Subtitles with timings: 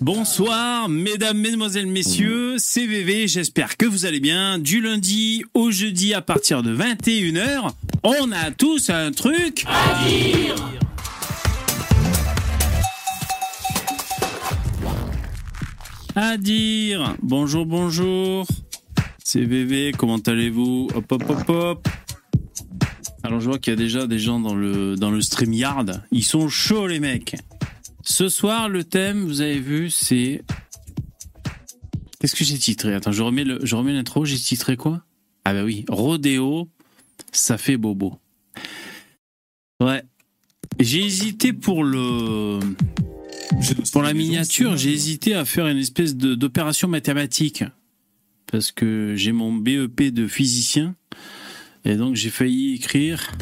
[0.00, 4.58] Bonsoir, mesdames, mesdemoiselles, messieurs, c'est VV, j'espère que vous allez bien.
[4.58, 7.70] Du lundi au jeudi à partir de 21h,
[8.02, 10.54] on a tous un truc à dire
[16.16, 18.46] À dire Bonjour, bonjour
[19.24, 20.88] C'est VV, comment allez-vous?
[20.94, 21.88] Hop, hop, hop, hop
[23.26, 26.02] alors je vois qu'il y a déjà des gens dans le dans le StreamYard.
[26.12, 27.36] Ils sont chauds les mecs.
[28.04, 30.42] Ce soir, le thème, vous avez vu, c'est
[32.20, 32.94] Qu'est-ce que j'ai titré?
[32.94, 35.04] Attends, je remets l'intro, j'ai titré quoi?
[35.44, 36.70] Ah bah oui, rodéo,
[37.32, 38.18] ça fait bobo.
[39.80, 40.02] Ouais.
[40.80, 42.60] J'ai hésité pour le
[43.92, 47.64] pour la miniature, j'ai hésité à faire une espèce d'opération mathématique
[48.50, 50.96] parce que j'ai mon BEP de physicien
[51.84, 53.32] et donc j'ai failli écrire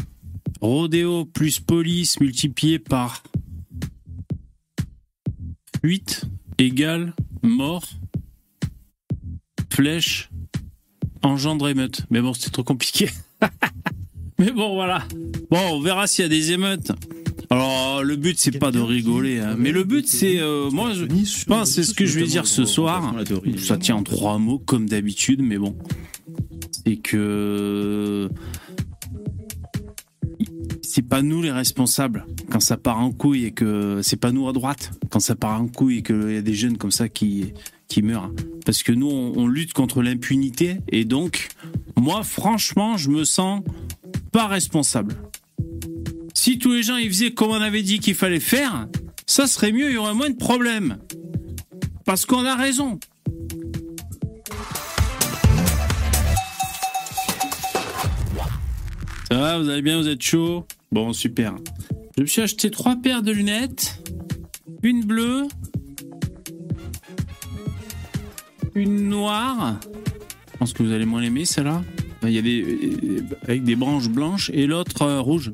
[0.61, 3.23] rodéo plus police multiplié par
[5.83, 6.25] 8
[6.59, 7.85] égale mort
[9.71, 10.31] flèche
[11.23, 12.05] engendre émeute.
[12.11, 13.09] Mais bon, c'était trop compliqué.
[14.39, 15.05] Mais bon, voilà.
[15.51, 16.93] Bon, on verra s'il y a des émeutes.
[17.51, 19.57] Alors, le but, c'est pas de rigoler, hein.
[19.59, 21.05] mais le but, c'est, euh, moi, je,
[21.45, 23.15] pense, c'est ce que je vais dire ce soir.
[23.59, 25.77] Ça tient en trois mots, comme d'habitude, mais bon.
[26.71, 28.31] C'est que
[30.95, 34.47] c'est pas nous les responsables quand ça part en couille et que c'est pas nous
[34.47, 37.09] à droite quand ça part en couille et qu'il y a des jeunes comme ça
[37.09, 37.55] qui
[37.89, 38.31] qui meurent.
[38.67, 41.49] Parce que nous on, lutte contre l'impunité et donc
[41.97, 43.63] moi franchement je me sens
[44.33, 45.17] pas responsable.
[46.35, 48.87] Si tous les gens ils faisaient comme on avait dit qu'il fallait faire
[49.25, 50.99] ça serait mieux il y aurait moins de problèmes.
[52.05, 53.01] Parce qu'on a raison.
[59.31, 60.67] Ça va, vous allez bien, vous êtes chaud?
[60.93, 61.55] Bon, super.
[62.19, 63.99] Je me suis acheté trois paires de lunettes.
[64.83, 65.45] Une bleue.
[68.75, 69.81] Une noire.
[70.53, 71.83] Je pense que vous allez moins l'aimer, celle-là.
[72.25, 72.63] Il y a des...
[72.63, 75.53] euh, avec des branches blanches et l'autre euh, rouge.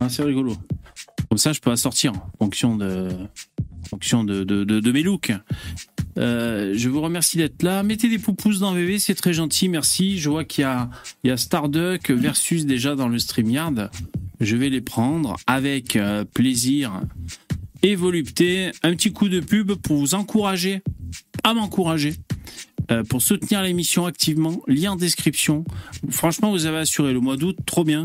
[0.00, 0.54] Ah, c'est rigolo.
[1.30, 5.02] Comme ça, je peux la sortir en fonction de, en fonction de, de, de, mes
[5.02, 5.32] looks.
[6.18, 7.82] Euh, je vous remercie d'être là.
[7.82, 10.18] Mettez des poupousses dans VV, c'est très gentil, merci.
[10.18, 10.90] Je vois qu'il y a,
[11.24, 13.90] il y a Starduck versus déjà dans le StreamYard.
[14.40, 17.00] Je vais les prendre avec euh, plaisir
[17.82, 18.70] et volupté.
[18.82, 20.82] Un petit coup de pub pour vous encourager
[21.44, 22.14] à m'encourager.
[22.90, 25.64] euh, pour soutenir l'émission activement, lien en description.
[26.10, 28.04] Franchement, vous avez assuré le mois d'août, trop bien.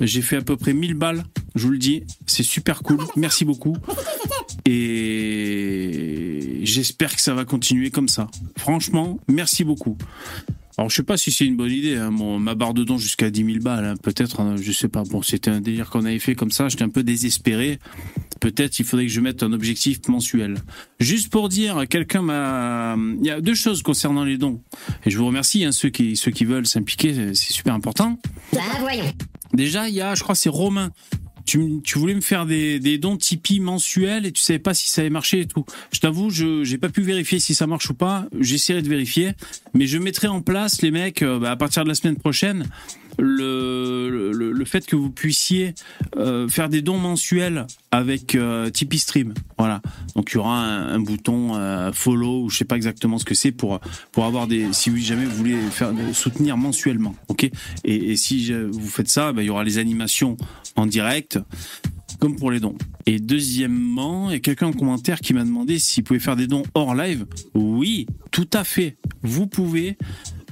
[0.00, 1.24] J'ai fait à peu près 1000 balles,
[1.54, 2.04] je vous le dis.
[2.26, 2.98] C'est super cool.
[3.16, 3.76] Merci beaucoup.
[4.66, 8.28] Et j'espère que ça va continuer comme ça.
[8.56, 9.96] Franchement, merci beaucoup.
[10.76, 12.98] Alors, je sais pas si c'est une bonne idée, hein, mon- ma barre de dons
[12.98, 15.04] jusqu'à 10 000 balles, hein, peut-être, hein, je sais pas.
[15.04, 17.78] Bon, c'était un délire qu'on avait fait comme ça, j'étais un peu désespéré.
[18.40, 20.56] Peut-être il faudrait que je mette un objectif mensuel.
[20.98, 22.96] Juste pour dire, quelqu'un m'a...
[23.20, 24.60] Il y a deux choses concernant les dons.
[25.06, 28.18] Et je vous remercie, hein, ceux, qui, ceux qui veulent s'impliquer, c'est super important.
[28.52, 29.12] Bah voyons.
[29.52, 30.90] Déjà, il y a, je crois, c'est Romain.
[31.44, 35.02] Tu, voulais me faire des, des dons Tipeee mensuels et tu savais pas si ça
[35.02, 35.64] allait marcher et tout.
[35.92, 38.26] Je t'avoue, je j'ai pas pu vérifier si ça marche ou pas.
[38.40, 39.32] J'essaierai de vérifier,
[39.74, 42.66] mais je mettrai en place, les mecs, euh, bah, à partir de la semaine prochaine,
[43.18, 45.74] le, le, fait que vous puissiez
[46.16, 49.34] euh, faire des dons mensuels avec euh, Tipeee Stream.
[49.58, 49.82] Voilà.
[50.16, 53.34] Donc il y aura un, bouton euh, follow ou je sais pas exactement ce que
[53.34, 53.78] c'est pour
[54.10, 57.14] pour avoir des si vous- jamais vous voulez faire soutenir mensuellement.
[57.28, 57.48] OK?
[57.84, 60.36] Et, si vous faites ça, bah, il y aura les animations
[60.76, 61.38] en direct
[62.20, 62.76] comme pour les dons.
[63.06, 66.46] Et deuxièmement, il y a quelqu'un en commentaire qui m'a demandé s'il pouvait faire des
[66.46, 67.26] dons hors live.
[67.54, 68.96] Oui, tout à fait.
[69.22, 69.98] Vous pouvez.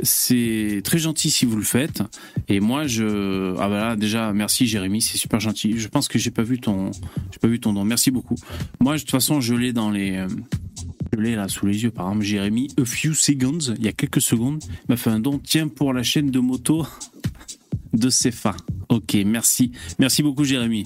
[0.02, 2.02] C'est très gentil si vous le faites.
[2.48, 5.78] Et moi, je ah bah déjà merci Jérémy, c'est super gentil.
[5.78, 6.90] Je pense que j'ai pas vu ton
[7.30, 7.84] j'ai pas vu ton don.
[7.84, 8.34] Merci beaucoup.
[8.80, 10.26] Moi, de toute façon, je l'ai dans les
[11.12, 11.90] je l'ai là sous les yeux.
[11.90, 15.38] Par exemple, Jérémy, a few seconds, il y a quelques secondes, m'a fait un don.
[15.38, 16.86] Tiens pour la chaîne de moto
[17.92, 18.56] de Cefa.
[18.88, 20.84] Ok, merci, merci beaucoup Jérémy.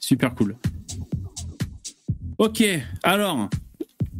[0.00, 0.56] Super cool.
[2.38, 2.62] Ok,
[3.02, 3.48] alors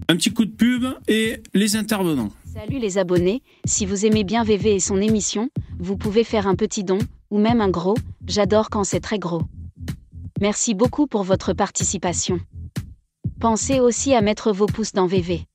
[0.09, 2.33] un petit coup de pub et les intervenants.
[2.53, 6.55] Salut les abonnés, si vous aimez bien VV et son émission, vous pouvez faire un
[6.55, 6.99] petit don,
[7.31, 7.97] ou même un gros,
[8.27, 9.41] j'adore quand c'est très gros.
[10.39, 12.41] Merci beaucoup pour votre participation.
[13.41, 15.47] Pensez aussi à mettre vos pouces dans VV.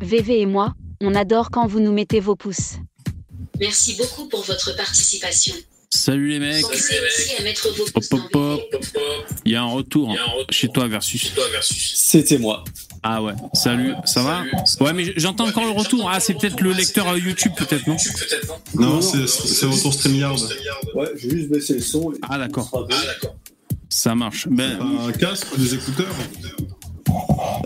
[0.00, 2.78] VV et moi, on adore quand vous nous mettez vos pouces.
[3.60, 5.54] Merci beaucoup pour votre participation.
[5.92, 6.64] Salut les mecs.
[6.64, 8.60] Hop hop hop.
[9.44, 10.16] Il y a un retour
[10.48, 11.32] chez toi versus.
[11.94, 12.62] C'était moi.
[13.02, 13.32] Ah ouais.
[13.54, 14.44] Salut, ça va
[14.80, 16.08] Ouais, mais j'entends encore le retour.
[16.12, 17.96] Ah, c'est peut-être le lecteur euh, YouTube, peut-être non
[18.74, 20.38] Non, c'est c'est retour StreamYard.
[20.94, 22.12] Ouais, j'ai juste baissé le son.
[22.12, 22.88] et Ah d'accord.
[23.88, 24.46] Ça marche.
[24.48, 26.14] Ben Un casque, des écouteurs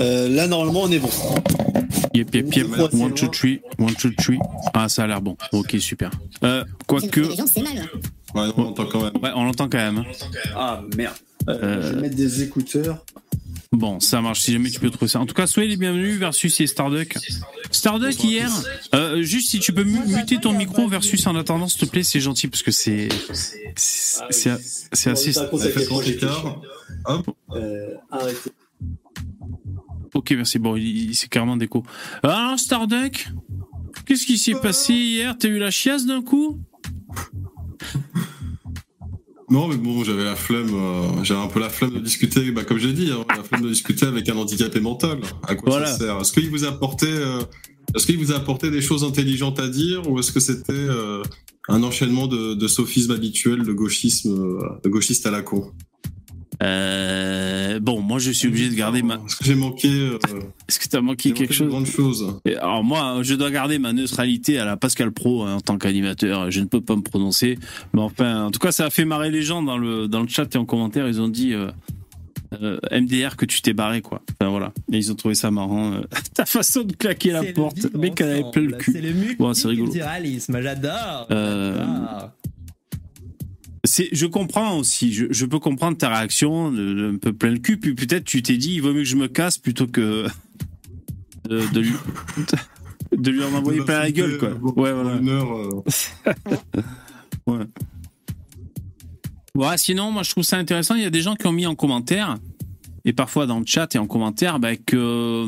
[0.00, 1.10] Euh, là, normalement, on est bon.
[2.14, 2.66] Yep, yep, yep.
[2.92, 3.60] One, two, three.
[3.78, 4.38] One, two, three.
[4.72, 5.36] Ah, ça a l'air bon.
[5.52, 6.10] Ok, super.
[6.42, 7.20] Euh, quoique.
[7.20, 7.88] Les gens, c'est mal.
[8.34, 9.12] Ouais, on entend quand même.
[9.22, 9.98] Ouais, on l'entend quand même.
[9.98, 10.04] hein.
[10.56, 11.14] Ah, merde.
[11.48, 11.82] Euh, Euh.
[11.90, 13.04] Je vais mettre des écouteurs.
[13.72, 15.18] Bon, ça marche si jamais tu peux trouver ça.
[15.20, 17.16] En tout cas, soyez les bienvenus versus et Starduck.
[17.72, 18.48] Starduck hier,
[18.94, 22.04] euh, juste si tu peux mu- muter ton micro versus en attendant, s'il te plaît,
[22.04, 23.08] c'est gentil parce que c'est
[23.74, 24.52] c'est c'est
[24.92, 25.32] c'est assez.
[25.32, 26.40] Ça raconte à Ça fait quel point 30 j'étais écarts.
[26.40, 26.62] chiant.
[27.06, 27.30] Hop.
[27.50, 28.50] Euh, arrêtez.
[30.14, 30.58] Ok, merci.
[30.58, 30.76] Bon,
[31.12, 31.82] c'est carrément déco.
[32.22, 33.28] Alors Starduck,
[34.06, 35.36] qu'est-ce qui s'est passé hier?
[35.38, 36.60] T'as eu la chiasse d'un coup?
[39.50, 42.64] Non, mais bon, j'avais la flemme, euh, j'avais un peu la flemme de discuter, bah,
[42.64, 45.20] comme j'ai dit, hein, la flemme de discuter avec un handicapé mental.
[45.46, 45.86] À quoi Voilà.
[45.86, 46.20] ça sert?
[46.20, 47.40] Est-ce qu'il vous a apporté, euh,
[47.94, 51.22] est-ce qu'il vous a apporté des choses intelligentes à dire, ou est-ce que c'était euh,
[51.68, 55.72] un enchaînement de, de sophismes habituels de gauchisme, de gauchiste à la con?
[56.64, 59.14] Euh, Bon, moi je suis obligé de garder ma.
[59.14, 60.18] Est-ce que j'ai manqué, euh,
[60.68, 63.92] Est-ce que t'as manqué quelque chose grandes choses Et Alors moi, je dois garder ma
[63.92, 66.50] neutralité à la Pascal Pro hein, en tant qu'animateur.
[66.50, 67.58] Je ne peux pas me prononcer,
[67.92, 70.28] mais enfin, en tout cas, ça a fait marrer les gens dans le dans le
[70.28, 71.06] chat et en commentaire.
[71.08, 71.70] Ils ont dit euh,
[72.62, 74.22] euh, MDR que tu t'es barré quoi.
[74.40, 75.92] Enfin voilà, et ils ont trouvé ça marrant.
[75.92, 76.00] euh,
[76.34, 78.92] ta façon de claquer la porte, mec elle avait plein le cul.
[78.92, 79.92] C'est le Bon, c'est rigolo.
[79.92, 81.26] j'adore.
[81.30, 82.30] Euh, j'adore.
[83.84, 85.12] Je comprends aussi.
[85.12, 87.76] Je, je peux comprendre ta réaction, de un peu plein le cul.
[87.78, 90.26] Puis peut-être tu t'es dit, il vaut mieux que je me casse plutôt que
[91.48, 91.92] de, de lui
[93.12, 94.50] de lui en envoyer plein la gueule quoi.
[94.50, 95.16] Bon, Ouais voilà.
[95.16, 95.84] Une heure,
[97.48, 97.64] euh,
[99.56, 100.96] Ouais, sinon, moi, je trouve ça intéressant.
[100.96, 102.38] Il y a des gens qui ont mis en commentaire,
[103.04, 105.46] et parfois dans le chat et en commentaire, bah, que.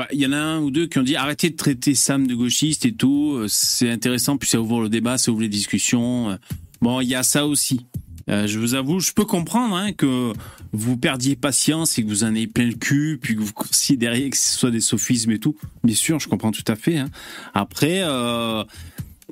[0.00, 2.34] Bah, y en a un ou deux qui ont dit arrêtez de traiter Sam de
[2.34, 3.34] gauchiste et tout.
[3.36, 6.38] euh, C'est intéressant, puis ça ouvre le débat, ça ouvre les discussions.
[6.80, 7.86] Bon, il y a ça aussi.
[8.30, 10.32] Euh, je vous avoue, je peux comprendre hein, que
[10.72, 14.30] vous perdiez patience et que vous en ayez plein le cul, puis que vous considériez
[14.30, 15.56] que ce soit des sophismes et tout.
[15.82, 16.98] Bien sûr, je comprends tout à fait.
[16.98, 17.10] hein.
[17.54, 18.62] Après, euh,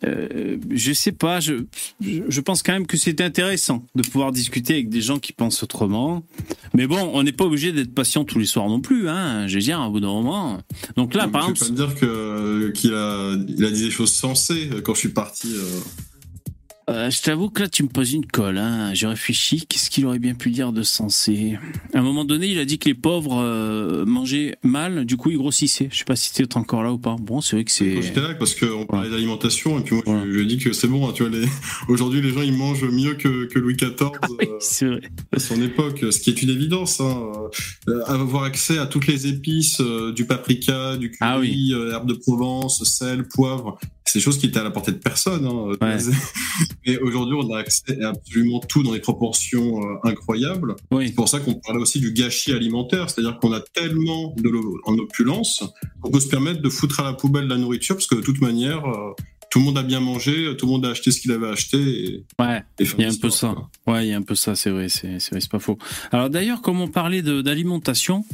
[0.04, 1.64] euh, je sais pas, je,
[2.00, 5.32] je je pense quand même que c'est intéressant de pouvoir discuter avec des gens qui
[5.32, 6.22] pensent autrement.
[6.74, 9.46] Mais bon, on n'est pas obligé d'être patient tous les soirs non plus, hein.
[9.48, 10.60] Je veux dire, au bout d'un moment.
[10.96, 13.82] Donc là, par je vais exemple, pas me dire que qu'il a, il a dit
[13.84, 15.48] des choses sensées euh, quand je suis parti.
[15.54, 15.80] euh,
[16.88, 18.56] Euh, je t'avoue que là, tu me poses une colle.
[18.56, 18.94] Hein.
[18.94, 19.66] J'ai réfléchi.
[19.66, 21.58] Qu'est-ce qu'il aurait bien pu dire de sensé?
[21.92, 25.30] À un moment donné, il a dit que les pauvres euh, mangeaient mal, du coup,
[25.30, 25.88] ils grossissaient.
[25.92, 27.16] Je sais pas si t'es encore là ou pas.
[27.20, 28.00] Bon, c'est vrai que c'est.
[28.00, 31.06] J'étais là, parce qu'on parlait d'alimentation, et puis moi, je, je dis que c'est bon,
[31.08, 31.46] hein, tu vois, les...
[31.88, 33.92] aujourd'hui, les gens, ils mangent mieux que, que Louis XIV
[34.38, 35.00] Oui, euh, vrai.
[35.32, 37.00] à son époque, ce qui est une évidence.
[37.00, 37.22] Hein.
[37.88, 39.82] Euh, avoir accès à toutes les épices,
[40.14, 41.74] du paprika, du curry, Ah oui.
[41.92, 45.46] herbe de Provence, sel, poivre, c'est des choses qui étaient à la portée de personne.
[45.46, 45.76] Hein.
[45.80, 45.96] Ouais.
[46.84, 50.76] Et aujourd'hui, on a accès à absolument tout dans des proportions euh, incroyables.
[50.90, 51.08] Oui.
[51.08, 54.50] C'est pour ça qu'on parlait aussi du gâchis alimentaire, c'est-à-dire qu'on a tellement de
[54.84, 55.62] en opulence
[56.00, 58.40] qu'on peut se permettre de foutre à la poubelle la nourriture parce que de toute
[58.40, 59.12] manière, euh,
[59.50, 61.78] tout le monde a bien mangé, tout le monde a acheté ce qu'il avait acheté.
[61.78, 62.62] Et, Ouais.
[62.80, 63.54] Il y a un peu ça.
[63.54, 63.94] quoi.
[63.94, 65.78] Ouais, il y a un peu ça, c'est vrai, c'est pas faux.
[66.12, 68.24] Alors d'ailleurs, comme on parlait d'alimentation,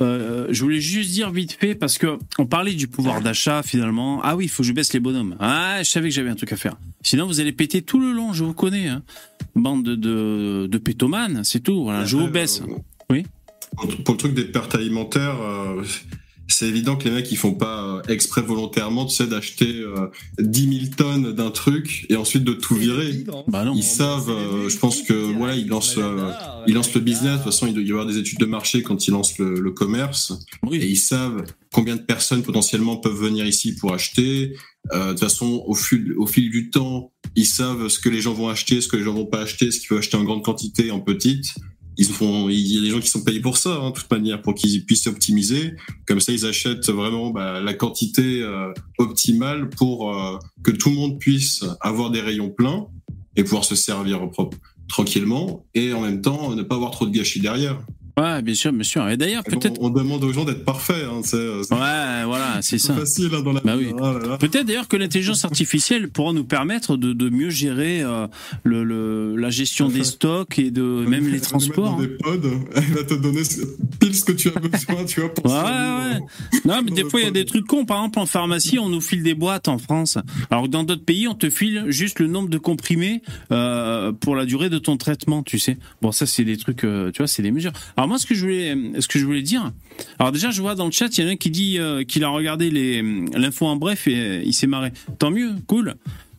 [0.00, 4.20] euh, je voulais juste dire vite fait parce que on parlait du pouvoir d'achat finalement.
[4.22, 5.36] Ah oui, il faut que je baisse les bonhommes.
[5.40, 6.76] Ah, je savais que j'avais un truc à faire.
[7.02, 8.32] Sinon, vous allez péter tout le long.
[8.32, 9.02] Je vous connais, hein.
[9.56, 11.82] bande de de, pétomanes, c'est tout.
[11.84, 12.62] Voilà, je vous baisse.
[12.62, 12.74] euh,
[13.10, 13.24] Oui.
[13.76, 15.82] Pour, pour le truc des pertes alimentaires, euh,
[16.60, 20.08] c'est évident que les mecs ils font pas euh, exprès volontairement, tu sais, d'acheter euh,
[20.40, 23.24] 10 000 tonnes d'un truc et ensuite de tout virer.
[23.48, 23.72] Bah non.
[23.74, 26.30] Ils savent, euh, je pense que voilà, ils lancent, euh,
[26.66, 27.32] ils lancent le business.
[27.32, 29.58] De toute façon, il doit y avoir des études de marché quand ils lancent le,
[29.58, 30.34] le commerce.
[30.70, 34.54] Et ils savent combien de personnes potentiellement peuvent venir ici pour acheter.
[34.92, 38.20] Euh, de toute façon, au fil, au fil du temps, ils savent ce que les
[38.20, 40.24] gens vont acheter, ce que les gens vont pas acheter, ce qu'ils peuvent acheter en
[40.24, 41.54] grande quantité, en petite.
[42.00, 44.54] Il y a des gens qui sont payés pour ça, hein, de toute manière, pour
[44.54, 45.74] qu'ils puissent optimiser.
[46.06, 50.96] Comme ça, ils achètent vraiment bah, la quantité euh, optimale pour euh, que tout le
[50.96, 52.86] monde puisse avoir des rayons pleins
[53.36, 54.56] et pouvoir se servir propre,
[54.88, 57.78] tranquillement et en même temps ne pas avoir trop de gâchis derrière.
[58.20, 59.08] Ouais, bien sûr, bien sûr.
[59.08, 59.78] Et d'ailleurs, peut-être.
[59.80, 61.04] on demande aux gens d'être parfaits.
[61.10, 62.94] Hein, c'est Ouais, voilà, c'est ça.
[62.94, 63.92] facile hein, dans la Bah oui.
[64.00, 64.36] Ah.
[64.38, 68.26] Peut-être d'ailleurs que l'intelligence artificielle pourra nous permettre de, de mieux gérer euh,
[68.64, 71.92] le, le- la gestion des stocks et de même les transports.
[71.96, 72.40] Dans des pods,
[72.74, 73.42] elle va te donner
[73.98, 76.18] pile ce que tu as besoin, tu vois, pour Ouais.
[76.64, 77.84] Non, mais des fois, il y a des trucs cons.
[77.84, 80.18] Par exemple, en pharmacie, on nous file des boîtes en France.
[80.50, 83.22] Alors que dans d'autres pays, on te file juste le nombre de comprimés
[83.52, 85.78] euh, pour la durée de ton traitement, tu sais.
[86.02, 87.72] Bon, ça, c'est des trucs, euh, tu vois, c'est des mesures.
[87.96, 89.70] Alors moi, ce que je voulais, ce que je voulais dire.
[90.18, 92.02] Alors déjà, je vois dans le chat, il y en a un qui dit euh,
[92.02, 92.68] qu'il a regardé
[93.32, 94.92] l'info en bref et euh, il s'est marré.
[95.20, 95.94] Tant mieux, cool.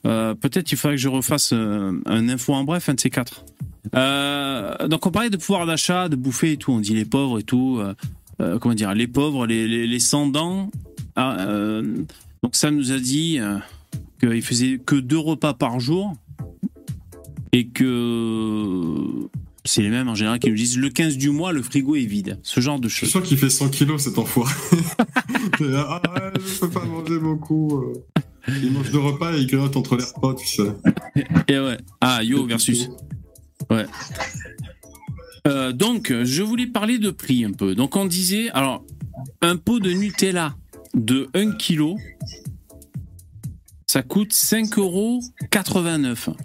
[0.06, 3.46] Euh, Peut-être il faudrait que je refasse un info en bref, un de ces quatre.
[3.94, 6.74] Donc on parlait de pouvoir d'achat, de bouffer et tout.
[6.74, 7.82] On dit les pauvres et tout.
[8.38, 10.70] comment dire Les pauvres, les, les, sans dents.
[11.16, 11.48] Ah,
[12.44, 13.40] donc Sam nous a dit
[14.20, 16.16] qu'il faisait que deux repas par jour
[17.54, 19.30] et que
[19.64, 22.06] c'est les mêmes en général qui nous disent le 15 du mois, le frigo est
[22.06, 22.40] vide.
[22.44, 23.12] Ce genre de Je suis choses.
[23.12, 24.54] sûr qu'il fait 100 kilos cet enfoiré.
[25.64, 27.78] Ah ouais, je peux pas manger beaucoup.
[27.84, 27.94] euh.
[28.64, 30.72] Il mange deux repas et il grignote entre les repas, tu sais.
[31.48, 31.78] Et ouais.
[32.00, 32.90] Ah, Yo versus.
[33.70, 33.86] Ouais.
[35.48, 37.76] Euh, donc, je voulais parler de prix un peu.
[37.76, 38.84] Donc, on disait, alors,
[39.42, 40.56] un pot de Nutella
[40.96, 41.96] de 1 kg,
[43.92, 45.20] ça coûte 5,89 euros.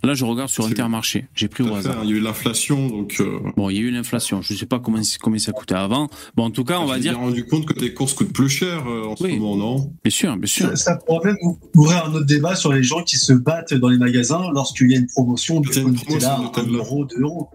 [0.02, 1.28] Là, je regarde sur Intermarché.
[1.32, 2.00] J'ai pris au hasard.
[2.02, 4.42] Il y a eu l'inflation, donc euh, Bon, il y a eu l'inflation.
[4.42, 6.08] Je sais pas comment, combien ça coûtait avant.
[6.34, 7.12] Bon, en tout cas, on va dire.
[7.12, 9.34] suis rendu compte que tes courses coûtent plus cher euh, en Oui.
[9.34, 9.92] ce moment, non?
[10.02, 10.70] Bien sûr, bien sûr.
[10.70, 11.36] Ça, ça pourrait même
[11.76, 14.96] ouvrir un autre débat sur les gens qui se battent dans les magasins lorsqu'il y
[14.96, 16.78] a une promotion de Il y a une promotion Nutella de à 1 Nutella.
[16.78, 17.50] euro, 2 euros.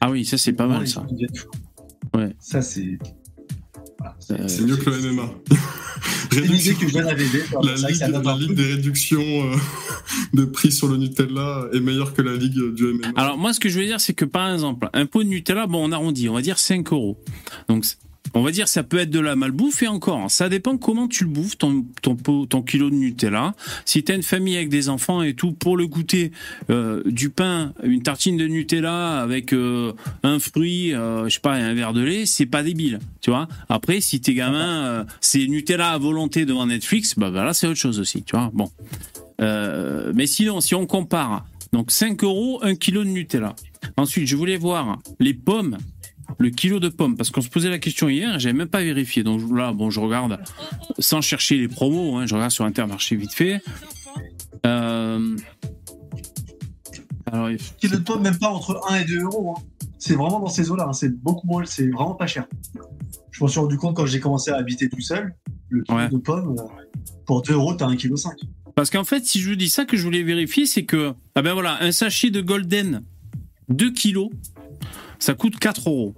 [0.00, 1.06] Ah oui, ça, c'est pas mal, ça.
[2.12, 2.34] Ouais.
[2.40, 2.98] Ça, c'est.
[3.98, 5.30] Voilà, c'est- Euh, C'est mieux que le MMA.
[6.30, 6.40] C'est
[6.74, 6.98] que je.
[6.98, 9.20] La C'est vrai que ligue, la des réductions
[9.52, 9.56] euh,
[10.34, 13.08] de prix sur le Nutella est meilleure que la ligue du MMA.
[13.16, 15.66] Alors moi, ce que je veux dire, c'est que par exemple, un pot de Nutella,
[15.66, 17.18] bon, on arrondit, on va dire 5 euros.
[17.68, 17.84] Donc,
[18.34, 21.24] on va dire ça peut être de la malbouffe et encore, ça dépend comment tu
[21.24, 22.16] le bouffes, ton, ton,
[22.46, 23.54] ton kilo de Nutella.
[23.84, 26.32] Si tu as une famille avec des enfants et tout, pour le goûter,
[26.70, 29.92] euh, du pain, une tartine de Nutella avec euh,
[30.22, 33.30] un fruit, euh, je sais pas, et un verre de lait, c'est pas débile, tu
[33.30, 33.48] vois.
[33.68, 37.78] Après, si tes gamins, euh, c'est Nutella à volonté devant Netflix, bah, là, c'est autre
[37.78, 38.50] chose aussi, tu vois.
[38.52, 38.70] Bon.
[39.40, 43.54] Mais sinon, si on compare, donc 5 euros, 1 kilo de Nutella.
[43.96, 45.78] Ensuite, je voulais voir les pommes,
[46.38, 48.82] le kilo de pommes, parce qu'on se posait la question hier, et j'avais même pas
[48.82, 49.22] vérifié.
[49.24, 50.38] Donc là, bon, je regarde
[50.98, 53.60] sans chercher les promos, hein, je regarde sur Intermarché vite fait.
[54.66, 55.36] Euh...
[57.30, 59.54] Alors, il- Kilo de pommes, même pas entre 1 et 2 euros.
[59.58, 59.62] hein.
[59.98, 60.86] C'est vraiment dans ces eaux-là.
[60.88, 60.92] hein.
[60.92, 61.64] C'est beaucoup moins.
[61.66, 62.46] C'est vraiment pas cher.
[63.32, 65.34] Je m'en suis rendu compte quand j'ai commencé à habiter tout seul.
[65.68, 66.08] Le kilo Ouais.
[66.08, 66.56] de pommes,
[67.26, 68.14] pour 2 euros, t'as 1,5 kg.
[68.74, 71.42] Parce qu'en fait, si je vous dis ça, que je voulais vérifier, c'est que, ah
[71.42, 73.02] ben voilà, un sachet de Golden,
[73.68, 74.30] 2 kilos,
[75.18, 76.14] ça coûte 4 euros.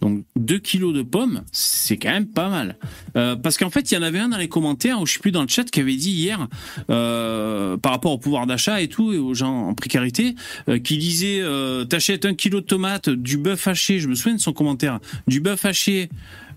[0.00, 2.76] Donc 2 kilos de pommes, c'est quand même pas mal.
[3.16, 5.18] Euh, parce qu'en fait, il y en avait un dans les commentaires, ou je sais
[5.18, 6.48] plus dans le chat, qui avait dit hier,
[6.90, 10.34] euh, par rapport au pouvoir d'achat et tout, et aux gens en précarité,
[10.68, 11.42] euh, qui disait,
[11.88, 15.40] t'achètes un kilo de tomates, du bœuf haché, je me souviens de son commentaire, du
[15.40, 16.08] bœuf haché,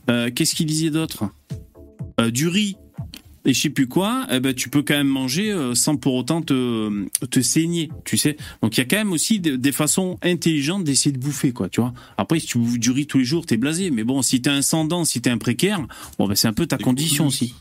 [0.07, 1.25] qu'est-ce qu'il disait d'autre?
[2.31, 2.75] Du riz,
[3.45, 6.15] et je sais plus quoi, eh ben, tu peux quand même manger euh, sans pour
[6.15, 8.37] autant te, te saigner, tu sais.
[8.61, 11.69] Donc il y a quand même aussi des, des façons intelligentes d'essayer de bouffer, quoi,
[11.69, 11.93] tu vois.
[12.17, 13.91] Après, si tu bouffes du riz tous les jours, t'es blasé.
[13.91, 15.79] Mais bon, si t'es un sans dents, si t'es un précaire,
[16.19, 17.55] bon, ben, c'est un peu ta Et condition aussi.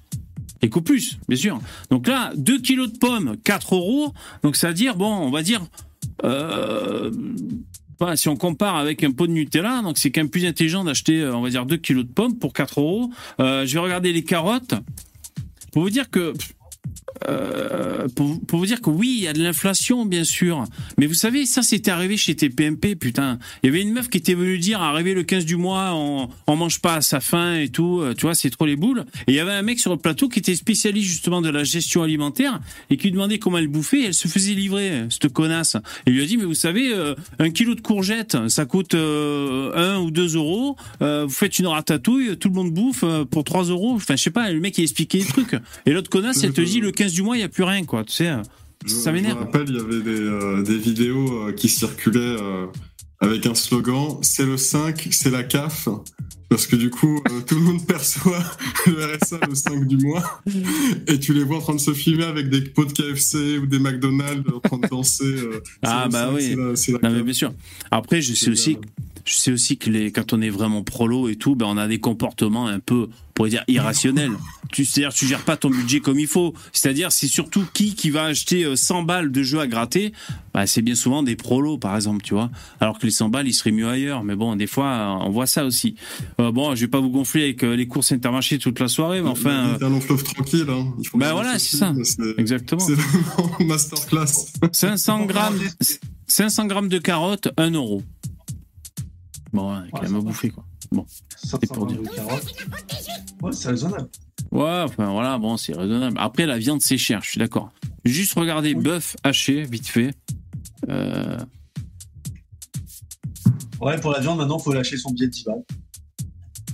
[0.62, 1.60] Et qu'au plus, bien sûr.
[1.90, 4.12] Donc là, 2 kilos de pommes, 4 euros.
[4.42, 5.62] Donc ça veut dire, bon, on va dire,
[6.25, 7.10] euh,
[8.14, 11.20] si on compare avec un pot de Nutella, donc c'est quand même plus intelligent d'acheter,
[11.20, 13.10] euh, on va dire, 2 kilos de pommes pour 4 euros.
[13.40, 14.75] Euh, je vais regarder les carottes.
[15.72, 16.32] Pour vous dire que
[17.28, 20.64] euh, pour, vous dire que oui, il y a de l'inflation, bien sûr.
[20.98, 23.38] Mais vous savez, ça, c'était arrivé chez TPMP, putain.
[23.62, 26.28] Il y avait une meuf qui était venue dire, arrivé le 15 du mois, on,
[26.46, 28.00] on mange pas à sa faim et tout.
[28.00, 29.04] euh, Tu vois, c'est trop les boules.
[29.26, 31.64] Et il y avait un mec sur le plateau qui était spécialiste justement de la
[31.64, 34.00] gestion alimentaire et qui lui demandait comment elle bouffait.
[34.00, 35.76] Et elle se faisait livrer, cette connasse.
[36.06, 39.96] Et lui a dit, mais vous savez, euh, un kilo de courgettes, ça coûte euh,
[39.96, 40.76] 1 ou 2 euros.
[41.00, 43.94] Vous faites une ratatouille, tout le monde bouffe pour 3 euros.
[43.94, 45.56] Enfin, je sais pas, le mec, il expliquait des trucs.
[45.86, 47.85] Et l'autre connasse, elle te dit, le 15 du mois, il y a plus rien,
[47.85, 48.04] quoi.
[48.04, 48.30] Tu sais,
[48.85, 49.38] Je, ça je m'énerve.
[49.40, 52.66] me rappelle, il y avait des, euh, des vidéos euh, qui circulaient euh,
[53.21, 55.88] avec un slogan c'est le 5, c'est la CAF.
[56.50, 58.42] Parce que du coup, tout le monde perçoit
[58.88, 60.42] le RSA le 5 du mois.
[61.07, 63.66] Et tu les vois en train de se filmer avec des pots de KFC ou
[63.66, 65.37] des McDonald's en train de danser.
[65.83, 66.42] Ah, bah 5, oui.
[66.42, 67.52] c'est la- c'est la Non mais bien sûr.
[67.92, 68.80] Après, je sais aussi, bien.
[69.30, 71.87] Je sais aussi que les, quand on est vraiment prolo et tout, ben on a
[71.87, 74.32] des comportements un peu, on pourrait dire irrationnels.
[74.72, 76.52] tu c'est-à-dire, tu gères pas ton budget comme il faut.
[76.72, 80.12] C'est-à-dire, c'est surtout qui qui va acheter euh, 100 balles de jeux à gratter?
[80.52, 82.50] Bah, c'est bien souvent des prolos, par exemple, tu vois.
[82.80, 84.25] Alors que les 100 balles, ils seraient mieux ailleurs.
[84.25, 85.94] Mais bon, des fois, euh, on voit ça aussi.
[86.40, 89.22] Euh, bon, je vais pas vous gonfler avec euh, les courses Intermarché toute la soirée,
[89.22, 90.66] mais enfin, euh, C'est un long fleuve tranquille.
[90.68, 90.92] Hein.
[90.99, 91.94] Il faut regarder voilà, ce c'est ça.
[92.02, 92.80] C'est exactement.
[92.80, 94.46] c'est vraiment masterclass.
[94.72, 95.60] 500 grammes,
[96.26, 98.02] 500 grammes de carottes, 1 euro.
[99.52, 100.64] Bon, ouais, quand Ouais, bouffer, quoi.
[101.37, 102.47] 500 pour grammes de carottes.
[103.42, 104.09] Ouais, c'est raisonnable.
[104.50, 106.16] Ouais, enfin voilà, bon, c'est raisonnable.
[106.21, 107.71] Après, la viande, c'est cher, je suis d'accord.
[108.04, 108.83] Juste regarder Oui.
[108.83, 110.12] bœuf haché, vite fait.
[110.88, 111.38] Euh,
[113.80, 115.62] Ouais, pour la viande, maintenant, faut lâcher son billet de 10 balles.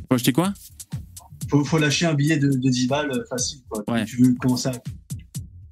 [0.08, 0.52] faut acheter quoi?
[1.48, 3.84] Faut, faut lâcher un billet de, de 10 balles euh, facile, quoi.
[3.88, 4.04] Ouais.
[4.04, 4.72] Tu veux commencer à.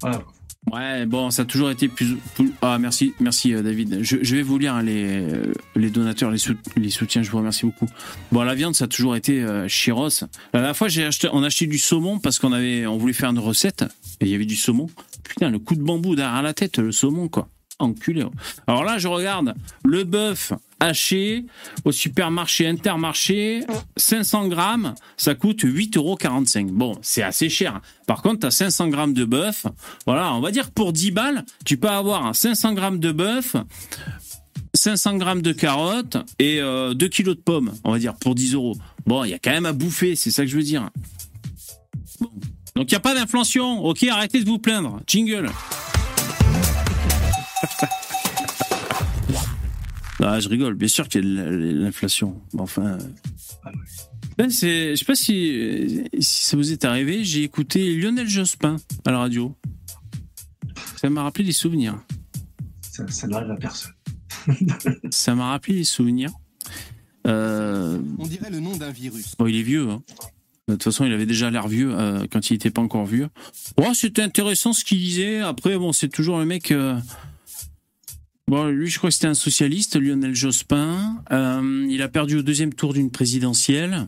[0.01, 0.23] Voilà.
[0.71, 2.15] Ouais, bon, ça a toujours été plus.
[2.33, 3.99] plus- Ah, merci, merci euh, David.
[4.01, 7.21] Je, vais vous lire hein, les, euh, les donateurs, les, sou- les soutiens.
[7.21, 7.87] Je vous remercie beaucoup.
[8.31, 10.09] Bon, la viande, ça a toujours été euh, Chiros.
[10.53, 13.29] La fois, j'ai acheté, on a acheté du saumon parce qu'on avait, on voulait faire
[13.29, 13.83] une recette
[14.21, 14.89] et il y avait du saumon.
[15.23, 17.47] Putain, le coup de bambou derrière la tête, le saumon, quoi.
[17.79, 18.23] Enculé.
[18.23, 18.31] oh.
[18.67, 19.53] Alors là, je regarde
[19.83, 21.45] le bœuf haché
[21.83, 23.63] au supermarché Intermarché,
[23.97, 26.71] 500 grammes, ça coûte 8,45 euros.
[26.71, 27.81] Bon, c'est assez cher.
[28.07, 29.65] Par contre, as 500 grammes de bœuf.
[30.05, 33.55] Voilà, on va dire pour 10 balles, tu peux avoir 500 grammes de bœuf,
[34.73, 38.53] 500 grammes de carottes et euh, 2 kilos de pommes, on va dire, pour 10
[38.53, 38.75] euros.
[39.05, 40.89] Bon, il y a quand même à bouffer, c'est ça que je veux dire.
[42.75, 43.85] Donc, il n'y a pas d'inflation.
[43.85, 44.99] Ok, arrêtez de vous plaindre.
[45.07, 45.49] Jingle.
[50.23, 52.41] Ah, je rigole, bien sûr qu'il y a de l'inflation.
[52.57, 52.97] Enfin.
[54.37, 58.77] Ben, c'est, je sais pas si, si ça vous est arrivé, j'ai écouté Lionel Jospin
[59.05, 59.53] à la radio.
[60.95, 61.99] Ça m'a rappelé des souvenirs.
[62.81, 63.91] Ça, ça n'arrive à personne.
[65.11, 66.31] Ça m'a rappelé des souvenirs.
[67.27, 69.35] Euh, On dirait le nom d'un virus.
[69.37, 69.89] bon, il est vieux.
[69.89, 70.01] hein.
[70.67, 73.29] De toute façon, il avait déjà l'air vieux euh, quand il n'était pas encore vieux.
[73.77, 75.39] Ouais, c'était intéressant ce qu'il disait.
[75.41, 76.71] Après, bon, c'est toujours le mec.
[76.71, 76.97] euh,
[78.47, 81.23] Bon, lui, je crois que c'était un socialiste, Lionel Jospin.
[81.31, 84.07] Euh, il a perdu au deuxième tour d'une présidentielle.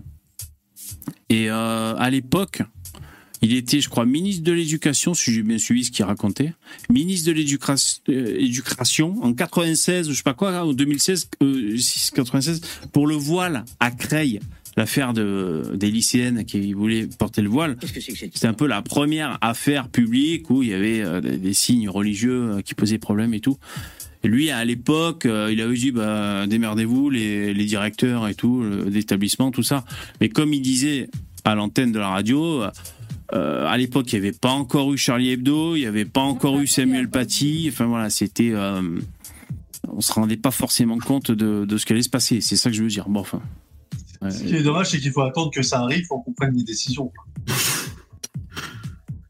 [1.30, 2.62] Et euh, à l'époque,
[3.42, 6.54] il était, je crois, ministre de l'Éducation, si j'ai bien suivi ce qu'il racontait.
[6.92, 12.12] Ministre de l'Éducation euh, en 96, ou je sais pas quoi, en 2016, euh, 6,
[12.12, 12.62] 96,
[12.94, 14.40] pour le voile à Creil.
[14.76, 17.78] L'affaire de, des lycéennes qui voulaient porter le voile.
[17.84, 22.76] C'était un peu la première affaire publique où il y avait des signes religieux qui
[22.76, 23.58] posaient problème et tout.
[24.28, 28.62] Et lui, à l'époque, euh, il avait dit bah, démerdez-vous, les, les directeurs et tout,
[28.62, 29.86] euh, d'établissement, tout ça.
[30.20, 31.10] Mais comme il disait
[31.46, 32.64] à l'antenne de la radio,
[33.34, 36.20] euh, à l'époque, il n'y avait pas encore eu Charlie Hebdo, il n'y avait pas
[36.20, 37.70] encore eu Samuel Paty.
[37.72, 38.52] Enfin voilà, c'était.
[38.52, 39.00] euh,
[39.88, 42.42] on se rendait pas forcément compte de, de ce qui allait se passer.
[42.42, 43.08] C'est ça que je veux dire.
[43.08, 43.42] Bon, enfin.
[44.22, 44.30] Ouais.
[44.30, 46.66] Ce qui est dommage, c'est qu'il faut attendre que ça arrive pour qu'on prenne des
[46.66, 47.14] décisions.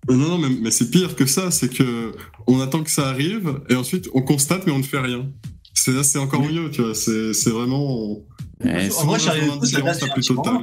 [0.09, 2.13] Euh, Non, non, mais, mais c'est pire que ça, c'est que
[2.47, 5.25] on attend que ça arrive et ensuite on constate mais on ne fait rien.
[5.73, 6.95] C'est là, c'est encore mieux, tu vois.
[6.95, 8.17] C'est c'est vraiment.
[8.63, 10.61] Ouais, En vrai, Charlie Hebdo, ça date la plus hein.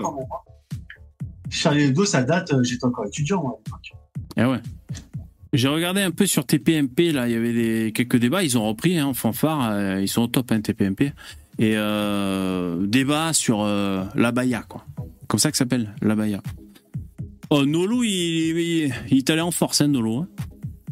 [1.50, 3.92] Charlie Hebdo, ça date, euh, j'étais encore étudiant, moi, à l'époque.
[4.36, 4.60] Ah ouais.
[5.54, 8.66] J'ai regardé un peu sur TPMP, là, il y avait des, quelques débats, ils ont
[8.66, 11.12] repris, hein, en fanfare, euh, ils sont au top, hein, TPMP.
[11.60, 14.84] Et euh, débat sur euh, l'abaya, quoi.
[15.28, 16.42] Comme ça que ça s'appelle, l'abaya.
[17.50, 20.18] Oh, Nolo, il, il, est allé en force, hein, Nolo.
[20.18, 20.28] hein.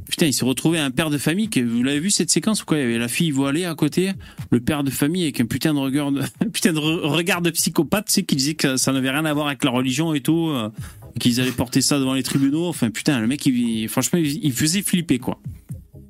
[0.08, 2.66] Putain, il s'est retrouvé un père de famille, qui, vous l'avez vu cette séquence ou
[2.66, 2.76] quoi?
[2.76, 4.12] Il y avait la fille voilée à côté,
[4.50, 7.50] le père de famille avec un putain de regard de, putain de re- regard de
[7.50, 10.48] psychopathe, sais, qui disait que ça n'avait rien à voir avec la religion et tout.
[10.50, 10.68] euh,
[11.20, 12.66] qu'ils allaient porter ça devant les tribunaux.
[12.66, 15.40] Enfin, putain, le mec, il, franchement, il, faisait flipper, quoi.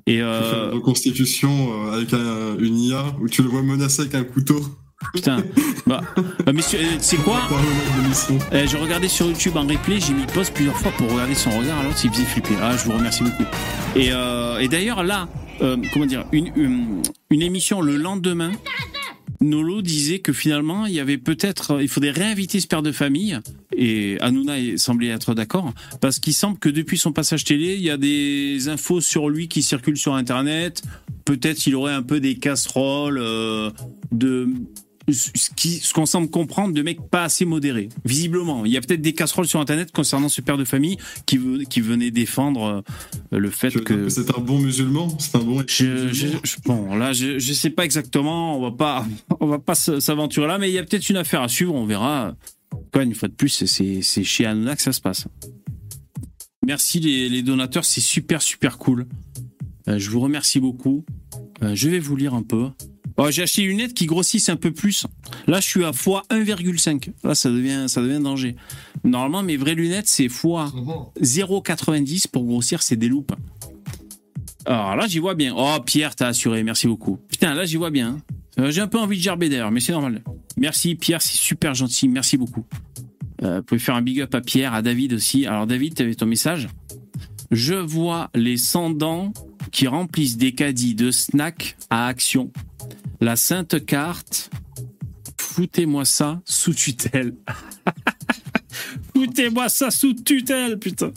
[0.07, 1.49] Et euh, une reconstitution
[1.87, 4.61] euh, avec un- une IA où tu le vois menacé avec un couteau.
[5.13, 5.43] Putain,
[5.87, 6.01] bah,
[6.45, 7.41] bah, mais c'est c'est quoi.
[8.51, 11.51] Eh, J'ai regardé sur YouTube en replay, j'ai mis pause plusieurs fois pour regarder son
[11.51, 12.55] regard, alors il faisait flipper.
[12.61, 13.43] Ah, je vous remercie beaucoup.
[13.95, 15.27] Et, euh, et d'ailleurs, là,
[15.61, 18.51] euh, comment dire, une, une, une émission le lendemain,
[19.41, 23.37] Nolo disait que finalement, il y avait peut-être, il faudrait réinviter ce père de famille,
[23.75, 27.89] et Hanouna semblait être d'accord, parce qu'il semble que depuis son passage télé, il y
[27.89, 30.81] a des infos sur lui qui circulent sur Internet.
[31.25, 33.71] Peut-être il aurait un peu des casseroles euh,
[34.11, 34.47] de
[35.11, 37.89] ce qui- ce qu'on semble comprendre de mecs pas assez modérés.
[38.05, 41.37] Visiblement, il y a peut-être des casseroles sur Internet concernant ce père de famille qui,
[41.37, 42.83] venait défendre
[43.33, 45.15] euh, le fait que que c'est un bon musulman?
[45.19, 45.63] C'est un bon.
[45.67, 48.57] je, je- je- bon, là, je, je sais pas exactement.
[48.57, 49.05] On va pas,
[49.39, 51.73] on va pas s'aventurer là, mais il y a peut-être une affaire à suivre.
[51.75, 52.35] On verra.
[52.91, 55.25] Quoi, une fois de plus, c'est, c'est chez Hanouna que ça se passe.
[56.65, 59.05] Merci les, les donateurs, c'est super super cool.
[59.89, 61.03] Euh, je vous remercie beaucoup.
[61.63, 62.69] Euh, je vais vous lire un peu.
[63.17, 65.05] Oh, j'ai acheté une lunette qui grossissent un peu plus.
[65.47, 67.11] Là, je suis à x 1,5.
[67.23, 68.55] Là, ça devient, ça devient danger.
[69.03, 73.33] Normalement, mes vraies lunettes, c'est x 0,90 pour grossir, c'est des loupes.
[74.65, 75.53] Alors là, j'y vois bien.
[75.55, 77.19] Oh, Pierre, t'as assuré, merci beaucoup.
[77.29, 78.19] Putain, là, j'y vois bien.
[78.59, 80.23] Euh, J'ai un peu envie de gerber d'ailleurs, mais c'est normal.
[80.57, 82.65] Merci, Pierre, c'est super gentil, merci beaucoup.
[83.43, 85.45] Euh, vous pouvez faire un big up à Pierre, à David aussi.
[85.45, 86.69] Alors, David, t'avais ton message?
[87.51, 89.33] Je vois les sans-dents
[89.71, 92.51] qui remplissent des caddies de snacks à action.
[93.21, 94.49] La sainte carte.
[95.39, 97.35] Foutez-moi ça sous tutelle.
[99.15, 101.11] Foutez-moi ça sous tutelle, putain.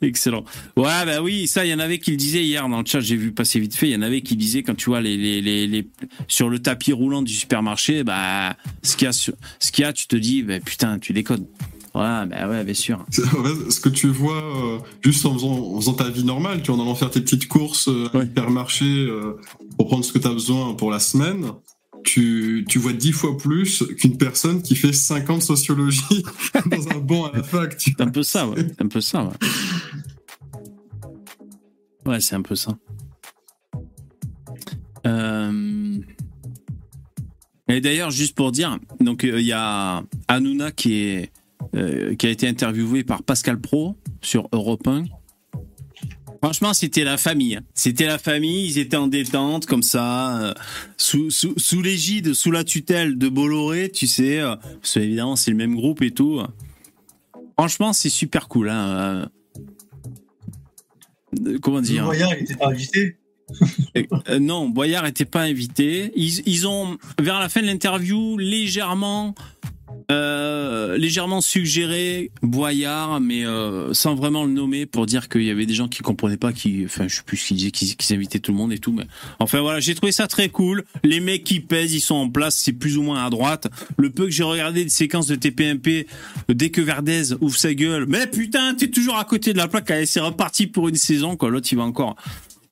[0.00, 0.44] Excellent.
[0.76, 3.00] Ouais, bah oui, ça, il y en avait qui le disaient hier dans le chat,
[3.00, 5.86] j'ai vu passer vite fait, il y en avait qui disaient quand tu vois les,
[6.28, 9.86] sur le tapis roulant du supermarché, bah, ce qu'il y a, sur- ce qu'il y
[9.86, 11.44] a, tu te dis, bah, putain, tu déconnes.
[11.94, 13.04] Ouais, bah ouais, bien sûr.
[13.10, 16.80] Ce que tu vois euh, juste en faisant, en faisant ta vie normale, tu vois,
[16.80, 18.24] en allant faire tes petites courses euh, à Ouais.
[18.24, 19.38] l'hypermarché euh,
[19.76, 21.52] pour prendre ce que tu as besoin pour la semaine,
[22.04, 26.24] tu, tu vois dix fois plus qu'une personne qui fait 5 ans de sociologie
[26.66, 27.74] dans un banc à la fac.
[27.78, 28.66] C'est un peu ça, ouais.
[28.68, 29.30] C'est un peu ça, ouais.
[32.06, 32.76] Ouais, c'est un peu ça.
[35.06, 35.98] Euh,
[37.68, 41.30] Et d'ailleurs, juste pour dire, donc euh, il y a Hanouna qui est
[41.74, 45.04] euh, qui a été interviewé par Pascal Pro sur Europe 1.
[46.42, 47.54] Franchement, c'était la famille.
[47.56, 47.62] hein.
[47.72, 48.66] C'était la famille.
[48.66, 50.54] Ils étaient en détente comme ça, euh,
[50.96, 54.40] sous, sous, sous l'égide, sous la tutelle de Bolloré, tu sais.
[54.40, 56.40] euh, parce que, évidemment, c'est le même groupe et tout.
[57.56, 58.70] Franchement, c'est super cool.
[58.70, 59.28] Hein.
[61.62, 63.16] Comment dire Voyard, il était pas invité.
[64.30, 66.10] Euh, non, Boyard n'était pas invité.
[66.16, 69.34] Ils, ils ont, vers la fin de l'interview, légèrement,
[70.10, 75.66] euh, légèrement suggéré Boyard, mais euh, sans vraiment le nommer pour dire qu'il y avait
[75.66, 78.52] des gens qui comprenaient pas, qui, enfin, je sais plus qu'ils qu'ils qu'ils invitaient tout
[78.52, 79.04] le monde et tout, mais
[79.38, 80.84] enfin voilà, j'ai trouvé ça très cool.
[81.04, 83.68] Les mecs qui pèsent, ils sont en place, c'est plus ou moins à droite.
[83.96, 86.06] Le peu que j'ai regardé des séquences de TPMP,
[86.48, 89.90] dès que Verdez ouvre sa gueule, mais putain, t'es toujours à côté de la plaque,
[89.90, 91.50] allez, c'est reparti pour une saison, quoi.
[91.50, 92.16] L'autre, il va encore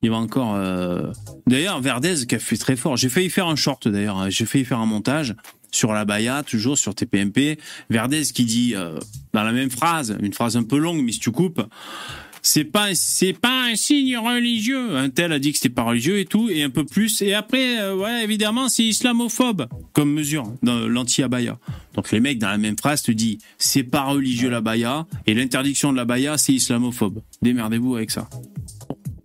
[0.03, 0.55] il va encore.
[0.55, 1.11] euh,
[1.45, 2.97] D'ailleurs, Verdez qui a fait très fort.
[2.97, 4.17] J'ai failli faire un short d'ailleurs.
[4.17, 4.29] hein.
[4.31, 5.35] J'ai failli faire un montage
[5.71, 7.57] sur la Baïa, toujours sur TPMP.
[7.89, 8.99] Verdez qui dit euh,
[9.33, 11.61] dans la même phrase, une phrase un peu longue, mais si tu coupes,
[12.41, 14.95] c'est pas c'est pas un signe religieux.
[14.95, 17.21] Un tel a dit que c'était pas religieux et tout, et un peu plus.
[17.21, 21.57] Et après, euh, ouais, évidemment, c'est islamophobe comme mesure dans l'anti-abaya.
[21.93, 25.33] Donc les mecs dans la même phrase te disent c'est pas religieux la Baïa et
[25.33, 27.21] l'interdiction de la Baïa c'est islamophobe.
[27.41, 28.29] Démerdez-vous avec ça.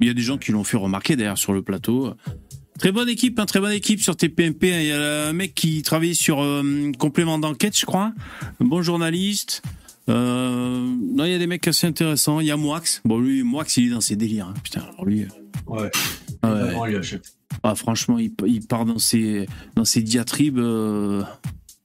[0.00, 2.14] Il y a des gens qui l'ont fait remarquer d'ailleurs sur le plateau.
[2.78, 4.64] Très bonne équipe, hein, très bonne équipe sur TPMP.
[4.68, 8.12] Il y a un mec qui travaillait sur euh, complément d'enquête, je crois.
[8.60, 9.62] Un bon journaliste.
[10.08, 12.38] Euh, non, il y a des mecs assez intéressants.
[12.40, 12.82] Il y a Moix.
[13.04, 14.48] Bon, lui, Moix, il est dans ses délires.
[14.48, 14.54] hein.
[14.62, 15.22] Putain, alors lui.
[15.22, 15.26] euh,
[15.66, 15.90] Ouais.
[16.42, 16.60] ah ouais.
[16.60, 16.96] Vraiment, lui,
[17.62, 20.58] Ah, franchement, il, il part dans ses, dans ses diatribes.
[20.58, 21.22] euh,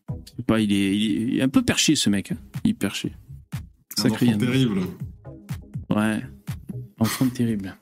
[0.10, 2.32] je sais pas, il est, il est- un peu perché, ce mec.
[2.34, 2.38] hein.
[2.66, 3.14] Il est perché.
[3.98, 4.82] Un Sacré enfant terrible.
[5.90, 6.22] Ouais.
[7.00, 7.76] Enfant terrible.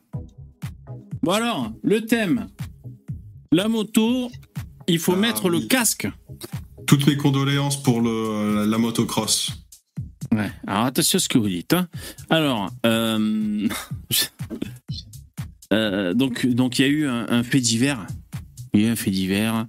[1.23, 2.47] Bon alors, le thème.
[3.51, 4.29] La moto,
[4.87, 6.07] il faut Ah, mettre le casque.
[6.85, 9.51] Toutes mes condoléances pour le, la motocross.
[10.31, 10.51] Ouais.
[10.67, 11.73] Alors attention à ce que vous dites.
[11.73, 11.87] hein.
[12.29, 13.67] Alors, euh,
[15.73, 18.05] euh, donc donc il y a eu un, un fait divers.
[18.73, 19.65] Il y a eu un fait divers.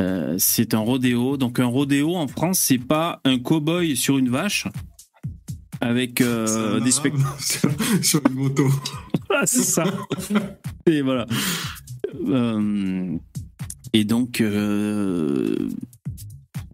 [0.00, 1.36] Euh, c'est un rodéo.
[1.36, 4.68] Donc un rodéo en France, c'est pas un cow-boy sur une vache
[5.80, 7.26] avec des spectacles.
[7.40, 7.70] sur,
[8.04, 8.68] sur une moto.
[9.34, 9.84] Ah, c'est ça.
[10.84, 11.26] et voilà.
[12.28, 13.16] Euh,
[13.92, 15.68] et donc, euh,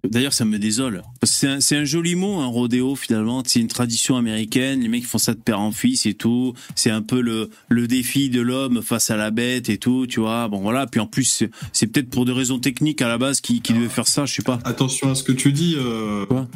[0.09, 1.03] d'ailleurs, ça me désole.
[1.25, 3.43] C'est un, joli mot, un rodéo, finalement.
[3.45, 4.81] C'est une tradition américaine.
[4.81, 6.55] Les mecs font ça de père en fils et tout.
[6.77, 10.21] C'est un peu le, le défi de l'homme face à la bête et tout, tu
[10.21, 10.49] vois.
[10.49, 10.87] Bon, voilà.
[10.87, 13.89] Puis en plus, c'est- peut-être pour des raisons techniques à la base qui, qui devaient
[13.89, 14.59] faire ça, je sais pas.
[14.65, 15.75] Attention à ce que tu dis.
[15.77, 16.47] euh, Quoi?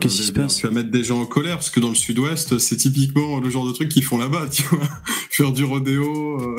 [0.00, 1.94] Qu'est-ce qui se passe Tu vas mettre des gens en colère parce que dans le
[1.94, 4.80] sud-ouest, c'est typiquement le genre de truc qu'ils font là-bas, tu vois.
[5.30, 6.56] Faire du rodéo, euh,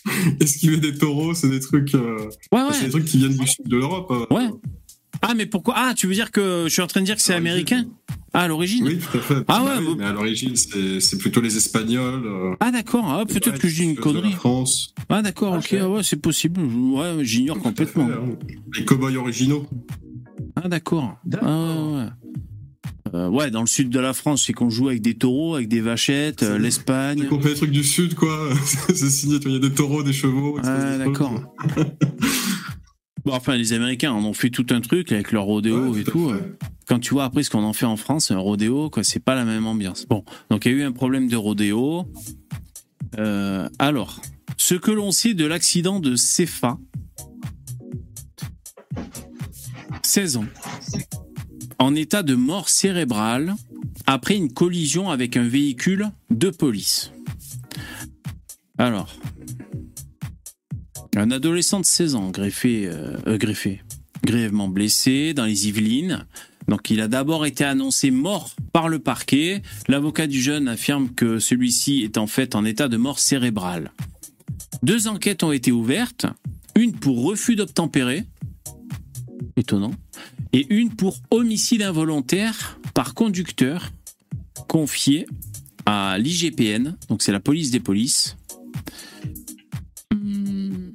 [0.40, 2.90] esquiver des taureaux, c'est des trucs, euh, Ouais, c'est des ouais.
[2.90, 4.10] trucs qui viennent du sud de l'Europe.
[4.10, 4.34] euh.
[4.34, 4.48] Ouais.
[5.22, 5.74] Ah, mais pourquoi?
[5.76, 7.84] Ah, tu veux dire que je suis en train de dire que c'est américain?
[8.32, 9.34] Ah, à l'origine Oui, tout à fait.
[9.48, 12.24] Ah Bah ouais, oui, mais à l'origine, c'est plutôt les Espagnols.
[12.26, 13.04] euh, Ah, d'accord.
[13.06, 14.32] Ah, peut-être ouais, que je dis une connerie.
[14.32, 14.94] France.
[15.10, 16.60] Ah d'accord, ok, ah ouais, c'est possible.
[16.62, 18.06] Ouais, j'ignore complètement.
[18.06, 18.54] fait, hein.
[18.78, 19.66] Les cow-boys originaux.
[20.56, 21.18] Ah d'accord.
[21.26, 21.48] D'accord.
[21.48, 22.08] Ah, ouais, ouais.
[23.14, 25.68] Euh, ouais, dans le sud de la France, c'est qu'on joue avec des taureaux, avec
[25.68, 27.26] des vachettes, euh, l'Espagne.
[27.30, 28.50] On fait des trucs du sud, quoi.
[28.88, 30.58] c'est signé, il y a des taureaux, des chevaux.
[30.62, 31.54] Ah d'accord.
[33.24, 36.04] Bon, enfin, les Américains en ont fait tout un truc avec leur rodéo Ouais, et
[36.04, 36.56] tout fait.
[36.88, 39.34] Quand tu vois après ce qu'on en fait en France, un rodéo, quoi, c'est pas
[39.34, 40.06] la même ambiance.
[40.08, 42.06] Bon, donc il y a eu un problème de rodéo.
[43.18, 44.20] Euh, alors,
[44.56, 46.78] ce que l'on sait de l'accident de Cefa,
[50.02, 50.46] 16 ans,
[51.80, 53.54] en état de mort cérébrale
[54.06, 57.10] après une collision avec un véhicule de police.
[58.78, 59.16] Alors,
[61.16, 63.82] un adolescent de 16 ans greffé, euh, greffé,
[64.24, 66.26] grièvement blessé dans les Yvelines.
[66.68, 69.62] Donc il a d'abord été annoncé mort par le parquet.
[69.88, 73.90] L'avocat du jeune affirme que celui-ci est en fait en état de mort cérébrale.
[74.82, 76.26] Deux enquêtes ont été ouvertes,
[76.76, 78.24] une pour refus d'obtempérer,
[79.56, 79.92] étonnant,
[80.52, 83.92] et une pour homicide involontaire par conducteur,
[84.68, 85.26] confiée
[85.86, 88.36] à l'IGPN, donc c'est la police des polices.
[90.12, 90.92] Hum,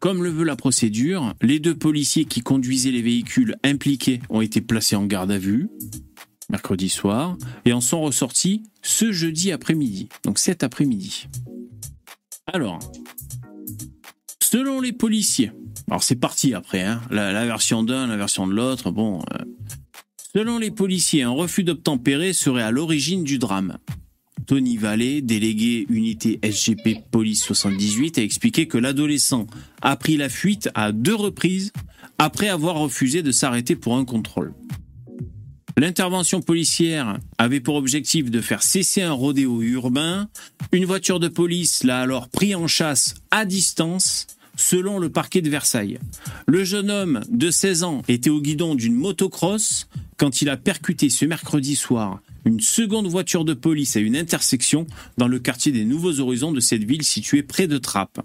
[0.00, 4.60] Comme le veut la procédure, les deux policiers qui conduisaient les véhicules impliqués ont été
[4.60, 5.68] placés en garde à vue.
[6.50, 11.28] mercredi soir, et en sont ressortis ce jeudi après-midi, donc cet après-midi.
[12.46, 12.78] Alors,
[14.42, 15.52] selon les policiers,
[15.88, 19.22] alors c'est parti après, hein, la, version d'un, la version de l'autre, bon.
[19.34, 19.44] euh,
[20.34, 23.78] selon les policiers, un refus d'obtempérer serait à l'origine du drame.
[24.46, 29.46] Tony Vallée, délégué unité SGP Police 78, a expliqué que l'adolescent
[29.82, 31.72] a pris la fuite à deux reprises
[32.18, 34.54] après avoir refusé de s'arrêter pour un contrôle.
[35.78, 40.28] L'intervention policière avait pour objectif de faire cesser un rodéo urbain.
[40.72, 44.26] Une voiture de police l'a alors pris en chasse à distance,
[44.58, 45.98] selon le parquet de Versailles.
[46.46, 51.08] Le jeune homme de 16 ans était au guidon d'une motocross quand il a percuté
[51.08, 54.86] ce mercredi soir une seconde voiture de police à une intersection
[55.18, 58.20] dans le quartier des Nouveaux Horizons de cette ville située près de Trappes.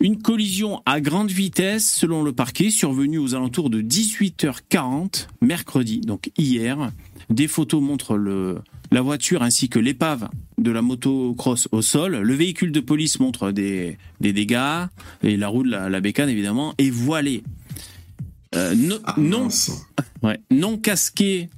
[0.00, 6.30] Une collision à grande vitesse, selon le parquet, survenue aux alentours de 18h40 mercredi, donc
[6.38, 6.90] hier.
[7.28, 8.60] Des photos montrent le,
[8.90, 12.16] la voiture ainsi que l'épave de la motocross au sol.
[12.16, 14.86] Le véhicule de police montre des, des dégâts
[15.22, 17.42] et la roue de la, la bécane évidemment est voilée.
[18.54, 19.48] Euh, no- Ah, non.
[20.22, 20.40] Ouais.
[20.50, 21.48] Non casqué,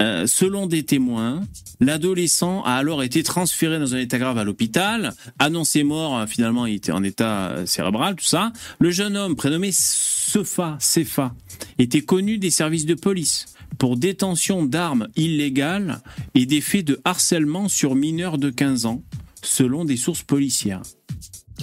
[0.00, 1.42] euh, selon des témoins,
[1.78, 6.64] l'adolescent a alors été transféré dans un état grave à l'hôpital, annoncé mort, euh, finalement
[6.66, 8.52] il était en état cérébral, tout ça.
[8.80, 11.34] Le jeune homme, prénommé Sefa, Sefa,
[11.78, 13.46] était connu des services de police
[13.78, 16.02] pour détention d'armes illégales
[16.34, 19.02] et des faits de harcèlement sur mineurs de 15 ans,
[19.42, 20.82] selon des sources policières.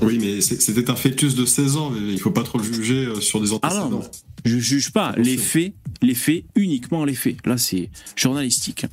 [0.01, 1.89] Oui, mais c'était un fœtus de 16 ans.
[1.89, 3.89] mais Il faut pas trop le juger euh, sur des Ah antécédents.
[3.89, 4.01] non,
[4.45, 7.37] je juge pas les faits, les faits uniquement les faits.
[7.45, 8.85] Là, c'est journalistique.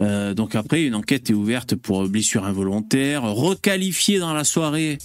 [0.00, 4.98] Euh, donc après, une enquête est ouverte pour blessure involontaire, requalifiée dans la soirée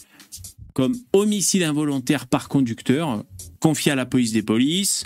[0.73, 3.23] comme homicide involontaire par conducteur,
[3.59, 5.05] confié à la police des polices.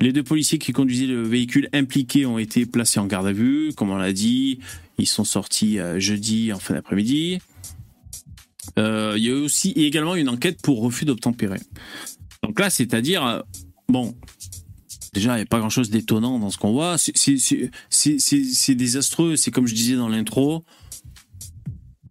[0.00, 3.72] Les deux policiers qui conduisaient le véhicule impliqué ont été placés en garde à vue,
[3.76, 4.60] comme on l'a dit.
[4.98, 7.38] Ils sont sortis euh, jeudi en fin d'après-midi.
[8.78, 11.60] Euh, il y a aussi et également une enquête pour refus d'obtempérer.
[12.42, 13.40] Donc là, c'est-à-dire, euh,
[13.88, 14.14] bon,
[15.12, 16.96] déjà, il n'y a pas grand-chose d'étonnant dans ce qu'on voit.
[16.98, 19.36] C'est désastreux.
[19.36, 20.64] C'est comme je disais dans l'intro.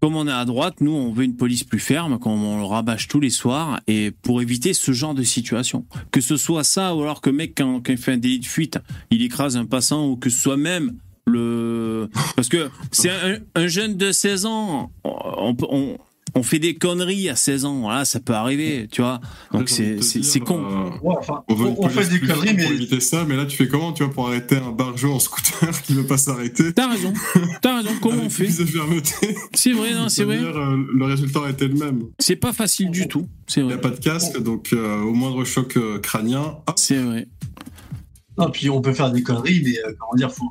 [0.02, 2.66] Comme on est à droite, nous, on veut une police plus ferme, comme on le
[2.66, 5.86] rabâche tous les soirs, et pour éviter ce genre de situation.
[6.12, 8.80] Que ce soit ça, ou alors que mec, quand, il fait un délit de fuite,
[9.12, 12.10] il écrase un passant, ou que ce soit même le...
[12.36, 15.98] Parce que c'est un, un jeune de 16 ans, on, on,
[16.36, 19.20] on fait des conneries à 16 ans, voilà, ça peut arriver, tu vois.
[19.54, 20.60] Donc c'est dire, con.
[20.64, 23.56] euh, Ouais, enfin, on veut fait des conneries, mais pour éviter ça, mais là tu
[23.58, 26.74] fais comment, tu vois, pour arrêter un barjot en scooter qui veut pas s'arrêter?
[26.74, 27.14] T'as raison,
[27.62, 28.50] t'as raison, comment on fait?
[28.50, 30.38] C'est vrai, non, c'est vrai.
[30.40, 32.04] C'est-à-dire, euh, le résultat aurait été le même.
[32.20, 33.82] C'est pas facile du tout, c'est Il n'y a vrai.
[33.82, 37.28] pas de casque, donc euh, au moindre choc crânien, ah, C'est vrai.
[38.38, 40.50] non, puis on peut faire des conneries, mais euh, comment dire, faut...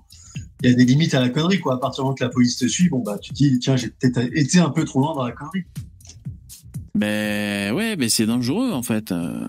[0.62, 1.74] il y a des limites à la connerie, quoi.
[1.74, 3.76] À partir du moment que la police te suit, bon, bah, tu te dis, tiens,
[3.76, 5.64] j'ai peut-être été un peu trop loin dans la connerie.
[6.94, 9.12] Ben ouais, ben c'est dangereux en fait.
[9.12, 9.46] Euh,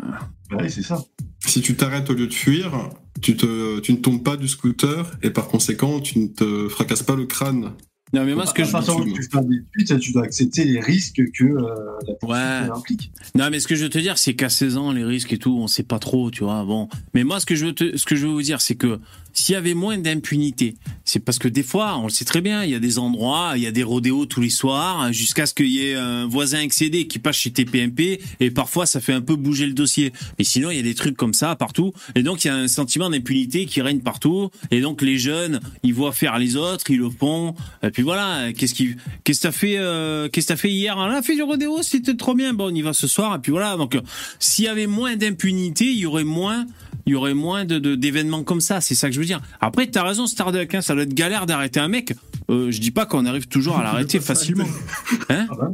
[0.51, 1.03] Bah oui, c'est ça.
[1.45, 2.89] si tu t'arrêtes au lieu de fuir,
[3.21, 7.03] tu, te, tu ne tombes pas du scooter et par conséquent, tu ne te fracasses
[7.03, 7.71] pas le crâne.
[8.11, 9.99] Non mais moi ce que à je partir du moment que tu fais des fuites,
[9.99, 11.75] tu dois accepter les risques que euh,
[12.07, 12.69] la police Ouais.
[12.75, 13.11] implique.
[13.35, 15.37] Non, mais ce que je veux te dire, c'est qu'à 16 ans, les risques et
[15.37, 16.65] tout, on sait pas trop, tu vois.
[16.65, 18.73] Bon, mais moi, ce que je veux te, ce que je veux vous dire, c'est
[18.73, 18.99] que
[19.33, 22.63] s'il y avait moins d'impunité, c'est parce que des fois, on le sait très bien,
[22.63, 25.53] il y a des endroits, il y a des rodéos tous les soirs, jusqu'à ce
[25.53, 29.21] qu'il y ait un voisin excédé qui passe chez TPMP, et parfois, ça fait un
[29.21, 30.11] peu bouger le dossier.
[30.37, 32.55] Mais sinon, il y a des trucs comme ça partout, et donc il y a
[32.55, 36.89] un sentiment d'impunité qui règne partout, et donc les jeunes, ils voient faire les autres,
[36.89, 40.53] ils le font, et puis voilà, qu'est-ce qui, qu'est-ce que t'as fait, euh, qu'est-ce que
[40.53, 40.95] t'as fait hier?
[40.97, 43.39] On a fait du rodéo, c'était trop bien, bon, on y va ce soir, et
[43.39, 44.01] puis voilà, donc, euh,
[44.39, 46.65] s'il y avait moins d'impunité, il y aurait moins,
[47.05, 49.41] il y aurait moins de- d'événements comme ça, c'est ça que je veux dire.
[49.61, 52.13] Après, t'as raison, Starduck, hein, ça doit être galère d'arrêter un mec.
[52.49, 54.65] Euh, je dis pas qu'on arrive toujours à l'arrêter facilement.
[55.31, 55.71] Hein Ah bah,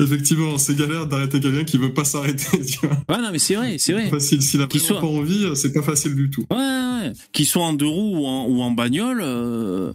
[0.00, 2.46] Effectivement, c'est galère d'arrêter quelqu'un qui veut pas s'arrêter.
[3.08, 4.08] Ouais, non, mais c'est vrai, c'est vrai.
[4.10, 4.42] Facile.
[4.42, 6.44] S'il a Qu'il soit- pas envie, c'est pas facile du tout.
[6.50, 7.12] Ouais, ouais.
[7.32, 9.92] Qu'ils soient en deux roues ou en, ou en bagnole, euh,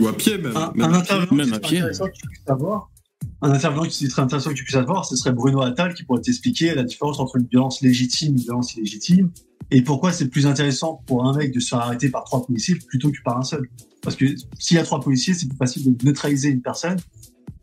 [0.00, 0.56] Ou à pied même.
[0.56, 1.12] un, Même un à pied.
[1.14, 1.78] intervenant Même à serait pied.
[1.78, 2.90] intéressant que tu puisses savoir,
[3.42, 6.20] un intervenant qui serait intéressant que tu puisses avoir, ce serait Bruno Attal qui pourrait
[6.22, 9.30] t'expliquer la différence entre une violence légitime et une violence illégitime
[9.70, 12.76] et pourquoi c'est plus intéressant pour un mec de se faire arrêter par trois policiers
[12.76, 13.68] plutôt que par un seul?
[14.02, 14.26] Parce que
[14.58, 16.96] s'il y a trois policiers, c'est plus facile de neutraliser une personne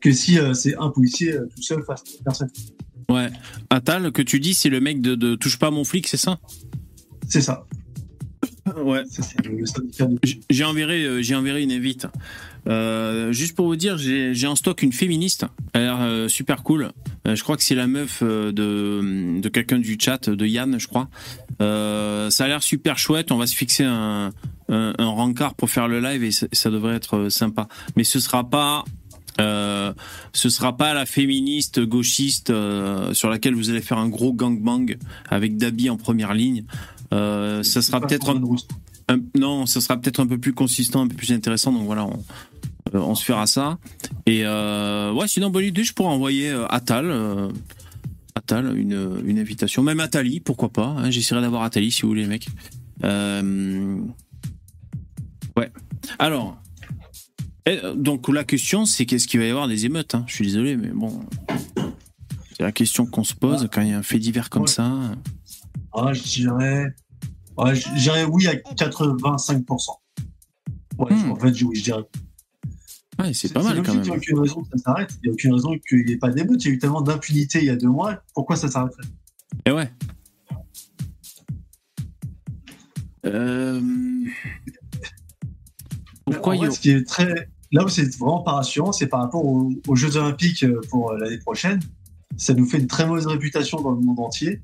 [0.02, 2.50] que si euh, c'est un policier euh, tout seul face à une personne.
[3.10, 3.30] ouais.
[3.70, 6.40] Attal, que tu dis, c'est le mec de, de touche pas mon flic, c'est ça?
[7.28, 7.66] C'est ça.
[8.78, 9.04] Ouais.
[10.50, 12.08] J'ai enverré, euh, j'ai enverré une invite.
[12.68, 15.46] Euh, juste pour vous dire, j'ai en stock une féministe.
[15.74, 16.92] Elle a l'air euh, super cool.
[17.28, 20.88] Euh, je crois que c'est la meuf de, de quelqu'un du chat, de Yann, je
[20.88, 21.10] crois.
[21.60, 23.32] Ça a l'air super chouette.
[23.32, 24.32] On va se fixer un,
[24.70, 27.68] un, un rencard pour faire le live et ça, ça devrait être sympa.
[27.96, 28.84] Mais ce sera pas.
[29.42, 29.92] Euh,
[30.32, 34.96] ce sera pas la féministe gauchiste euh, sur laquelle vous allez faire un gros gangbang
[35.30, 36.64] avec Dabi en première ligne.
[37.14, 38.42] Euh, ça sera peut-être un,
[39.14, 41.74] un- non, ça sera peut-être un peu plus consistant, un peu plus intéressant.
[41.74, 42.24] Donc voilà, on,
[42.94, 43.78] on se fera ça.
[44.26, 47.50] Et euh, ouais, sinon bonne idée, je pourrais envoyer euh, Atal, euh,
[48.36, 50.88] Atal une, une invitation, même Atali, pourquoi pas.
[50.88, 52.48] hein, J'essaierai d'avoir Atali si vous voulez, mec.
[53.04, 53.98] Euh,
[55.58, 55.72] ouais.
[56.20, 56.58] Alors,
[57.66, 60.46] eh, donc la question, c'est qu'est-ce qu'il va y avoir des émeutes hein Je suis
[60.46, 61.22] désolé, mais bon,
[62.56, 64.68] c'est la question qu'on se pose quand il y a un fait divers comme Ouais.
[64.68, 64.92] ça.
[65.94, 66.94] Ah, je dirais.
[67.58, 70.02] Ouais, je dirais oui à 85%.
[70.98, 71.32] Ouais, Hmm.
[71.32, 72.04] en fait, je- oui, je dirais.
[73.20, 74.18] Ouais, c'est pas mal quand Il n'y a même.
[74.18, 75.18] aucune raison que ça s'arrête.
[75.24, 76.64] Il n'y a aucune raison qu'il n'y ait pas d'émeute.
[76.66, 78.22] Il y a eu tellement d'impunité il y a deux mois.
[78.34, 79.08] Pourquoi ça s'arrêterait?
[79.66, 79.90] Et ouais.
[83.26, 83.82] Euh...
[86.26, 87.50] Pourquoi vrai, ce qui est très...
[87.72, 91.12] Là où c'est vraiment pas rassurant, c'est par rapport aux, aux Jeux Olympiques euh, pour
[91.12, 91.80] euh, l'année prochaine.
[92.38, 94.62] Ça nous fait une très mauvaise réputation dans le monde entier.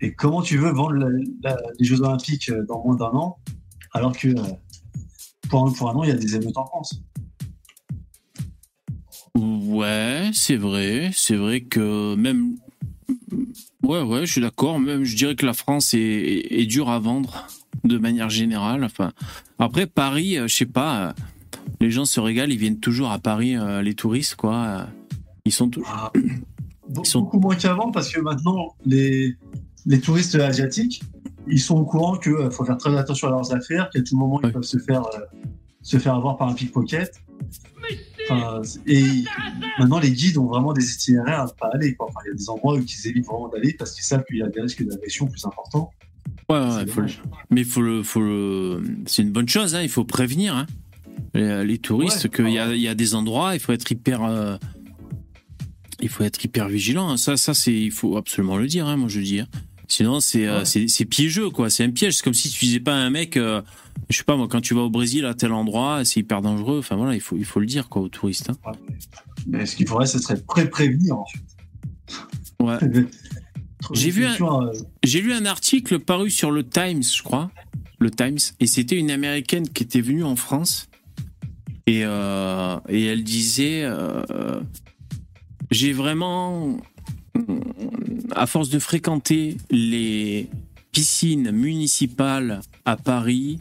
[0.00, 1.08] Et comment tu veux vendre la-
[1.44, 3.38] la- les Jeux Olympiques dans moins d'un an,
[3.92, 4.28] alors que
[5.48, 7.00] pour, un, pour un an, il y a des émeutes en France?
[9.36, 12.56] Ouais, c'est vrai, c'est vrai que même.
[13.82, 14.78] Ouais, ouais, je suis d'accord.
[14.78, 17.46] Même, je dirais que la France est, est, est dure à vendre
[17.84, 18.84] de manière générale.
[18.84, 19.12] Enfin,
[19.58, 21.08] après Paris, euh, je sais pas.
[21.08, 21.12] euh,
[21.80, 24.54] Les gens se régalent, ils viennent toujours à Paris, euh, les touristes, quoi.
[24.56, 24.84] euh,
[25.46, 25.88] Ils sont toujours.
[25.92, 26.12] Ah,
[26.98, 29.34] Ils sont- Beaucoup moins qu'avant parce que maintenant, les,
[29.86, 31.02] les touristes asiatiques,
[31.48, 34.38] ils sont au courant qu'il faut faire très attention à leurs affaires, qu'à tout moment,
[34.42, 34.52] ils Ouais.
[34.52, 35.20] peuvent se faire, euh,
[35.80, 37.14] se faire avoir par un pickpocket.
[38.32, 39.04] Enfin, et
[39.78, 41.94] maintenant, les guides ont vraiment des itinéraires à ne pas aller.
[41.94, 42.06] quoi.
[42.08, 44.36] Enfin, il y a des endroits où ils évitent vraiment d'aller parce qu'ils savent qu'il
[44.38, 45.90] y a des risques d'agression plus importants.
[46.48, 47.22] Ouais, ouais, C'est faut le- dommage.
[47.50, 49.74] Mais faut le, faut le, c'est une bonne chose.
[49.74, 50.66] Hein, il faut prévenir hein,
[51.34, 52.30] les, les touristes Ouais.
[52.30, 54.56] qu'il y a, y a des endroits, il faut être hyper, euh,
[56.00, 57.10] il faut être hyper vigilant.
[57.10, 57.16] hein.
[57.16, 58.86] Ça, ça, c'est, il faut absolument le dire.
[58.86, 59.40] Hein, moi, je dis.
[59.92, 60.86] Sinon, c'est, euh, Ouais.
[60.88, 61.68] c'est, piégeux, quoi.
[61.68, 62.14] C'est un piège.
[62.16, 63.60] C'est comme si tu disais pas à un mec, euh,
[64.08, 66.78] je sais pas moi, quand tu vas au Brésil à tel endroit, c'est hyper dangereux.
[66.78, 68.48] Enfin voilà, il faut, il faut le dire, quoi, aux touristes.
[68.48, 68.72] hein.
[69.46, 71.40] Mais ce qu'il faudrait, ce serait pré-prévenir, en fait.
[72.58, 72.78] Ouais.
[73.92, 74.72] J'ai vu un- euh,
[75.04, 77.50] J'ai lu un article paru sur le Times, je crois,
[77.98, 80.88] le Times, et c'était une américaine qui était venue en France
[81.86, 84.60] et euh, et elle disait, euh,
[85.70, 86.76] j'ai vraiment,
[88.34, 90.48] à force de fréquenter les
[90.92, 93.58] piscines municipales à Paris,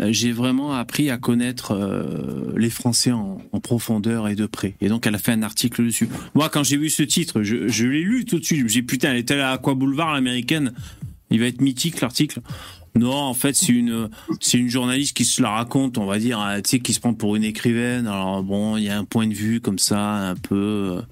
[0.00, 4.74] euh, j'ai vraiment appris à connaître euh, les Français en, profondeur et de près.
[4.80, 6.08] Et donc elle a fait un article dessus.
[6.34, 8.58] Moi, quand j'ai vu ce titre, je, l'ai lu tout de suite.
[8.58, 10.72] Je me suis dit, putain, elle allée à Aqua Boulevard, l'américaine.
[11.30, 12.40] Il va être mythique, l'article.
[12.96, 14.08] Non, en fait, c'est une,
[14.40, 17.14] c'est une journaliste qui se la raconte, on va dire, euh, sais, qui se prend
[17.14, 18.06] pour une écrivaine.
[18.06, 21.02] Alors bon, il y a un point de vue comme ça, un peu euh,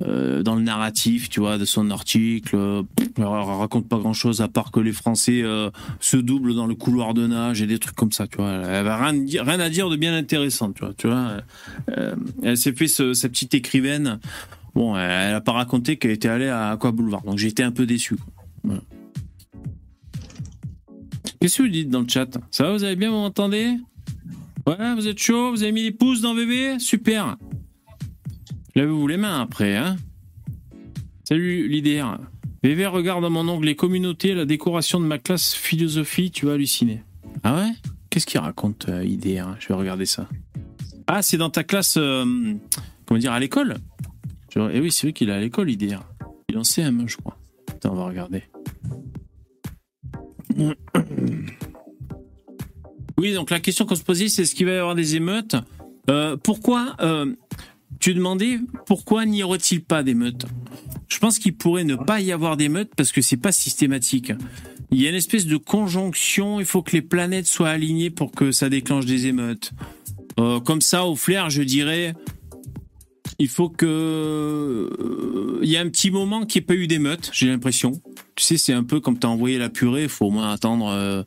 [0.00, 2.56] dans le narratif, tu vois, de son article.
[2.56, 2.82] Euh,
[3.18, 7.26] raconte pas grand-chose à part que les Français euh, se doublent dans le couloir de
[7.26, 8.50] nage et des trucs comme ça, tu vois.
[8.50, 10.94] Elle avait rien, à dire de bien intéressant, tu vois.
[10.94, 11.42] Tu vois
[11.96, 14.18] Euh, elle s'est fait sa petite écrivaine.
[14.74, 17.72] Bon, elle, elle a pas raconté qu'elle était allée à Aqua Boulevard, donc été un
[17.72, 18.16] peu déçu.
[21.40, 22.38] Qu'est-ce que vous dites dans le chat?
[22.50, 23.76] Ça va, vous allez bien, vous m'entendez?
[24.66, 25.50] Ouais, vous êtes chaud?
[25.50, 27.36] Vous avez mis les pouces dans VV Super
[28.74, 29.96] Lavez-vous les mains après, hein?
[31.24, 32.18] Salut l'IDR.
[32.62, 37.02] VV regarde dans mon onglet communauté la décoration de ma classe philosophie, tu vas halluciner.
[37.42, 37.72] Ah ouais?
[38.10, 40.28] Qu'est-ce qu'il raconte euh, IDR Je vais regarder ça.
[41.06, 42.24] Ah, c'est dans ta classe, euh,
[43.06, 43.76] comment dire, à l'école?
[44.56, 46.00] Eh oui, c'est vrai qu'il est à l'école, IDR.
[46.48, 47.38] Il est en CM, je crois.
[47.68, 48.44] Attends, on va regarder.
[53.16, 55.56] Oui, donc la question qu'on se posait, c'est est-ce qu'il va y avoir des émeutes?
[56.08, 57.34] Euh, Pourquoi euh,
[58.00, 60.46] Tu demandais pourquoi n'y aurait-il pas d'émeutes
[61.08, 64.32] Je pense qu'il pourrait ne pas y avoir d'émeutes parce que c'est pas systématique.
[64.90, 66.60] Il y a une espèce de conjonction.
[66.60, 69.72] Il faut que les planètes soient alignées pour que ça déclenche des émeutes.
[70.38, 72.14] Euh, comme ça, au flair, je dirais,
[73.38, 76.86] il faut que euh, il y a un petit moment qu'il n'y ait pas eu
[76.86, 77.30] d'émeute.
[77.34, 78.00] J'ai l'impression.
[78.34, 80.04] Tu sais, c'est un peu comme t'as envoyé la purée.
[80.04, 80.88] Il faut au moins attendre.
[80.88, 81.22] euh,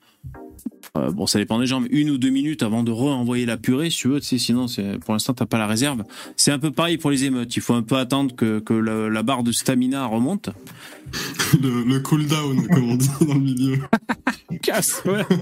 [0.95, 3.57] euh, bon, ça dépend des gens, mais une ou deux minutes avant de re-envoyer la
[3.57, 4.67] purée, si tu veux, tu sais, sinon,
[5.03, 6.03] pour l'instant, t'as pas la réserve.
[6.35, 7.55] C'est un peu pareil pour les émeutes.
[7.55, 10.49] Il faut un peu attendre que, que la, la barre de stamina remonte.
[11.61, 13.79] Le, le cooldown, comme on dit dans le milieu.
[14.63, 15.23] Casse, ouais.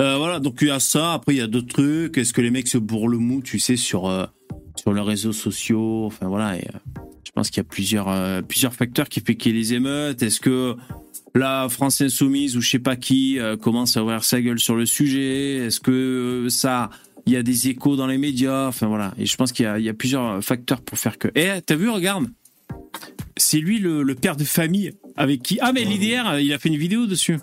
[0.00, 1.12] Euh, voilà, donc il y a ça.
[1.12, 2.18] Après, il y a d'autres trucs.
[2.18, 4.26] Est-ce que les mecs se bourrent le mou, tu sais, sur, euh,
[4.74, 6.06] sur les réseaux sociaux?
[6.06, 6.56] Enfin, voilà.
[6.56, 9.60] Et, euh, je pense qu'il y a plusieurs, plusieurs facteurs qui fait qu'il y ait
[9.60, 10.20] les émeutes.
[10.20, 10.74] Est-ce que
[11.34, 14.76] la France insoumise ou je sais pas qui euh, commence à ouvrir sa gueule sur
[14.76, 16.90] le sujet Est-ce que euh, ça,
[17.26, 18.68] il y a des échos dans les médias?
[18.68, 19.14] Enfin voilà.
[19.18, 21.28] Et je pense qu'il y a, il y a plusieurs facteurs pour faire que.
[21.34, 22.26] Eh, t'as vu Regarde,
[23.36, 25.58] c'est lui le, le père de famille avec qui?
[25.60, 27.38] Ah mais l'IDR, il a fait une vidéo dessus.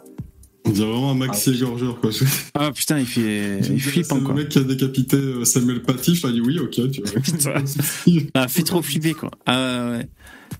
[0.64, 2.12] On dirait vraiment un maxi égorgeur, quoi.
[2.54, 4.36] Ah putain, il fait, il C'est flippe le encore.
[4.36, 7.12] mec qui a décapité euh, Samuel Paty, je dit oui, ok, tu vois.
[7.22, 7.64] Putain.
[8.36, 9.32] Ah, fait trop flipper quoi.
[9.48, 10.08] Ah ouais.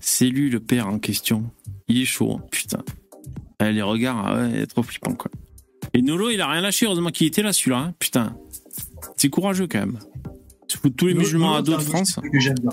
[0.00, 1.44] C'est lui le père en question.
[1.88, 2.82] Il est chaud, hein, putain.
[3.62, 5.30] Ah, les regards, ah ouais, trop flippant quoi.
[5.94, 7.94] Et Nolo, il a rien lâché, heureusement qu'il était là celui-là, hein.
[8.00, 8.36] putain.
[9.16, 9.98] C'est courageux quand même.
[10.66, 12.18] Se foutre tous les Nolo, musulmans à dos de France.
[12.20, 12.70] que j'aime bien.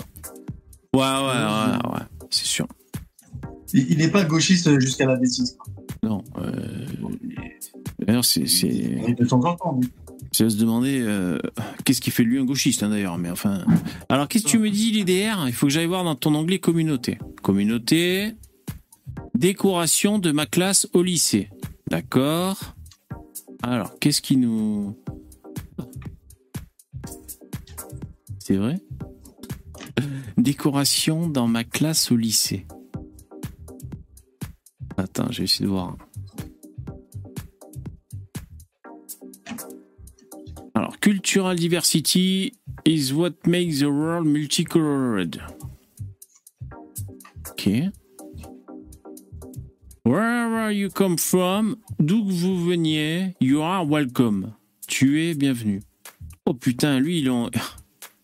[0.92, 2.66] Ouais, ouais, ouais, ouais, c'est sûr.
[3.72, 5.56] Il n'est pas gauchiste jusqu'à la bêtise.
[6.02, 6.24] Non.
[6.38, 6.86] Euh...
[8.00, 9.80] D'ailleurs, c'est, de temps en temps.
[10.32, 11.38] c'est à se demander euh,
[11.84, 13.16] qu'est-ce qui fait de lui un gauchiste hein, d'ailleurs.
[13.16, 13.64] Mais enfin.
[14.08, 16.58] Alors, qu'est-ce que tu me dis l'IDR Il faut que j'aille voir dans ton onglet
[16.58, 17.18] communauté.
[17.42, 18.34] Communauté.
[19.34, 21.50] Décoration de ma classe au lycée.
[21.88, 22.74] D'accord.
[23.62, 24.96] Alors, qu'est-ce qui nous.
[28.38, 28.80] C'est vrai
[30.36, 32.66] Décoration dans ma classe au lycée.
[34.96, 35.96] Attends, je vais essayer de voir.
[40.74, 42.52] Alors, cultural diversity
[42.84, 45.40] is what makes the world multicolored.
[47.50, 47.68] Ok.
[50.04, 54.52] Wherever you come from, d'où que vous veniez, you are welcome.
[54.86, 55.82] Tu es bienvenu.
[56.46, 57.50] Oh putain, lui, ils l'ont.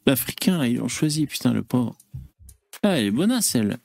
[0.07, 1.97] L'Africain, là, ils l'ont choisi, putain, le pauvre.
[2.83, 3.79] Ah, elle est bonasse, elle.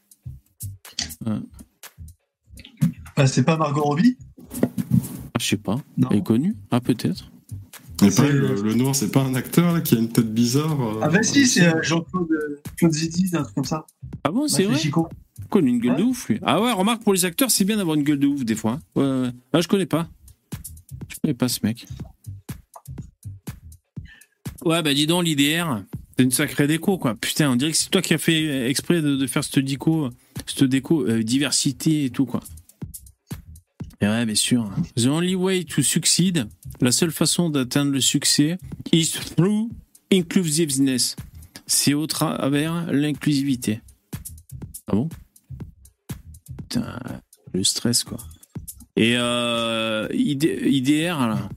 [3.16, 4.18] Ah, c'est pas Margot Robbie?
[4.64, 4.68] Ah,
[5.40, 5.80] je sais pas.
[5.98, 6.10] Non.
[6.12, 6.56] Elle est connue?
[6.70, 7.31] Ah, peut-être.
[8.10, 10.82] C'est- pareil, le, le noir, c'est pas un acteur là, qui a une tête bizarre.
[10.82, 13.86] euh, Ah, bah si, c'est euh, Jean-Claude euh, Claude Zidi, un truc comme ça.
[14.24, 15.08] Ah bon, c'est Ouais, vrai Chico.
[15.50, 16.40] Quoi, une gueule de ouf, lui.
[16.44, 18.74] Ah ouais, remarque, pour les acteurs, c'est bien d'avoir une gueule de ouf, des fois.
[18.74, 18.80] hein.
[18.96, 19.32] Ouais, ouais.
[19.54, 20.08] Ah, je connais pas.
[21.10, 21.86] Je connais pas ce mec.
[24.64, 25.84] Ouais, bah dis donc, l'IDR,
[26.18, 27.16] c'est une sacrée déco, quoi.
[27.16, 30.10] Putain, on dirait que c'est toi qui as fait exprès de, de faire cette déco,
[30.46, 32.42] cette déco, euh, diversité et tout, quoi.
[34.02, 34.70] Et ouais, bien sûr.
[34.98, 36.48] The only way to succeed,
[36.82, 38.58] la seule façon d'atteindre le succès,
[38.92, 39.70] is through
[40.12, 41.16] inclusiveness.
[41.68, 43.82] C'est au travers l'inclusivité.
[44.88, 45.08] Ah bon?
[46.58, 47.00] Putain,
[47.54, 48.18] le stress, quoi.
[48.96, 51.50] Et euh, ID- IDR, là,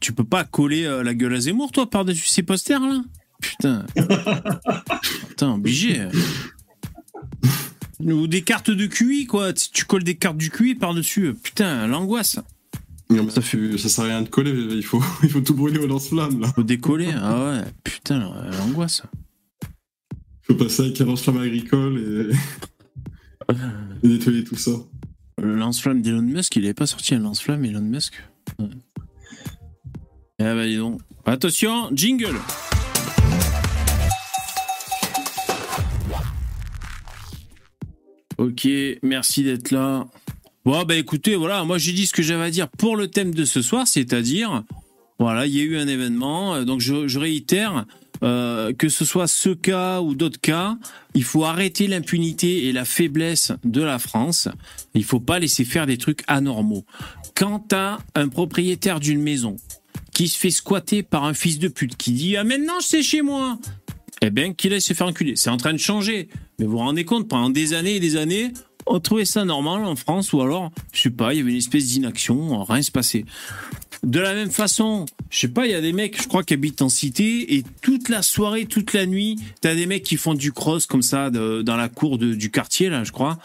[0.00, 3.02] tu peux pas coller euh, la gueule à Zemmour, toi, par-dessus ces posters, là?
[3.40, 3.86] Putain.
[5.28, 6.06] Putain, obligé.
[8.00, 9.52] Ou des cartes de QI, quoi.
[9.52, 11.34] Tu tu colles des cartes du QI par-dessus.
[11.34, 12.38] Putain, l'angoisse.
[13.08, 13.78] non, mais ça, fait...
[13.78, 16.52] ça sert à rien de coller, il faut, il faut tout brûler au lance-flamme là.
[16.54, 17.08] Faut décoller.
[17.16, 18.18] Ah ouais, putain,
[18.58, 19.02] l'angoisse.
[19.62, 23.52] Il faut passer avec un lance-flamme agricole et...
[24.02, 24.72] et nettoyer tout ça.
[25.38, 28.14] Le lance-flamme d'Elon Musk, il avait pas sorti un lance-flamme, Elon Musk
[28.58, 28.68] Ouais.
[30.38, 31.00] Ah bah dis donc.
[31.24, 32.36] Attention, jingle
[38.38, 38.68] Ok,
[39.02, 40.06] merci d'être là.
[40.66, 43.32] Bon bah écoutez, voilà, moi j'ai dit ce que j'avais à dire pour le thème
[43.32, 44.64] de ce soir, c'est-à-dire,
[45.18, 47.86] voilà, il y a eu un événement, euh, donc je, je réitère,
[48.22, 50.76] euh, que ce soit ce cas ou d'autres cas,
[51.14, 54.48] il faut arrêter l'impunité et la faiblesse de la France.
[54.94, 56.84] Il faut pas laisser faire des trucs anormaux.
[57.34, 59.56] Quand t'as un propriétaire d'une maison
[60.12, 63.22] qui se fait squatter par un fils de pute qui dit ah maintenant c'est chez
[63.22, 63.58] moi,
[64.22, 65.36] eh ben qu'il aille se faire enculer.
[65.36, 66.28] C'est en train de changer.
[66.58, 68.52] Mais vous vous rendez compte pendant des années et des années,
[68.86, 71.56] on trouvait ça normal en France ou alors je sais pas, il y avait une
[71.56, 73.24] espèce d'inaction, rien se passait.
[74.02, 76.54] De la même façon, je sais pas, il y a des mecs, je crois, qui
[76.54, 80.34] habitent en cité et toute la soirée, toute la nuit, t'as des mecs qui font
[80.34, 83.38] du cross comme ça dans la cour du quartier là, je crois.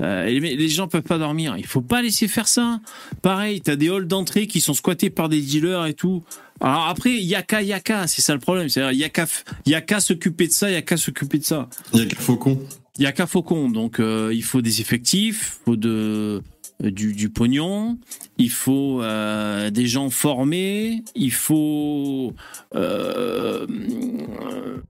[0.00, 1.56] Euh, les, les gens peuvent pas dormir.
[1.58, 2.80] Il faut pas laisser faire ça.
[3.20, 6.22] Pareil, t'as des halls d'entrée qui sont squattés par des dealers et tout.
[6.60, 8.68] Alors après, yaka yaka, c'est ça le problème.
[8.68, 9.26] C'est-à-dire, yaka,
[9.66, 11.68] yaka s'occuper de ça, yaka s'occuper de ça.
[11.94, 12.58] Il y a qu'un faucon.
[12.98, 16.42] Il y a qu'à Faucon, donc euh, il faut des effectifs, il faut de,
[16.82, 17.96] euh, du, du pognon,
[18.38, 22.34] il faut euh, des gens formés, il faut
[22.74, 23.64] euh,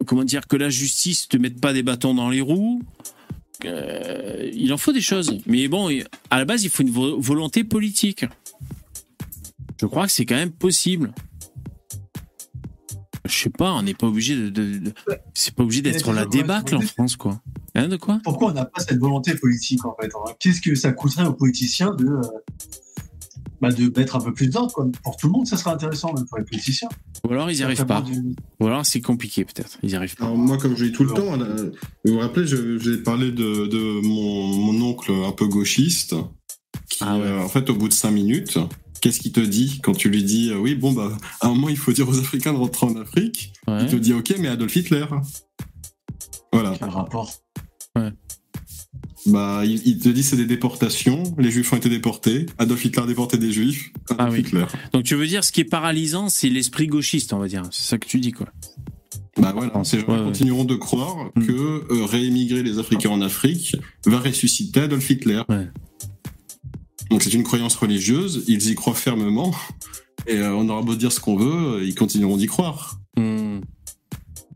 [0.07, 2.81] comment dire que la justice te mette pas des bâtons dans les roues.
[3.63, 5.91] Il en faut des choses, mais bon,
[6.31, 8.25] à la base, il faut une vo- volonté politique.
[9.81, 11.13] Je crois que c'est quand même possible.
[13.29, 14.93] Je sais pas, on n'est pas obligé de, de- de-
[15.35, 17.41] c'est pas obligé d'être la débâcle en France, quoi.
[17.75, 20.33] Hein, de quoi Pourquoi on n'a pas cette volonté politique en fait hein?
[20.41, 22.23] Qu'est-ce que ça coûterait aux politiciens de, euh,
[23.61, 24.73] bah, de mettre un peu plus d'ordre.
[24.73, 24.87] quoi?
[25.03, 26.89] Pour tout le monde, ça serait intéressant, même pour les politiciens.
[27.29, 28.05] Ou alors ils n'y arrivent pas.
[28.61, 29.79] Ou alors c'est compliqué peut-être.
[29.83, 30.25] Ils n'y arrivent pas.
[30.25, 31.47] Alors moi, comme je dis tout le temps, là,
[32.05, 36.15] vous vous rappelez, je- j'ai parlé de, de mon, mon oncle un peu gauchiste,
[36.89, 37.23] qui, Ah ouais.
[37.25, 38.59] euh, en fait, au bout de cinq minutes,
[39.01, 41.69] qu'est-ce qu'il te dit quand tu lui dis, euh, oui, bon, bah, à un moment,
[41.69, 43.83] il faut dire aux Africains de rentrer en Afrique Ouais.
[43.83, 45.05] Il te dit, ok, mais Adolf Hitler.
[46.53, 46.75] Voilà.
[46.79, 47.31] Quel rapport
[49.27, 53.03] Bah, il, il te dit c'est des déportations, les Juifs ont été déportés, Adolf Hitler
[53.03, 54.41] a déporté des Juifs, Adolf Ah oui.
[54.41, 54.65] Hitler.
[54.93, 57.63] Donc tu veux dire ce qui est paralysant, c'est l'esprit gauchiste, on va dire.
[57.71, 58.47] C'est ça que tu dis quoi.
[59.37, 60.25] Bah voilà, ces gens Ouais, ouais.
[60.25, 61.47] continueront de croire Mm.
[61.47, 61.53] que
[61.93, 63.77] euh, réémigrer les Africains en Afrique
[64.07, 65.43] va ressusciter Adolf Hitler.
[65.49, 65.69] Ouais.
[67.11, 69.55] Donc c'est une croyance religieuse, ils y croient fermement,
[70.27, 72.99] et euh, on aura beau dire ce qu'on veut, ils continueront d'y croire.
[73.17, 73.61] Hmm.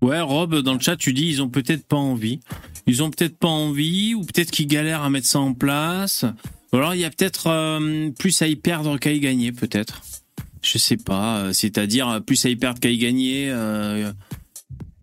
[0.02, 2.40] Ouais, Rob, dans le chat, tu dis ils ont peut-être pas envie.
[2.88, 6.24] Ils ont peut-être pas envie, ou peut-être qu'ils galèrent à mettre ça en place.
[6.72, 10.02] Ou alors il y a peut-être euh, plus à y perdre qu'à y gagner, peut-être.
[10.62, 11.38] Je sais pas.
[11.38, 13.48] euh, C'est-à-dire plus à y perdre qu'à y gagner.
[13.50, 14.12] Euh,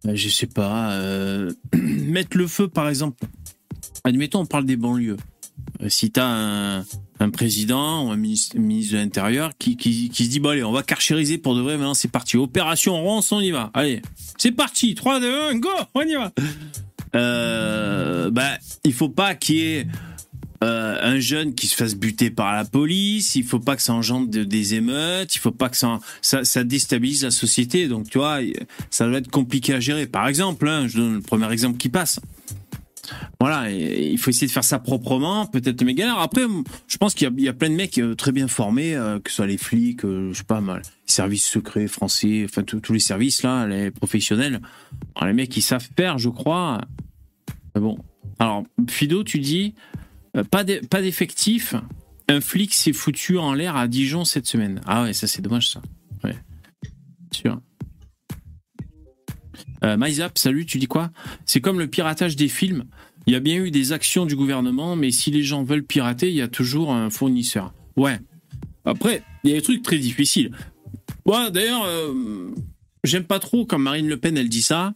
[0.03, 0.99] je sais pas.
[1.73, 3.25] mettre le feu, par exemple.
[4.03, 5.17] Admettons, on parle des banlieues.
[5.81, 6.85] Euh, Si t'as un,
[7.19, 10.71] un président ou un ministre, ministre de l'Intérieur qui, qui, se dit bon allez, on
[10.71, 11.77] va carchériser pour de vrai.
[11.77, 12.37] Maintenant, c'est parti.
[12.37, 13.71] Opération Ronce, on y va.
[13.73, 14.01] Allez,
[14.37, 14.95] c'est parti.
[14.95, 16.31] 3, 2, 1, go, on y va.
[17.15, 19.87] Euh, bah, il faut pas qu'il y ait
[20.63, 23.35] euh, un jeune qui se fasse buter par la police.
[23.35, 25.33] Il faut pas que ça engendre de- des émeutes.
[25.35, 27.87] Il faut pas que ça, ça, ça déstabilise la société.
[27.87, 28.39] Donc, tu vois,
[28.89, 30.05] ça doit être compliqué à gérer.
[30.05, 32.19] Par exemple, hein, je donne le premier exemple qui passe.
[33.39, 36.19] Voilà, il faut essayer de faire ça proprement, peut-être mais galère.
[36.19, 36.43] Après,
[36.87, 39.37] je pense qu'il y, a- plein de mecs euh, très bien formés, euh, que ce
[39.37, 43.43] soit les flics, euh, je sais pas mal, services secrets français, enfin tous les services
[43.43, 44.61] là, les professionnels.
[45.15, 46.81] Alors, les mecs ils savent faire, je crois.
[47.75, 47.97] Mais bon,
[48.39, 49.73] alors Fido, tu dis
[50.51, 51.75] pas d'effectif.
[52.27, 54.81] Un flic s'est foutu en l'air à Dijon cette semaine.
[54.85, 55.81] Ah ouais, ça c'est dommage ça.
[56.23, 56.35] Ouais,
[57.31, 57.59] sûr.
[59.83, 61.11] Euh, MyZap, salut, tu dis quoi?
[61.45, 62.85] C'est comme le piratage des films.
[63.27, 66.29] Il y a bien eu des actions du gouvernement, mais si les gens veulent pirater,
[66.29, 67.73] il y a toujours un fournisseur.
[67.95, 68.19] Ouais.
[68.85, 70.51] Après, il y a des trucs très difficiles.
[71.25, 72.49] Ouais, d'ailleurs, euh,
[73.03, 74.93] j'aime pas trop quand Marine Le Pen, elle dit ça.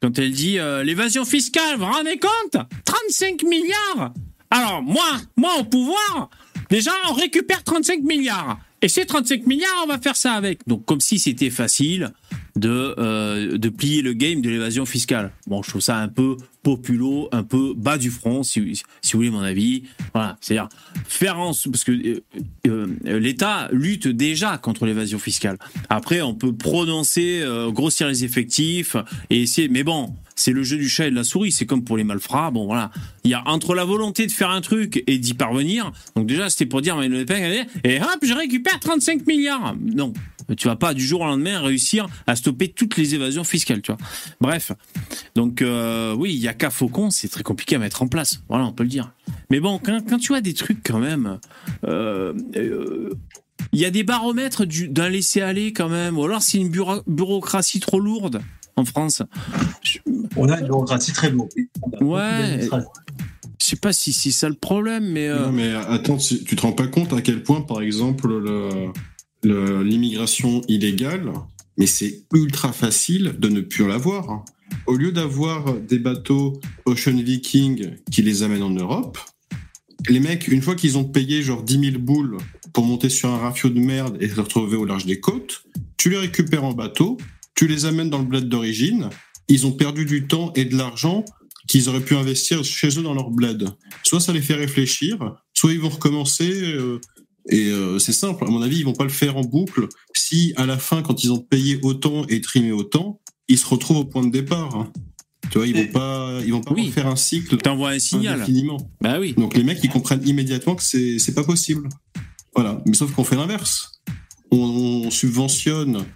[0.00, 2.62] Quand elle dit euh, l'évasion fiscale, vous vous rendez compte?
[2.84, 4.14] 35 milliards
[4.50, 5.04] Alors, moi,
[5.36, 6.30] moi au pouvoir,
[6.70, 8.58] déjà, on récupère 35 milliards.
[8.82, 10.66] Et ces 35 milliards, on va faire ça avec.
[10.66, 12.12] Donc, comme si c'était facile
[12.56, 15.32] de, euh, de plier le game de l'évasion fiscale.
[15.46, 19.18] Bon, je trouve ça un peu populo, un peu bas du front, si, si vous
[19.18, 19.84] voulez mon avis.
[20.12, 20.68] Voilà, c'est-à-dire
[21.06, 22.22] faire en parce que euh,
[22.66, 25.58] euh, l'État lutte déjà contre l'évasion fiscale.
[25.88, 28.96] Après, on peut prononcer, euh, grossir les effectifs
[29.30, 31.52] et essayer, mais bon, c'est le jeu du chat et de la souris.
[31.52, 32.50] C'est comme pour les malfrats.
[32.50, 32.90] Bon, voilà,
[33.24, 35.92] il y a entre la volonté de faire un truc et d'y parvenir.
[36.16, 39.74] Donc déjà, c'était pour dire, Marine Le Pen, et hop, je récupère 35 milliards.
[39.80, 40.12] Non,
[40.56, 43.92] tu vas pas du jour au lendemain réussir à stopper toutes les évasions fiscales, tu
[43.92, 43.98] vois.
[44.40, 44.72] Bref,
[45.34, 48.42] donc euh, oui, il y a qu'à Faucon, c'est très compliqué à mettre en place.
[48.48, 49.12] Voilà, on peut le dire.
[49.50, 51.38] Mais bon, quand, tu as des trucs quand même,
[51.84, 53.10] euh, euh,
[53.72, 57.02] il y a des baromètres du- d'un laisser-aller quand même, ou alors c'est une bureau-
[57.06, 58.40] bureaucratie trop lourde
[58.80, 59.22] en France.
[60.36, 61.50] On a une bureaucratie très lourde.
[62.00, 62.60] Ouais.
[63.60, 66.56] je sais pas si c'est ça le problème, mais euh, Non, mais attends, tu, tu
[66.56, 68.88] te rends pas compte à quel point, par exemple, le-
[69.42, 71.30] le- l'immigration illégale,
[71.78, 74.30] mais c'est ultra facile de ne plus l'avoir.
[74.30, 74.44] hein.
[74.86, 79.18] Au lieu d'avoir des bateaux Ocean Viking qui les amènent en Europe,
[80.08, 82.38] les mecs, une fois qu'ils ont payé genre 10 000 boules
[82.72, 85.64] pour monter sur un rafio de merde et se retrouver au large des côtes,
[85.96, 87.18] tu les récupères en bateau,
[87.60, 89.10] tu les amènes dans le bled d'origine,
[89.46, 91.26] ils ont perdu du temps et de l'argent
[91.68, 93.68] qu'ils auraient pu investir chez eux dans leur bled.
[94.02, 95.18] Soit ça les fait réfléchir,
[95.52, 96.50] soit ils vont recommencer.
[96.50, 97.00] euh,
[97.50, 99.88] et euh, c'est simple, à mon avis, ils vont pas le faire en boucle.
[100.16, 103.98] Si à la fin, quand ils ont payé autant et trimé autant, ils se retrouvent
[103.98, 104.90] au point de départ.
[105.50, 106.90] Tu vois, ils vont pas, ils vont pas Oui.
[106.90, 108.36] faire un cycle t'envoies un signal.
[108.40, 108.90] indéfiniment.
[109.02, 109.34] Bah oui.
[109.36, 111.90] Donc les mecs, ils comprennent immédiatement que c'est c'est pas possible.
[112.54, 112.80] Voilà.
[112.86, 114.00] Mais sauf qu'on fait l'inverse.
[114.50, 114.56] On,
[115.06, 116.06] on subventionne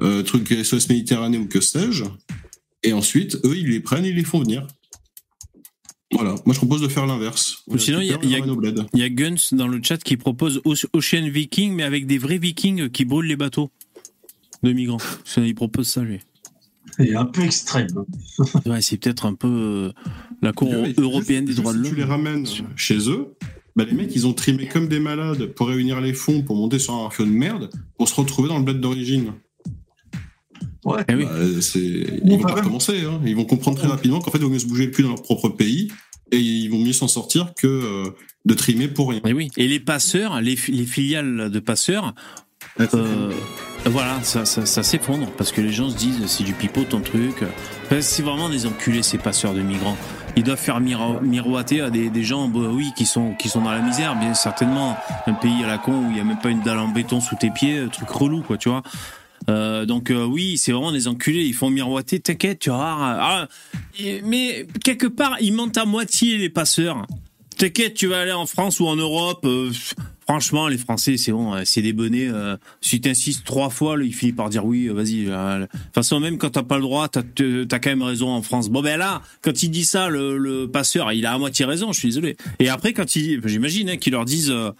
[0.00, 2.04] euh, trucs SOS Méditerranée ou que sais-je,
[2.82, 4.66] et ensuite eux, ils les prennent, ils les font venir.
[6.12, 6.34] Voilà.
[6.44, 7.62] Moi, je propose de faire l'inverse.
[7.78, 11.72] Sinon, il y a- y y Guns dans le chat qui propose Oce- Ocean Viking,
[11.74, 13.70] mais avec des vrais Vikings qui brûlent les bateaux
[14.62, 14.98] de migrants.
[15.38, 16.18] Il propose ça, lui.
[16.98, 17.86] Il est un peu extrême.
[17.96, 18.04] hein.
[18.66, 19.92] Ouais, c'est peut-être un peu euh,
[20.42, 22.10] la Cour Ouais, européenne des droits de si Tu les l'homme.
[22.10, 23.28] ramènes chez eux.
[23.74, 26.78] Bah, les mecs, ils ont trimé comme des malades pour réunir les fonds pour monter
[26.78, 29.32] sur un rafio de merde pour se retrouver dans le bled d'origine.
[30.84, 31.04] Ouais.
[31.08, 31.24] Eh oui.
[31.24, 31.30] Bah,
[31.76, 32.56] Ils vont pas même.
[32.56, 33.04] recommencer.
[33.04, 33.20] Hein.
[33.24, 35.10] Ils vont comprendre très rapidement qu'en fait, il vaut mieux se bouger le cul dans
[35.10, 35.92] leur propre pays
[36.30, 38.10] et ils vont mieux s'en sortir que euh,
[38.44, 39.20] de trimer pour rien.
[39.24, 39.50] Et oui.
[39.56, 42.14] Et les passeurs, les, les filiales de passeurs,
[42.80, 43.30] euh,
[43.86, 47.00] voilà, ça, ça, ça s'effondre parce que les gens se disent c'est du pipeau ton
[47.00, 47.44] truc.
[47.86, 49.96] Enfin, c'est vraiment des enculés ces passeurs de migrants.
[50.36, 53.60] Ils doivent faire miro- miroiter à des, des gens, bah oui, qui sont qui sont
[53.60, 54.96] dans la misère, bien certainement.
[55.26, 57.20] Un pays à la con où il y a même pas une dalle en béton
[57.20, 58.82] sous tes pieds, truc relou quoi, tu vois.
[59.48, 61.44] Euh, donc euh, oui, c'est vraiment des enculés.
[61.44, 62.20] Ils font miroiter.
[62.20, 62.98] T'inquiète, tu vas voir.
[63.00, 63.48] Ah,
[64.24, 67.06] mais quelque part, ils mentent à moitié les passeurs.
[67.58, 69.44] T'inquiète, tu vas aller en France ou en Europe.
[69.44, 69.70] euh,
[70.32, 72.28] franchement, les Français, c'est bon, euh, c'est des bonnets.
[72.28, 75.26] euh, si t'insistes trois fois, il finit par dire oui, euh, vas-y.
[75.26, 78.40] De toute façon, même quand t'as pas le droit, t'as t'as quand même raison en
[78.40, 78.70] France.
[78.70, 81.92] Bon ben là, quand il dit ça, le, passeur, il a à moitié raison.
[81.92, 82.38] Je suis désolé.
[82.60, 84.48] Et après, quand il, j'imagine hein, qu'ils leur disent.
[84.48, 84.72] de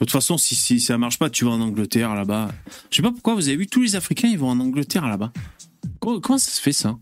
[0.00, 2.48] toute façon, si, si ça marche pas, tu vas en Angleterre là-bas.
[2.90, 5.32] Je sais pas pourquoi vous avez vu tous les Africains, ils vont en Angleterre là-bas.
[6.00, 6.98] Comment, ça se fait ça?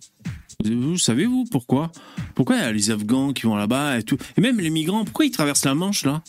[0.62, 1.90] Vous, vous savez vous pourquoi?
[2.34, 4.18] Pourquoi il y a les Afghans qui vont là-bas et tout?
[4.36, 6.22] Et même les migrants, pourquoi ils traversent la Manche là?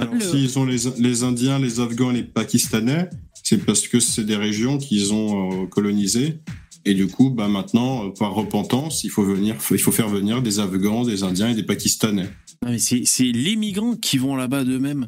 [0.00, 3.08] Alors, Le- s'ils ont les, les Indiens, les Afghans les Pakistanais,
[3.42, 6.38] c'est parce que c'est des régions qu'ils ont euh, colonisées.
[6.84, 10.42] Et du coup, bah maintenant, euh, par repentance, il faut venir, il faut faire venir
[10.42, 12.28] des Afghans, des Indiens et des Pakistanais.
[12.64, 15.06] Non, mais c'est c'est les migrants qui vont là-bas d'eux-mêmes.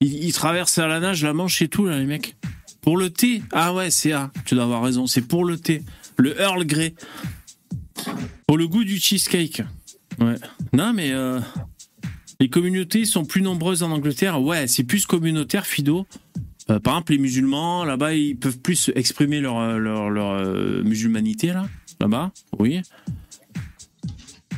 [0.00, 2.36] Ils, ils traversent à la nage la Manche et tout là les mecs.
[2.82, 4.30] Pour le thé Ah ouais, c'est A.
[4.44, 5.06] Tu dois avoir raison.
[5.08, 5.82] C'est pour le thé.
[6.18, 6.94] Le Earl Grey.
[8.46, 9.62] Pour le goût du cheesecake.
[10.20, 10.36] Ouais.
[10.72, 11.40] Non mais euh,
[12.40, 14.40] les communautés sont plus nombreuses en Angleterre.
[14.42, 16.06] Ouais, c'est plus communautaire, Fido.
[16.68, 20.82] Euh, par exemple, les musulmans, là-bas, ils peuvent plus exprimer leur, euh, leur, leur euh,
[20.82, 21.68] musulmanité, là.
[22.00, 22.80] Là-bas, oui.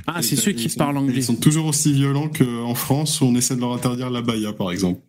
[0.06, 1.14] Ah, c'est ceux qui sont- parlent anglais.
[1.18, 4.52] Ils sont toujours aussi violents qu'en France où on essaie de leur interdire la baya,
[4.54, 5.00] par exemple.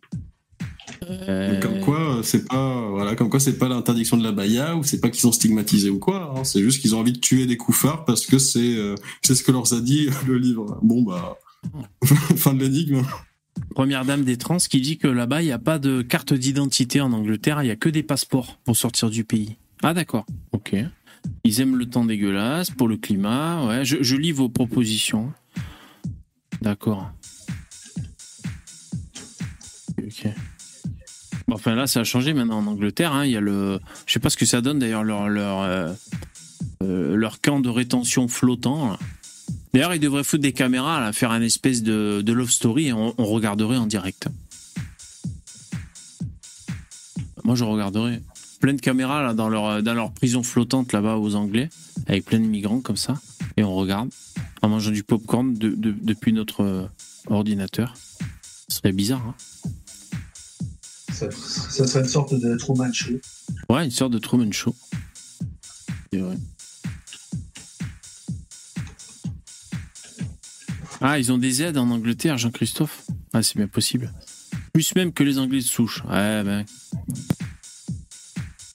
[1.10, 4.76] Euh, Donc, Comme quoi, c'est pas, voilà, comme quoi, c'est pas l'interdiction de la baya
[4.76, 6.34] ou c'est pas qu'ils sont stigmatisés ou quoi.
[6.38, 6.44] hein.
[6.44, 8.78] c'est juste qu'ils ont envie de tuer des couffards parce que c'est,
[9.24, 10.78] c'est ce que leur a dit le livre.
[10.84, 11.38] Bon bah,
[12.36, 13.04] fin de l'énigme.
[13.76, 17.02] Première dame des trans qui dit que là-bas, il n'y a pas de carte d'identité
[17.02, 19.58] en Angleterre, il n'y a que des passeports pour sortir du pays.
[19.84, 20.76] Ah d'accord, ok.
[21.44, 25.32] Ils aiment le temps dégueulasse pour le climat, ouais, je, lis vos propositions.
[26.62, 27.12] D'accord.
[29.98, 30.28] Ok.
[31.48, 33.14] Bon, enfin là, ça a changé maintenant en Angleterre.
[33.14, 33.80] hein, Il je
[34.14, 35.94] sais pas ce que ça donne d'ailleurs leur euh,
[36.84, 38.98] euh, camp de rétention flottant.
[39.74, 42.94] D'ailleurs, ils devraient foutre des caméras, là, faire un espèce de, de love story et
[42.94, 44.28] on, on regarderait en direct.
[47.44, 48.22] Moi, je regarderais.
[48.60, 51.70] Plein de caméras là, dans, leur, dans leur prison flottante là-bas aux Anglais,
[52.08, 53.14] avec plein de migrants comme ça,
[53.58, 54.10] et on regarde
[54.62, 56.86] en mangeant du popcorn de, de- depuis notre euh,
[57.28, 57.94] ordinateur.
[58.68, 59.36] Ce serait bizarre, hein
[61.14, 63.14] Ça, ça serait une sorte de Truman Show.
[63.70, 64.76] Ouais, une sorte de Truman Show.
[66.12, 66.36] C'est vrai.
[71.02, 73.06] Ah, ils ont des aides en Angleterre, Jean-Christophe?
[73.34, 74.14] Ah, c'est bien possible.
[74.74, 76.04] Plus même que les Anglais de souche.
[76.06, 76.66] Ouais, ben.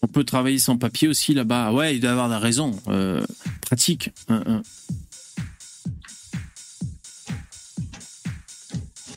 [0.03, 1.73] On peut travailler sans papier aussi là-bas.
[1.73, 2.79] Ouais, il doit avoir la raison.
[2.89, 3.25] Euh,
[3.61, 4.11] pratique.
[4.29, 4.63] Hein, hein.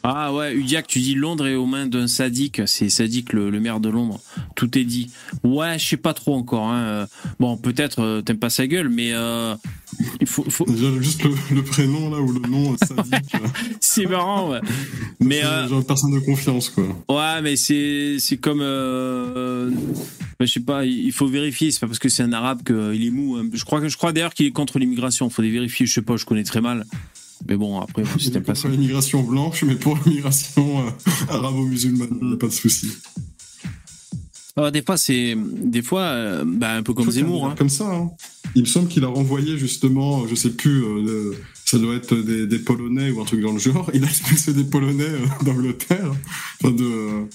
[0.09, 2.61] Ah ouais, Udiac, tu dis Londres est aux mains d'un sadique.
[2.65, 4.19] C'est sadique, le, le maire de Londres.
[4.55, 5.09] Tout est dit.
[5.43, 6.69] Ouais, je sais pas trop encore.
[6.69, 7.07] hein.
[7.39, 9.53] Bon, peut-être euh, t'aimes pas sa gueule, mais euh,
[10.21, 10.65] il faut, faut...
[10.65, 13.35] Déjà, juste le, le prénom là ou le nom euh, sadique.
[13.35, 13.47] euh,
[13.81, 14.51] c'est marrant.
[14.51, 14.61] Ouais.
[15.19, 16.85] Mais c'est euh, genre personne de confiance quoi.
[17.09, 19.71] ouais, mais c'est c'est comme euh,
[20.39, 20.85] je sais pas.
[20.85, 21.71] Il faut vérifier.
[21.71, 23.35] C'est pas parce que c'est un arabe qu'il est mou.
[23.37, 23.49] hein.
[23.53, 25.29] Je crois que je crois d'ailleurs qu'il est contre l'immigration.
[25.29, 25.85] Faut les vérifier.
[25.85, 26.15] Je sais pas.
[26.17, 26.85] Je connais très mal.
[27.47, 28.67] Mais bon, après, si Il est t'aimes pas ça.
[28.67, 30.89] l'immigration blanche, mais pour l'immigration euh,
[31.29, 32.91] arabo-musulmane, il n'y a pas de souci.
[34.55, 37.45] Ah, des fois, c'est des fois, euh, bah, un peu comme Zemmour.
[37.45, 37.55] Hein.
[37.57, 37.85] Comme ça.
[37.93, 38.09] hein.
[38.55, 41.33] Il me semble qu'il a renvoyé justement, je sais plus, euh,
[41.63, 43.89] ça doit être des, des Polonais ou un truc dans le genre.
[43.93, 46.11] Il a expulsé des Polonais euh, d'Angleterre,
[46.63, 47.27] enfin de,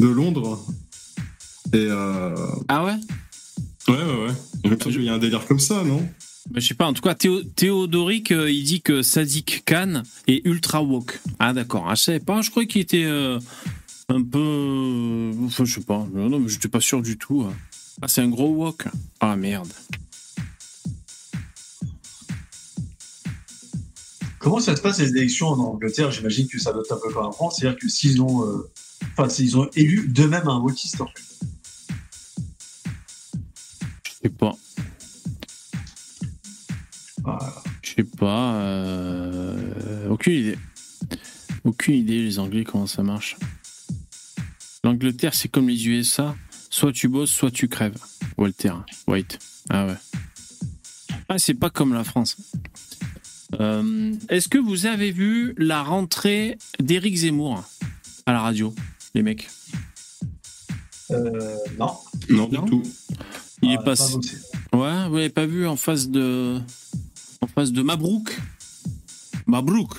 [0.00, 0.66] de Londres.
[1.72, 1.88] Et
[2.68, 2.92] Ah ouais?
[3.88, 4.32] ouais, ouais, ouais.
[4.64, 6.06] Il me semble qu'il y a un délire comme ça, non?
[6.54, 10.44] Je sais pas, en tout cas, Théo, Théodoric, euh, il dit que Sadik Khan est
[10.46, 11.20] ultra woke.
[11.38, 11.86] Ah, d'accord.
[11.88, 13.38] Ah, je savais pas, je croyais qu'il était euh,
[14.08, 14.38] un peu.
[14.38, 16.06] euh, Enfin, je sais pas.
[16.12, 17.42] Non, mais j'étais pas sûr du tout.
[17.42, 17.52] hein.
[18.02, 18.84] Ah, c'est un gros woke.
[19.20, 19.72] Ah, merde.
[24.38, 26.10] Comment ça se passe les élections en Angleterre?
[26.10, 27.56] J'imagine que ça doit être un peu comme en France.
[27.58, 28.70] C'est-à-dire que s'ils ont, euh,
[29.16, 31.22] enfin, s'ils ont élu d'eux-mêmes un wokiste, en fait.
[34.04, 34.52] Je sais pas.
[37.24, 37.54] Voilà.
[37.82, 38.54] Je sais pas.
[38.56, 40.58] euh, Aucune idée.
[41.64, 43.36] Aucune idée, les Anglais, comment ça marche.
[44.84, 46.36] L'Angleterre, c'est comme les USA.
[46.70, 47.96] Soit tu bosses, soit tu crèves.
[48.36, 48.72] Walter
[49.06, 49.38] White.
[49.70, 49.94] Ah ouais.
[51.28, 52.36] Ah, c'est pas comme la France.
[53.60, 57.64] Euh, Est-ce que vous avez vu la rentrée d'Éric Zemmour
[58.26, 58.74] à la radio,
[59.14, 59.48] les mecs?
[61.10, 61.92] Euh, non.
[62.28, 62.66] Non, du Non.
[62.66, 62.82] tout.
[63.62, 64.14] Il Ah, est pas passé.
[64.72, 66.60] Ouais, vous l'avez pas vu en face de.
[67.44, 68.34] En face de Mabrouk
[69.46, 69.90] Mabrouk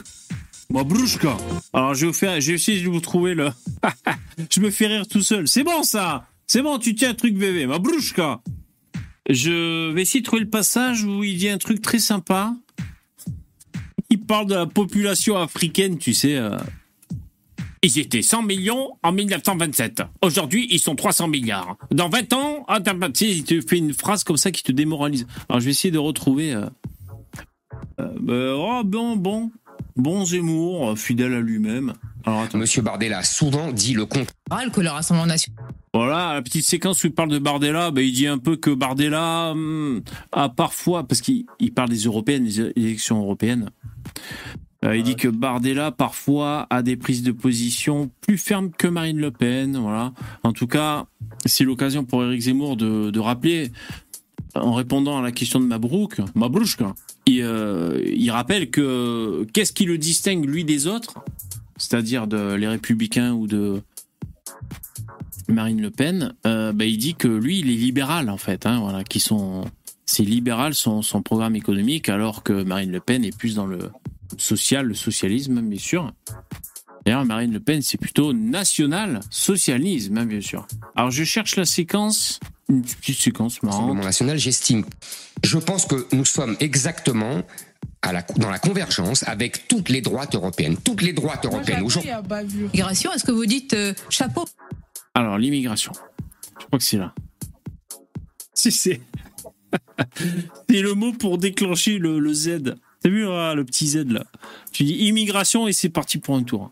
[0.72, 1.38] Mabrouchka
[1.74, 2.36] Alors, je vais, vous faire...
[2.38, 3.52] essayer de vous trouver le.
[4.50, 5.48] je me fais rire tout seul.
[5.48, 7.68] C'est bon, ça C'est bon, tu tiens un truc bébé.
[7.68, 8.41] Mabrouchka
[9.30, 12.56] Je vais essayer de trouver le passage où il dit un truc très sympa.
[14.10, 16.38] Il parle de la population africaine, tu sais.
[16.38, 16.58] euh.
[17.84, 20.02] Ils étaient 100 millions en 1927.
[20.24, 21.78] Aujourd'hui, ils sont 300 milliards.
[21.91, 22.80] Dans 20 ans, ah,
[23.14, 25.28] tu fait une phrase comme ça qui te démoralise.
[25.48, 26.52] Alors, je vais essayer de retrouver.
[26.56, 26.66] euh,
[28.00, 29.52] euh, bah, oh, bon, bon.
[29.96, 31.93] Bon Zemmour, euh, fidèle à lui-même.
[32.26, 32.58] Alors, attends.
[32.58, 34.72] Monsieur Bardella a souvent dit le contraire.
[34.74, 38.12] que le Rassemblement national Voilà, la petite séquence où il parle de Bardella, bah, il
[38.12, 42.60] dit un peu que Bardella hum, a parfois, parce qu'il il parle des européennes, des
[42.76, 43.70] élections européennes,
[44.84, 49.18] Euh, il dit que Bardella parfois a des prises de position plus fermes que Marine
[49.18, 49.78] Le Pen.
[49.78, 50.14] Voilà.
[50.43, 51.06] En tout cas,
[51.46, 53.72] c'est l'occasion pour Éric Zemmour de, de rappeler,
[54.54, 56.93] en répondant à la question de Mabrouk, Mabrouchka,
[57.28, 61.15] il, euh, il rappelle que qu'est-ce qui le distingue lui des autres,
[61.78, 63.82] c'est-à-dire de les Républicains ou de
[65.47, 68.80] Marine Le Pen, euh, bah, il dit que lui, il est libéral en fait, hein,
[68.80, 69.65] voilà, qui sont,
[70.05, 73.91] c'est libéral son programme économique, alors que Marine Le Pen est plus dans le
[74.38, 76.11] social, le socialisme, bien sûr.
[77.06, 80.68] D'ailleurs, Marine Le Pen, c'est plutôt national socialisme, hein, bien sûr.
[80.95, 84.03] Alors, je cherche la séquence, une petite séquence marrante.
[84.03, 84.84] National, j'estime.
[85.43, 87.43] Je pense que nous sommes exactement
[88.01, 90.78] à la, dans la convergence avec toutes les droites européennes.
[90.84, 92.10] Toutes les droites européennes aujourd'hui.
[92.74, 94.45] migration, est-ce que vous dites euh, chapeau?
[95.14, 95.91] Alors, l'immigration.
[96.60, 97.14] Je crois que c'est là.
[98.58, 99.01] Si, c'est.
[100.70, 102.76] c'est le mot pour déclencher le, le Z.
[103.01, 104.24] T'as vu ah, le petit Z là
[104.72, 106.72] Tu dis immigration et c'est parti pour un tour.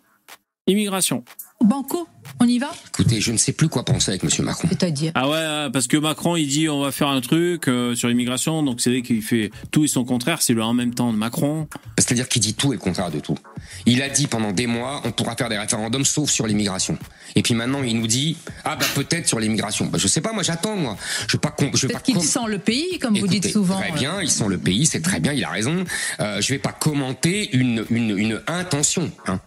[0.67, 1.23] Immigration.
[1.61, 2.07] Banco,
[2.41, 2.69] on y va?
[2.89, 4.67] Écoutez, je ne sais plus quoi penser avec Monsieur Macron.
[4.69, 5.11] C'est-à-dire?
[5.15, 8.09] Ah ouais, ouais, parce que Macron il dit on va faire un truc euh, sur
[8.09, 11.13] l'immigration, donc c'est vrai qu'il fait tout et son contraire, c'est le en même temps
[11.13, 11.67] de Macron.
[11.97, 13.37] C'est-à-dire qu'il dit tout et le contraire de tout.
[13.85, 16.97] Il a dit pendant des mois, on pourra faire des référendums sauf sur l'immigration.
[17.35, 19.85] Et puis maintenant, il nous dit, ah bah peut-être sur l'immigration.
[19.85, 20.97] Bah, je sais pas, moi j'attends, moi.
[21.27, 23.47] Je vais pas, je vais pas Peut-être qu'il com- sent le pays, comme vous dites
[23.49, 23.79] souvent.
[23.79, 25.83] Très bien, ils sont le pays, c'est très bien, il a raison.
[26.19, 29.11] Euh, je vais pas commenter une, une, une intention.
[29.27, 29.39] Hein.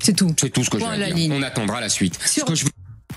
[0.00, 0.34] C'est tout.
[0.38, 1.14] C'est tout ce que je la dire.
[1.14, 1.32] ligne.
[1.32, 2.18] On attendra la suite.
[2.26, 2.64] Sur- Ce que je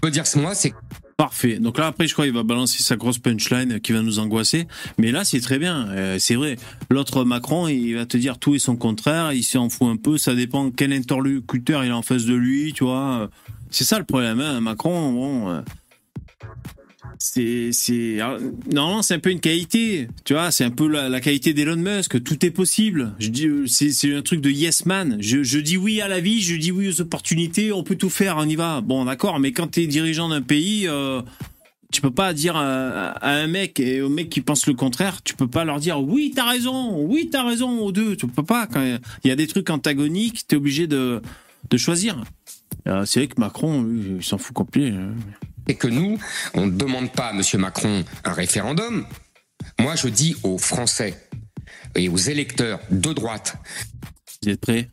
[0.03, 0.73] veux dire, moi, c'est
[1.15, 1.59] Parfait.
[1.59, 4.67] Donc là après je crois qu'il va balancer sa grosse punchline qui va nous angoisser,
[4.97, 6.57] mais là c'est très bien, Euh, c'est vrai.
[6.89, 10.17] L'autre Macron il va te dire tout et son contraire, il s'en fout un peu,
[10.17, 13.29] ça dépend quel interlocuteur il est en face de lui, tu vois.
[13.69, 14.59] C'est ça le problème, hein.
[14.59, 15.49] Macron, bon.
[15.51, 15.61] euh,
[17.19, 18.39] c'est c'est alors,
[18.71, 22.23] normalement c'est un peu une qualité tu vois c'est un peu la, qualité d'Elon Musk
[22.23, 23.13] tout est possible.
[23.19, 25.17] Je dis euh, c'est c'est un truc de yes man.
[25.19, 28.09] Je, je dis oui à la vie je dis oui aux opportunités on peut tout
[28.09, 28.81] faire on y va.
[28.81, 31.21] Bon d'accord mais quand tu es dirigeant d'un pays euh,
[31.91, 35.35] tu peux pas dire à, un mec et au mec qui pense le contraire tu
[35.35, 38.15] peux pas leur dire oui t'as raison oui t'as raison aux deux.
[38.15, 38.83] Tu peux pas quand
[39.23, 41.21] il y a des trucs antagoniques t'es obligé de
[41.69, 42.23] de choisir.
[42.87, 43.87] Euh, c'est vrai que Macron
[44.17, 44.93] il s'en fout complet
[45.67, 46.17] c'est que nous,
[46.53, 49.05] on ne demande pas à Monsieur Macron un référendum.
[49.79, 51.17] Moi, je dis aux Français
[51.95, 53.55] et aux électeurs de droite,
[54.41, 54.89] Vous êtes prêts?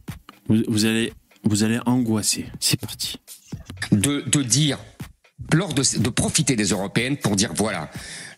[0.49, 1.13] Vous, vous allez
[1.45, 2.47] vous allez angoisser.
[2.61, 3.17] C'est parti.
[3.93, 4.79] de, de dire,
[5.55, 7.91] lors de, de profiter des européennes pour dire voilà,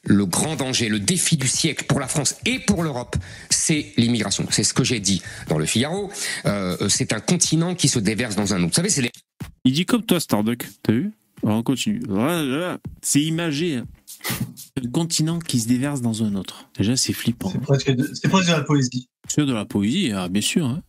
[0.05, 3.17] le grand danger, le défi du siècle pour la France et pour l'Europe,
[3.51, 4.47] c'est l'immigration.
[4.51, 6.11] C'est ce que j'ai dit dans le Figaro.
[6.47, 8.69] Euh, c'est un continent qui se déverse dans un autre.
[8.69, 9.11] Vous savez, c'est les
[9.65, 10.67] Il dit comme toi, Starduck.
[10.83, 11.13] T'as vu?
[11.45, 12.03] Alors on continue.
[13.03, 13.77] C'est imagé.
[13.77, 13.87] hein.
[14.83, 16.67] Un continent qui se déverse dans un autre.
[16.79, 17.51] Déjà, c'est flippant.
[17.51, 19.09] C'est presque, de- c'est presque de la poésie.
[19.29, 20.67] C'est de la poésie, ah, bien sûr.
[20.67, 20.83] hein.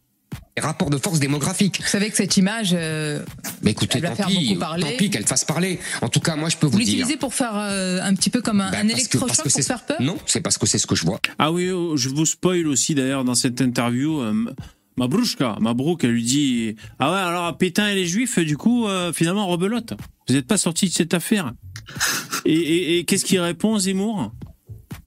[0.60, 1.82] rapports de force démographiques.
[1.82, 3.24] Vous savez que cette image, euh,
[3.64, 4.84] Mais écoutez, Elle va tant faire pis, beaucoup parler.
[4.84, 5.80] tant pis qu'elle fasse parler.
[6.02, 6.88] En tout cas, moi, je peux vous, vous dire.
[6.88, 10.00] l'utilisez pour faire euh, un petit peu comme un, que- électrochoc pour c'est- faire peur
[10.02, 11.20] Non, c'est parce que c'est ce que je vois.
[11.40, 14.22] Ah oui, oh, je vous spoil aussi d'ailleurs dans cette interview.
[14.22, 14.46] euh,
[14.98, 19.12] Mabrouchka, Mabrouk, elle lui dit Ah ouais, alors Pétain et les Juifs, du coup, euh,
[19.12, 19.94] finalement, rebelote.
[20.28, 21.54] Vous n'êtes pas sorti de cette affaire.
[22.46, 24.32] Et, qu'est-ce qu'il répond, Zemmour?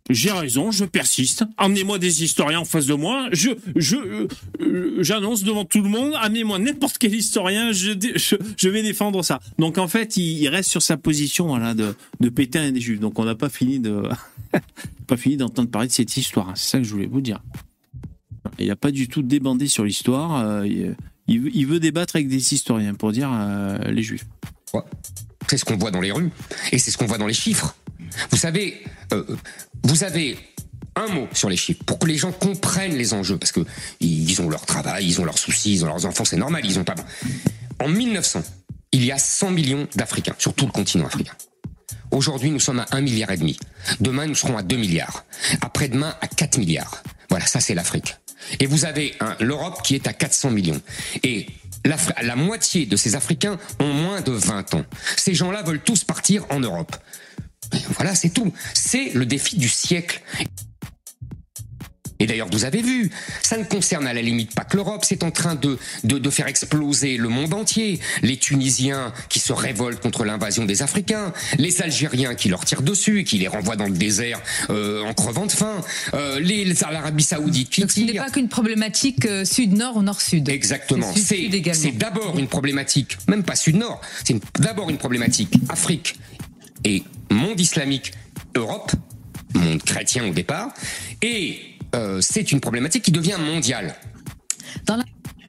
[0.09, 1.45] J'ai raison, je persiste.
[1.57, 3.29] Amenez-moi des historiens en face de moi.
[3.33, 3.97] Je, je,
[4.61, 6.13] euh, j'annonce devant tout le monde.
[6.21, 7.73] Amenez-moi n'importe quel historien.
[7.73, 9.41] Je, je, je vais défendre ça.
[9.59, 12.81] Donc en fait, il, il reste sur sa position voilà de, de Pétain et des
[12.81, 13.01] Juifs.
[13.01, 14.05] Donc on n'a pas fini de,
[15.09, 16.53] pas fini d'entendre parler de cette histoire.
[16.55, 17.41] C'est ça que je voulais vous dire.
[18.59, 20.41] Il n'a pas du tout débandé sur l'histoire.
[20.41, 20.95] euh,
[21.29, 24.27] il, veut débattre avec des historiens pour dire euh, les Juifs.
[25.49, 26.31] C'est ce qu'on voit dans les rues
[26.73, 27.77] et c'est ce qu'on voit dans les chiffres.
[28.31, 28.83] Vous savez,
[29.13, 29.25] euh,
[29.85, 30.37] vous avez
[30.97, 33.61] un mot sur les chiffres pour que les gens comprennent les enjeux parce que
[34.01, 36.79] ils ont leur travail, ils ont leurs soucis, ils ont leurs enfants, c'est normal, ils
[36.79, 36.95] ont pas.
[37.81, 38.43] En 1900,
[38.93, 41.35] il y a 100 millions d'Africains sur tout le continent africain.
[42.11, 43.59] Aujourd'hui, nous sommes à 1 milliard et demi.
[44.01, 45.25] Demain, nous serons à 2 milliards.
[45.61, 47.03] Après-demain, à 4 milliards.
[47.31, 48.17] Voilà, ça c'est l'Afrique.
[48.61, 50.81] Et vous avez un- l'Europe qui est à 400 millions.
[51.23, 51.47] Et
[51.85, 54.85] la moitié de ces Africains ont moins de 20 ans.
[55.17, 56.97] Ces gens-là veulent tous partir en Europe.
[57.73, 58.53] Et Voilà, c'est tout.
[58.75, 60.23] C'est le défi du siècle.
[62.19, 63.11] Et d'ailleurs, vous avez vu,
[63.43, 66.31] ça ne concerne à la limite pas que l'Europe, c'est en train de, de, de
[66.31, 68.01] faire exploser le monde entier.
[68.23, 73.21] Les Tunisiens qui se révoltent contre l'invasion des Africains, les Algériens qui leur tirent dessus
[73.21, 74.41] et qui les renvoient dans le désert
[74.71, 75.81] euh, en crevant de faim,
[76.15, 80.49] euh, les, l'Arabie Saoudite qui Donc ce n'est pas qu'une problématique euh, sud-nord ou nord-sud.
[80.49, 81.13] Exactement.
[81.15, 86.19] C'est C'est d'abord une problématique, même pas sud-nord, c'est une- d'abord une problématique Afrique
[86.85, 88.13] et monde islamique,
[88.55, 88.93] Europe,
[89.55, 90.73] monde chrétien au départ,
[91.23, 91.59] et
[91.95, 93.95] euh, c'est une problématique qui devient mondiale.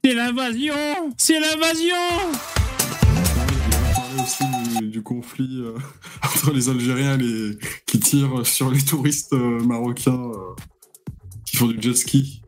[0.04, 0.74] C'est l'invasion
[1.18, 1.96] C'est l'invasion
[3.12, 5.74] On parlait aussi du, du conflit euh,
[6.24, 10.56] entre les Algériens les, qui tirent sur les touristes euh, marocains euh,
[11.46, 12.42] qui font du jet ski.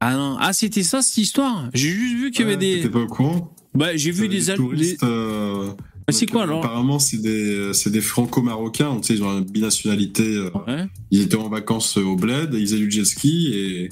[0.00, 1.70] Ah non, ah c'était ça cette histoire?
[1.72, 2.76] J'ai juste vu qu'il y avait Ouais, des...
[2.76, 3.54] T'étais pas au courant?
[3.74, 4.50] Bah j'ai vu des...
[4.50, 5.02] al- touristes.
[5.02, 8.90] euh, Ah, c'est donc, quoi euh, alors Apparemment, c'est des, c'est des franco-marocains.
[8.94, 10.24] donc, tu sais, Ils ont une binationalité.
[10.36, 10.86] euh, Ouais.
[11.10, 13.88] Ils étaient en vacances au bled, ils faisaient du jet ski et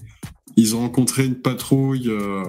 [0.56, 2.42] ils ont rencontré une patrouille euh,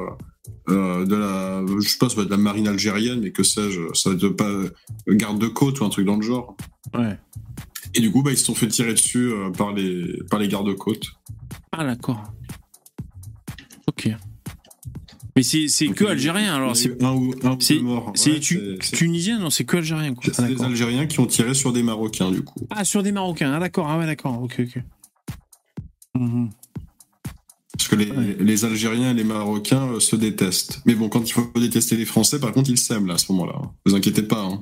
[0.70, 3.44] euh, de la, je sais pas, ça va être de la marine algérienne, mais que
[3.44, 4.70] sais-je, ça va être pas euh,
[5.10, 6.56] garde de côte ou un truc dans le genre.
[6.96, 7.18] Ouais.
[7.94, 10.48] Et du coup, bah, ils se sont fait tirer dessus euh, par les par les
[10.48, 11.08] gardes-côtes.
[11.72, 12.24] Ah d'accord.
[13.88, 14.10] Ok.
[15.36, 18.40] Mais c'est que algérien alors, c'est un ou, un c'est-
[18.94, 20.62] tunisien Non, c'est que algérien c'est Ah, des.
[20.62, 22.60] Algériens qui ont tiré sur des Marocains du coup.
[22.70, 24.84] Ah sur des Marocains, ah d'accord, ah ouais d'accord, ok ok.
[26.16, 26.50] Mhm.
[27.78, 28.36] Parce que les, Ouais.
[28.40, 30.82] les Algériens et les Marocains euh, se détestent.
[30.86, 33.32] Mais bon, quand il faut détester les Français, par contre, ils s'aiment là à ce
[33.32, 33.60] moment-là.
[33.86, 34.42] Vous inquiétez pas.
[34.44, 34.60] hein.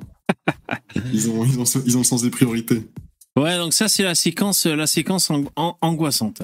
[1.12, 2.82] ils, ont, ils, ont, ils ont le sens des priorités.
[3.36, 6.42] Ouais donc ça c'est la séquence la séquence ang- an- angoissante.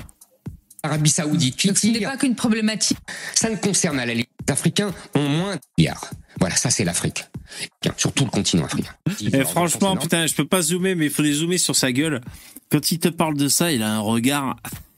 [0.86, 2.98] Arabie Saoudite qui Donc ce n'est pas qu'une problématique.
[3.34, 6.10] Ça ne concerne à la limite les Africains ont moins de milliards.
[6.38, 7.24] Voilà, ça c'est l'Afrique.
[7.80, 8.92] Tiens, Sur tout le continent africain.
[9.32, 12.20] Et franchement putain je peux pas zoomer mais il faut les zoomer sur sa gueule.
[12.70, 14.56] Quand il te parle de ça il a un regard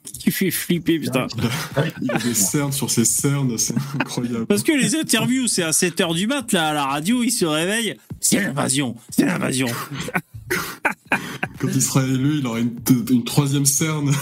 [0.18, 1.26] qui fait flipper putain.
[2.02, 4.46] Il a des cernes sur ses cernes, c'est incroyable.
[4.46, 7.44] Parce que les interviews, c'est à 7h du mat, là, à la radio, il se
[7.44, 7.96] réveille.
[8.20, 9.68] C'est l'invasion, c'est l'invasion.
[11.58, 12.74] Quand il sera élu, il aura une,
[13.10, 14.12] une troisième cerne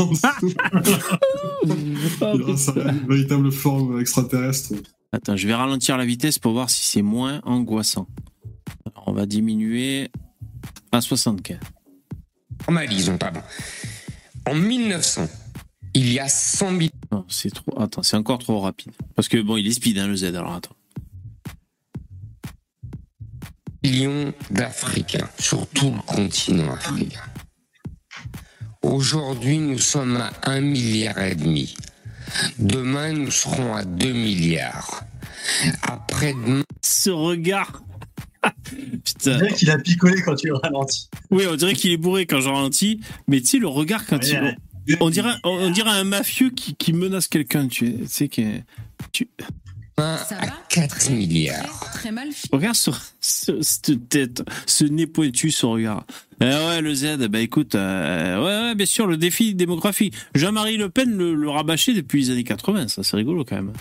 [0.00, 0.10] en
[2.42, 4.74] aura sa véritable forme extraterrestre.
[5.12, 8.06] Attends, je vais ralentir la vitesse pour voir si c'est moins angoissant.
[8.86, 10.08] Alors, on va diminuer
[10.92, 11.58] à 75.
[12.68, 13.42] normal, ils ont pas bon.
[14.46, 15.28] En 1900,
[15.94, 17.80] il y a 100 millions Non, c'est trop.
[17.80, 18.92] Attends, c'est encore trop rapide.
[19.16, 20.24] Parce que bon, il est speed, hein, le Z.
[20.24, 20.76] Alors attends.
[23.82, 27.20] millions d'Africains sur tout le continent africain.
[28.82, 31.74] Aujourd'hui, nous sommes à un milliard et demi.
[32.58, 35.02] Demain, nous serons à 2 milliards.
[35.82, 37.82] Après-demain, Ce regard.
[39.04, 39.36] Putain.
[39.36, 41.10] vrai qu'il a picolé quand tu ralentis.
[41.30, 43.00] Oui, on dirait qu'il est bourré quand je ralentis.
[43.28, 44.40] Mais tu sais, le regard quand il.
[44.40, 44.56] Ouais.
[45.00, 47.68] On dirait, on dirait un mafieux qui, qui menace quelqu'un.
[47.68, 48.42] Tu tu sais que.
[49.12, 49.28] Tu...
[50.00, 51.90] à 4 milliards.
[51.92, 56.04] Très mal Regarde sur, sur cette tête, ce nez pointu, ce regard.
[56.40, 60.14] Eh ouais, le Z, bah écoute, euh, ouais, ouais, bien sûr, le défi démographique.
[60.34, 63.72] Jean-Marie Le Pen le, le rabâchait depuis les années 80, ça c'est rigolo quand même.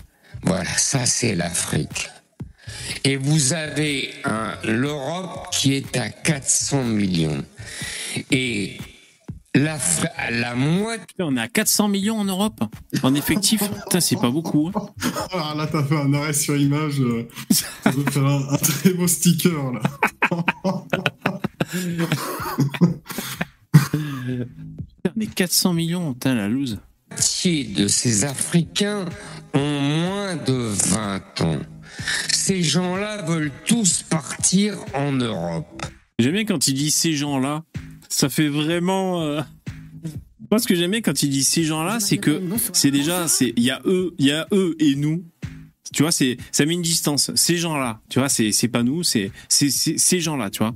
[0.43, 2.09] Voilà, ça c'est l'Afrique.
[3.03, 4.11] Et vous avez
[4.63, 7.43] l'Europe qui est à 400 millions.
[8.31, 8.77] Et
[9.55, 12.61] l'Afri- la moitié On est à 400 millions en Europe,
[13.03, 13.61] en effectif.
[13.85, 14.69] Putain, c'est pas beaucoup.
[14.73, 14.81] hein.
[15.31, 16.99] Alors là, t'as fait un arrêt sur image.
[17.01, 19.81] euh, Ça doit faire un, un très beau sticker, là.
[25.15, 26.79] On est 400 millions, putain, la loose.
[27.11, 29.05] de ces Africains
[29.53, 31.59] ont moins de 20 ans?
[32.31, 35.85] Ces gens-là veulent tous partir en Europe.
[36.19, 37.63] J'aime bien quand il dit ces gens-là.
[38.09, 39.21] Ça fait vraiment.
[39.21, 39.41] euh,
[40.51, 42.41] Moi, ce que j'aime bien quand il dit ces gens-là, c'est que
[42.73, 45.23] c'est déjà, c'est il y a eux, il y a eux et nous.
[45.91, 47.31] Tu vois, c'est ça met une distance.
[47.33, 50.75] Ces gens-là, tu vois, c'est pas nous, c'est ces gens-là, tu vois.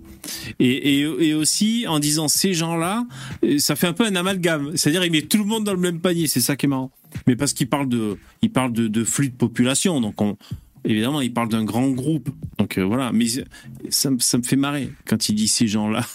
[0.59, 3.05] Et, et et aussi en disant ces gens-là,
[3.43, 4.75] euh, ça fait un peu un amalgame.
[4.75, 6.25] C'est-à-dire il met tout le monde dans le même panier.
[6.27, 6.91] C'est ça qui est marrant.
[7.27, 10.35] Mais parce qu'il parle de il parle de, flux de population, donc on
[10.83, 12.29] évidemment il parle d'un grand groupe.
[12.57, 13.11] Donc euh, voilà.
[13.11, 13.27] Mais
[13.89, 16.07] ça ça me fait marrer quand il dit ces gens-là.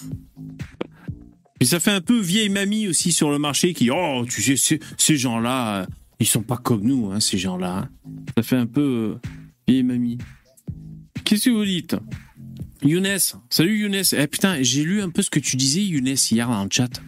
[1.60, 4.78] Et ça fait un peu vieille mamie aussi sur le marché qui, oh, tu sais,
[4.96, 5.86] ces, gens-là, euh,
[6.20, 7.78] ils sont pas comme nous, hein, ces gens-là.
[7.78, 7.88] hein.
[8.36, 8.80] Ça fait un peu
[9.24, 9.30] euh,
[9.66, 10.18] vieille mamie.
[11.24, 11.96] Qu'est-ce que vous dites?
[12.82, 13.18] Younes,
[13.50, 14.02] salut Younes.
[14.12, 17.02] Eh putain, j'ai lu un peu ce que tu disais, Younes, hier dans le chat.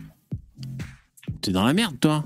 [1.42, 2.24] T'es dans la merde, toi.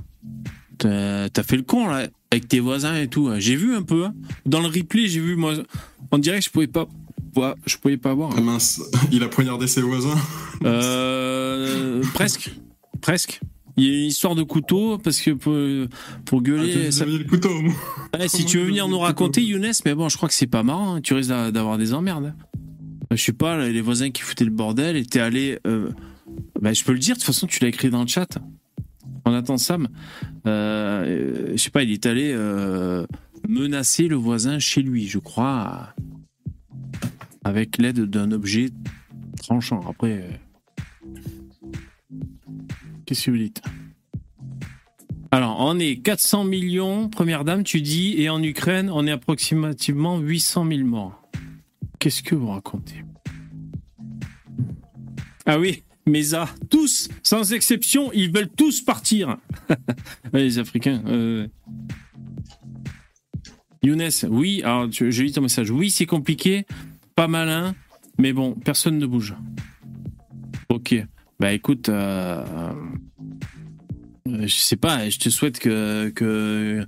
[0.79, 3.31] T'as fait le con, là, avec tes voisins et tout.
[3.39, 4.07] J'ai vu un peu.
[4.07, 4.15] hein.
[4.47, 5.55] Dans le replay, j'ai vu, moi,
[6.11, 6.89] en direct, je pouvais pas,
[7.37, 8.33] ouais, je pouvais pas voir.
[8.37, 8.81] Ah mince,
[9.13, 10.17] il a poignardé ses voisins.
[10.65, 12.51] Euh, presque,
[13.01, 13.41] presque.
[13.77, 15.55] Il y a une histoire de couteau parce que pour,
[16.25, 16.85] pour Ah, gueuler.
[16.87, 17.51] t'as ça- le couteau.
[18.17, 20.63] Ouais, si tu veux venir nous raconter, Younes, mais bon, je crois que c'est pas
[20.63, 20.95] marrant.
[20.97, 21.01] hein.
[21.01, 22.27] Tu risques d'a- d'avoir des emmerdes.
[22.27, 22.35] hein.
[23.11, 25.59] Je sais pas, les voisins qui foutaient le bordel et t'es allé.
[25.67, 25.89] euh,
[26.61, 27.15] bah, je peux le dire.
[27.17, 28.39] De toute façon, tu l'as écrit dans le chat.
[29.25, 29.89] On attend Sam.
[30.47, 33.07] Euh, euh, je sais pas, il est allé euh,
[33.49, 35.89] menacer le voisin chez lui, je crois,
[37.45, 38.71] avec l'aide d'un objet
[39.43, 39.81] tranchant.
[39.89, 40.23] Après.
[40.23, 40.31] euh,
[43.07, 43.63] Qu'est-ce que vous dites?
[45.31, 50.19] Alors, on est 400 millions, première dame, tu dis, et en Ukraine, on est approximativement
[50.19, 51.21] 800 000 morts.
[51.99, 53.05] Qu'est-ce que vous racontez?
[55.45, 59.37] Ah oui, Mesa, tous, sans exception, ils veulent tous partir.
[60.33, 61.03] Les Africains.
[61.07, 61.49] euh.
[63.83, 65.71] Younes, oui, alors je lis ton message.
[65.71, 66.65] Oui, c'est compliqué,
[67.15, 67.75] pas malin,
[68.19, 69.35] mais bon, personne ne bouge.
[70.69, 70.95] Ok.
[71.41, 72.45] Bah écoute, euh,
[74.29, 76.87] euh, je sais pas, je te souhaite que que,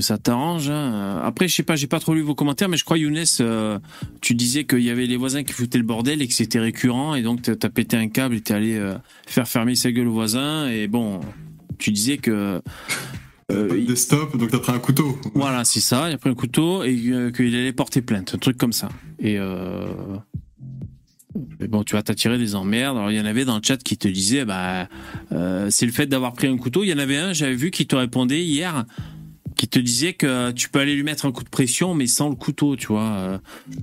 [0.00, 0.70] ça t'arrange.
[0.70, 1.20] hein.
[1.24, 3.80] Après, je sais pas, j'ai pas trop lu vos commentaires, mais je crois Younes, euh,
[4.20, 7.16] tu disais qu'il y avait les voisins qui foutaient le bordel et que c'était récurrent,
[7.16, 8.80] et donc t'as pété un câble et t'es allé
[9.26, 11.20] faire fermer sa gueule au voisin, et bon,
[11.78, 12.62] tu disais que
[13.50, 15.18] euh, Pas de il- stop, donc t'as pris un couteau.
[15.34, 16.08] voilà, c'est ça.
[16.10, 18.88] Il a pris un couteau et euh, qu'il allait porter plainte, un truc comme ça.
[19.18, 19.86] Et euh...
[21.60, 22.96] mais bon, tu vas t'attirer des emmerdes.
[22.96, 24.88] Alors il y en avait dans le chat qui te disaient, bah,
[25.32, 26.84] euh, c'est le fait d'avoir pris un couteau.
[26.84, 28.84] Il y en avait un, j'avais vu, qui te répondait hier,
[29.56, 32.28] qui te disait que tu peux aller lui mettre un coup de pression, mais sans
[32.28, 33.40] le couteau, tu vois.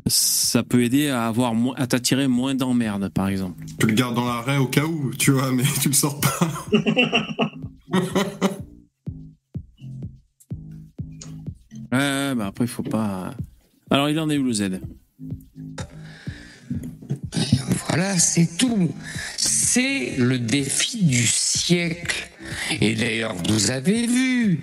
[0.07, 3.61] Ça peut aider à avoir moins, à t'attirer moins d'emmerdes, par exemple.
[3.79, 6.67] Tu le gardes dans l'arrêt au cas où, tu vois, mais tu le sors pas.
[11.95, 13.33] Ouais, bah après, il faut pas.
[13.89, 14.81] Alors il en est où le Z?
[17.87, 18.93] Voilà, c'est tout.
[19.37, 22.29] C'est le défi du siècle.
[22.81, 24.61] Et d'ailleurs, vous avez vu,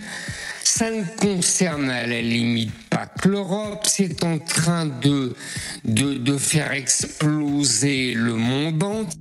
[0.63, 5.35] ça ne concerne à la limite pas que l'Europe, c'est en train de,
[5.85, 9.21] de, de faire exploser le monde entier.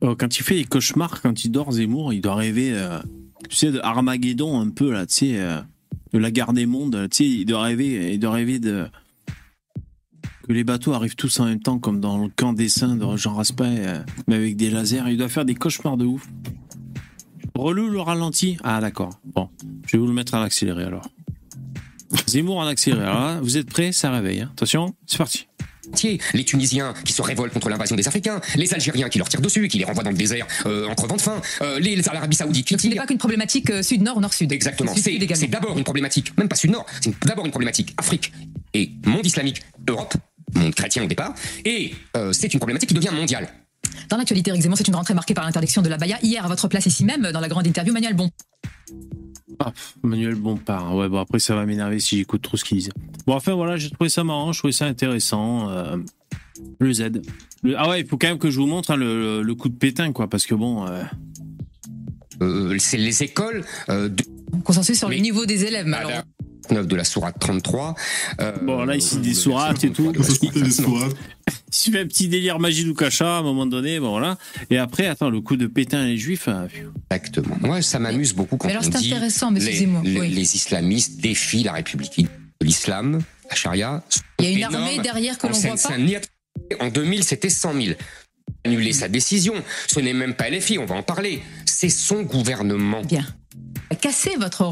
[0.00, 2.98] Oh, quand il fait des cauchemars, quand il dort, Zemmour, il doit rêver, euh,
[3.48, 5.60] tu sais, de Armageddon un peu, là, tu sais, euh,
[6.12, 8.86] de la guerre des mondes, tu sais, il doit rêver, il doit rêver de.
[10.46, 13.16] que les bateaux arrivent tous en même temps, comme dans le camp des saints de
[13.16, 15.02] Jean Raspail, euh, mais avec des lasers.
[15.08, 16.28] Il doit faire des cauchemars de ouf.
[17.54, 19.10] Relou le ralenti Ah, d'accord.
[19.34, 19.48] Bon,
[19.86, 21.06] je vais vous le mettre à l'accéléré alors.
[22.26, 23.04] Zemmour en accéléré.
[23.04, 23.92] Alors là, vous êtes prêts?
[23.92, 24.40] Ça réveille.
[24.40, 24.50] hein.
[24.52, 25.46] Attention, c'est parti.
[26.34, 29.68] Les Tunisiens qui se révoltent contre l'invasion des Africains, les Algériens qui leur tirent dessus,
[29.68, 32.36] qui les renvoient dans le désert euh, en crevant de faim, euh, les, les l'Arabie
[32.36, 34.52] Saoudite qui Donc, ce n'est pas qu'une problématique euh, sud-nord ou nord-sud.
[34.52, 34.92] Exactement.
[34.94, 38.32] C'est sud d'abord une problématique, même pas sud-nord, c'est d'abord une problématique Afrique
[38.74, 40.14] et monde islamique, Europe,
[40.54, 41.34] monde chrétien au départ,
[41.64, 43.48] et euh, c'est une problématique qui devient mondiale.
[44.08, 46.18] Dans l'actualité, Eric Zemmour, c'est une rentrée marquée par l'interdiction de la baya.
[46.22, 48.30] Hier, à votre place ici même, dans la grande interview, Manuel Bon.
[49.60, 50.94] Ah, pff, Manuel Bompard.
[50.96, 52.90] Ouais, bon, après, ça va m'énerver si j'écoute trop ce qu'il disait.
[53.26, 55.68] Bon, enfin, voilà, j'ai trouvé ça marrant, je trouvais ça intéressant.
[55.70, 55.96] euh,
[56.78, 57.22] le Z.
[57.62, 59.68] Le- ah ouais, il faut quand même que je vous montre hein, le, le coup
[59.68, 60.86] de pétain, quoi, parce que bon.
[60.86, 61.02] euh,
[62.42, 64.24] Euh, c'est les écoles euh, de
[64.64, 65.86] Consensus sur le niveau des élèves.
[65.86, 66.22] mais alors,
[66.70, 67.94] 9 de la sourate 33.
[68.40, 70.12] euh, Bon, là, ici, des de la sourates et tout.
[71.70, 74.36] se fait un petit délire magie du cacha à un moment donné, bon, voilà.
[74.70, 76.48] Et après, attends, le coup de pétain les juifs.
[76.48, 76.92] euh, pfiou.
[77.10, 77.56] Exactement.
[77.60, 80.28] Moi, ça m'amuse beaucoup quand Mais alors, on c'est dit intéressant, monsieur les, les- oui.
[80.30, 82.26] les islamistes défient la République.
[82.60, 84.02] L'islam, la charia.
[84.38, 86.84] il y a une armée derrière que l'on voit pas.
[86.84, 87.94] En 2000, c'était 100 000.
[88.64, 89.54] Annuler sa décision.
[89.86, 91.40] Ce n'est même pas LFI, on va en parler.
[91.64, 93.00] C'est son gouvernement.
[93.02, 93.24] Bien.
[94.00, 94.64] Casser votre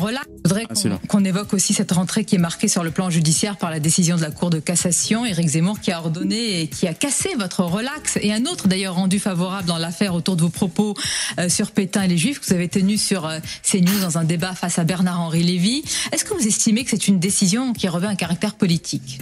[0.44, 3.56] voudrais Ah, c'est qu'on évoque aussi cette rentrée qui est marquée sur le plan judiciaire
[3.56, 5.26] par la décision de la Cour de cassation.
[5.26, 8.18] Éric Zemmour qui a ordonné et qui a cassé votre relax.
[8.22, 10.94] Et un autre d'ailleurs rendu favorable dans l'affaire autour de vos propos
[11.38, 14.24] euh, sur Pétain et les Juifs que vous avez tenu sur euh, CNews dans un
[14.24, 15.82] débat face à Bernard-Henri Lévy.
[16.12, 19.18] Est-ce que vous estimez que c'est une décision qui revêt un caractère politique?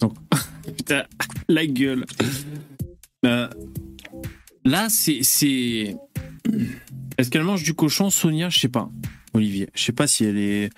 [0.76, 1.02] Putain,
[1.48, 2.06] la gueule.
[3.26, 3.48] Euh,
[4.64, 5.20] là, c'est.
[5.22, 5.96] c'est...
[7.18, 8.48] Est-ce qu'elle mange du cochon, Sonia?
[8.48, 8.90] Je sais pas.
[9.34, 9.68] Olivier.
[9.74, 10.70] Je sais pas si elle est.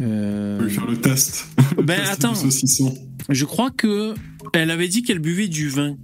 [0.00, 1.46] euh, On peut faire le test.
[1.82, 2.34] Ben test attends,
[3.28, 4.14] je crois que
[4.52, 5.96] elle avait dit qu'elle buvait du vin.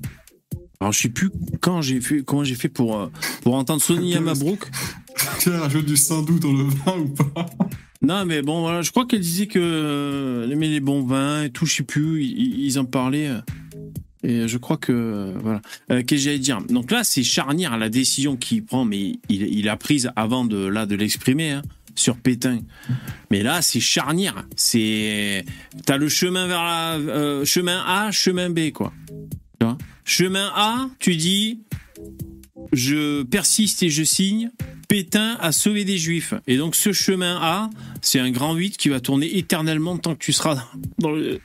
[0.81, 1.31] Alors je sais plus
[1.61, 3.09] quand j'ai fait, comment j'ai fait pour euh,
[3.43, 4.71] pour entendre Sonia Mabrouk.
[5.41, 7.47] Tu as rajouté du dans le vin ou pas?
[8.01, 11.43] Non, mais bon, voilà, je crois qu'elle disait que euh, elle aimait les bons vins
[11.43, 13.31] et tout, je sais plus, ils, ils en parlaient.
[14.23, 15.61] Et je crois que voilà.
[15.91, 16.61] Euh, Qu'est-ce que j'allais dire?
[16.69, 20.59] Donc là, c'est charnière la décision qu'il prend, mais il, il a prise avant de
[20.59, 21.63] là de l'exprimer hein,
[21.95, 22.61] sur Pétain.
[23.31, 24.45] Mais là, c'est charnière.
[24.57, 25.45] C'est
[25.87, 28.93] t'as le chemin vers la euh, chemin A, chemin B, quoi.
[29.61, 29.79] Tu vois?
[30.05, 31.61] Chemin A, tu dis
[32.73, 34.51] je persiste et je signe.
[34.89, 36.35] Pétain a sauvé des juifs.
[36.47, 40.25] Et donc ce chemin A, c'est un grand 8 qui va tourner éternellement tant que
[40.25, 40.65] tu seras
[40.99, 41.41] dans le,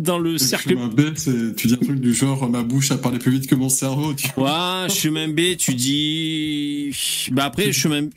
[0.00, 0.70] dans le cercle.
[0.70, 3.46] Chemin B, c'est- tu dis un truc du genre ma bouche a parlé plus vite
[3.46, 4.14] que mon cerveau.
[4.14, 4.82] Tu vois.
[4.84, 6.90] Ouais, chemin B, tu dis.
[7.32, 8.08] Bah après, chemin.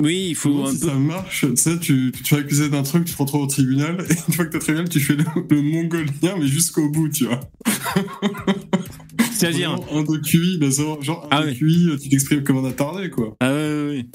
[0.00, 0.86] Oui, il faut un si peu.
[0.86, 3.46] ça marche, tu sais, tu, tu te fais accuser d'un truc, tu te retrouves au
[3.48, 6.88] tribunal, et une fois que t'es au tribunal, tu fais le, le mongolien, mais jusqu'au
[6.88, 7.40] bout, tu vois.
[9.32, 9.76] C'est-à-dire.
[9.92, 11.52] Un de QI, bah, genre, genre un Ah de.
[11.52, 13.36] QI, tu t'exprimes comme un attardé, quoi.
[13.40, 14.06] Ah ouais, ouais, ouais.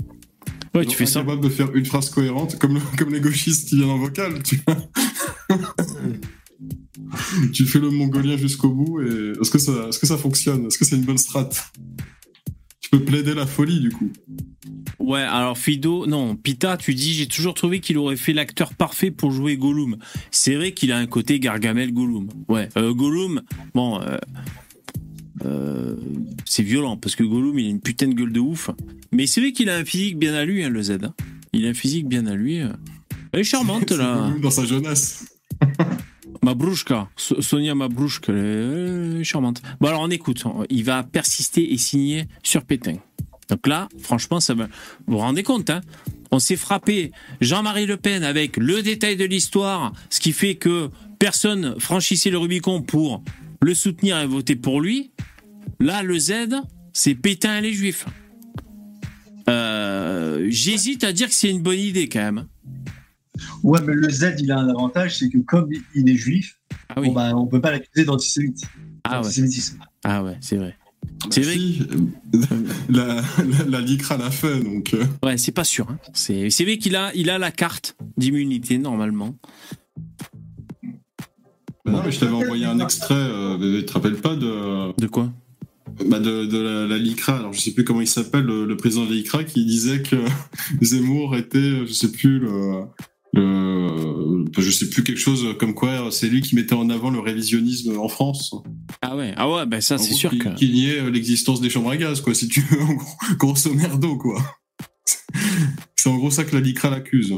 [0.75, 1.19] Ouais, tu fais ça.
[1.19, 4.41] incapable de faire une phrase cohérente, comme, le- comme les gauchistes qui viennent en vocal,
[4.41, 4.77] tu vois.
[7.53, 10.65] tu fais le mongolien jusqu'au bout, et est-ce que ça, est-ce que ça fonctionne?
[10.67, 11.49] Est-ce que c'est une bonne strat?
[12.79, 14.11] Tu peux plaider la folie, du coup.
[14.99, 19.11] Ouais, alors Fido, non, Pita, tu dis, j'ai toujours trouvé qu'il aurait fait l'acteur parfait
[19.11, 19.97] pour jouer Gollum.
[20.31, 22.29] C'est vrai qu'il a un côté Gargamel Gollum.
[22.47, 23.41] Ouais, euh, Gollum,
[23.73, 24.17] bon, euh,
[25.45, 25.95] euh,
[26.45, 28.69] c'est violent parce que Gollum, il a une putain de gueule de ouf.
[29.11, 30.91] Mais c'est vrai qu'il a un physique bien à lui, hein, le Z.
[31.03, 31.13] hein.
[31.51, 32.57] Il a un physique bien à lui.
[33.31, 34.15] Elle est charmante, là.
[34.27, 35.25] Gollum Dans sa jeunesse.
[36.43, 39.61] Mabrouchka, So- Sonia Mabrouchka, est charmante.
[39.79, 40.43] Bon, alors on écoute.
[40.69, 42.97] Il va persister et signer sur Pétain.
[43.49, 44.53] Donc là, franchement, ça.
[44.53, 44.63] Vous
[45.07, 45.81] vous rendez compte, hein
[46.31, 50.89] On s'est frappé Jean-Marie Le Pen avec le détail de l'histoire, ce qui fait que
[51.19, 53.23] personne franchissait le Rubicon pour
[53.61, 55.11] le soutenir et voter pour lui.
[55.79, 56.33] Là, le Z,
[56.91, 58.05] c'est Pétain et les Juifs.
[59.49, 62.47] Euh, J'hésite à dire que c'est une bonne idée quand même.
[63.63, 66.59] Ouais, mais le Z, il a un avantage, c'est que comme il est juif,
[66.89, 67.07] Ah oui.
[67.07, 68.63] bon, bah, on peut pas l'accuser d'antisémite-
[69.03, 69.23] Ah ouais.
[69.23, 69.79] d'antisémitisme.
[70.03, 70.75] Ah ouais, c'est vrai.
[71.29, 71.55] C'est Bah vrai.
[71.55, 71.81] si,
[72.89, 74.93] la, la, la LICRA l'a fait, donc...
[74.93, 75.89] euh, Ouais, c'est pas sûr.
[75.89, 75.97] hein.
[76.13, 79.35] C'est c'est vrai qu'il a, il a la carte d'immunité normalement.
[81.85, 84.95] bah non, mais je t'avais envoyé un extrait, euh, tu te rappelles pas de...
[84.99, 85.31] De quoi?
[86.07, 88.77] Bah de, de la, la LICRA, alors je sais plus comment il s'appelle, le, le
[88.77, 90.15] président de la LICRA, qui disait que
[90.81, 92.83] Zemmour était, je sais plus, le,
[93.33, 97.19] le, je sais plus quelque chose comme quoi c'est lui qui mettait en avant le
[97.19, 98.53] révisionnisme en France.
[99.01, 100.49] Ah ouais, ah ouais, ben ça c'est sûr qu'il- que.
[100.55, 103.73] Qu'il niait euh, l'existence des chambres à gaz, quoi, si tu veux, en gros, grosso
[103.73, 104.41] merdo, quoi.
[105.95, 107.33] C'est en gros ça que la LICRA l'accuse.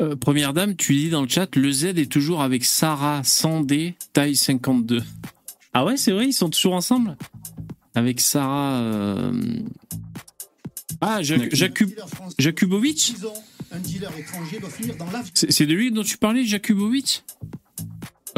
[0.00, 3.94] Euh, première dame, tu dis dans le chat, le Z est toujours avec Sarah Sandé,
[4.12, 5.00] taille 52.
[5.72, 7.16] Ah ouais, c'est vrai, ils sont toujours ensemble?
[7.94, 8.80] Avec Sarah.
[8.80, 9.32] euh,
[11.00, 11.94] Ah, Jak- Jakub-
[12.38, 13.14] Jakubovic
[13.74, 15.30] Un dealer étranger doit finir dans l'avion.
[15.34, 17.24] C'est de lui dont tu parlais, Jakubovic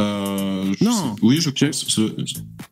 [0.01, 1.15] Euh, je Non.
[1.17, 1.87] sais- oui, je pense.
[1.89, 2.03] Je,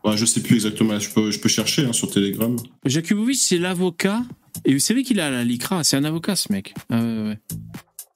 [0.04, 0.98] ouais, je sais plus exactement.
[0.98, 2.56] Je peux, je peux chercher hein, sur Telegram.
[2.84, 4.22] Jakubovic, c'est l'avocat.
[4.64, 6.74] Et vous savez qu'il a la LICRA, c'est un avocat ce mec.
[6.90, 7.38] Ah ouais, ouais.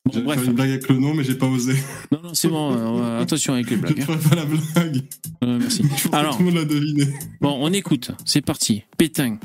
[0.05, 0.41] Bon, J'avais bref.
[0.41, 1.75] fait une blague avec le nom, mais j'ai pas osé.
[2.13, 3.99] Non, non, c'est bon, euh, attention avec les Je blagues.
[4.09, 4.19] ne hein.
[4.29, 5.03] pas la blague.
[5.43, 5.83] Merci.
[5.97, 7.07] Je que Alors, tout le monde l'a deviné.
[7.41, 8.11] Bon, on écoute.
[8.25, 8.83] C'est parti.
[8.99, 9.39] Pétain.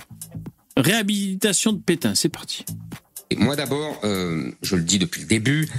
[0.78, 2.14] Réhabilitation de Pétain.
[2.16, 2.64] C'est parti.
[3.32, 5.70] Et moi d'abord, euh, je le dis depuis le début,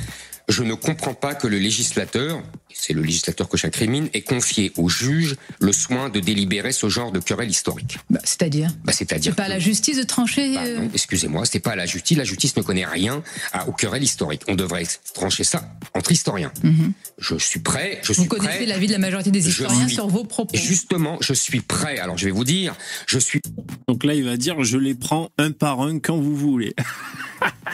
[0.49, 2.43] je ne comprends pas que le législateur,
[2.75, 7.13] c'est le législateur que j'incrimine, ait confié au juge le soin de délibérer ce genre
[7.13, 7.99] de querelle historique.
[8.11, 8.71] Bah, C'est-à-dire?
[8.85, 11.73] Bah, C'est-à-dire C'est pas à la justice de trancher Bah euh, non, excusez-moi, c'était pas
[11.73, 12.17] à la justice.
[12.19, 13.23] La justice ne connaît rien
[13.53, 14.43] à, aux querelles historiques.
[14.49, 15.65] On devrait trancher ça
[15.95, 16.53] entre historiens.
[16.65, 16.93] mhm.
[17.19, 18.67] Je suis prêt, je suis Vous connaissez prêt.
[18.67, 20.57] l'avis de la majorité des historiens suis- sur vos propos.
[20.57, 21.99] Justement, je suis prêt.
[21.99, 22.75] Alors je vais vous dire,
[23.07, 23.41] je suis
[23.87, 26.75] Donc là, il va dire je les prends un par un quand vous voulez.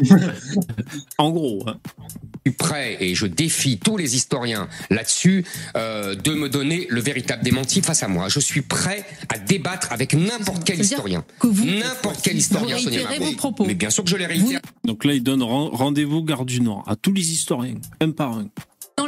[1.19, 1.65] en gros.
[1.69, 1.77] hein.
[2.53, 5.45] Prêt et je défie tous les historiens là-dessus
[5.77, 8.29] euh, de me donner le véritable démenti face à moi.
[8.29, 11.25] Je suis prêt à débattre avec n'importe quel historien.
[11.41, 13.65] que vous- N'importe quel historien, vous Sonia vos propos.
[13.67, 14.61] Mais bien sûr que je les Vous réitère.
[14.85, 18.33] Donc là, il donne ren- rendez-vous Gare du Nord à tous les historiens, un par
[18.39, 18.49] un.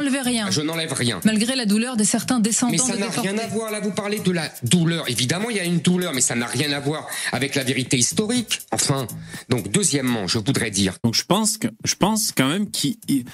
[0.01, 1.19] N'enlevez rien, Je n'enlève rien.
[1.23, 3.71] malgré la douleur de certains descendants Mais ça de n'a rien à voir.
[3.71, 5.09] Là, vous parlez de la douleur.
[5.09, 7.97] Évidemment, il y a une douleur, mais ça n'a rien à voir avec la vérité
[7.97, 8.61] historique.
[8.71, 9.07] Enfin,
[9.49, 13.25] donc deuxièmement, je voudrais dire Donc je pense que je pense quand même qu'il il,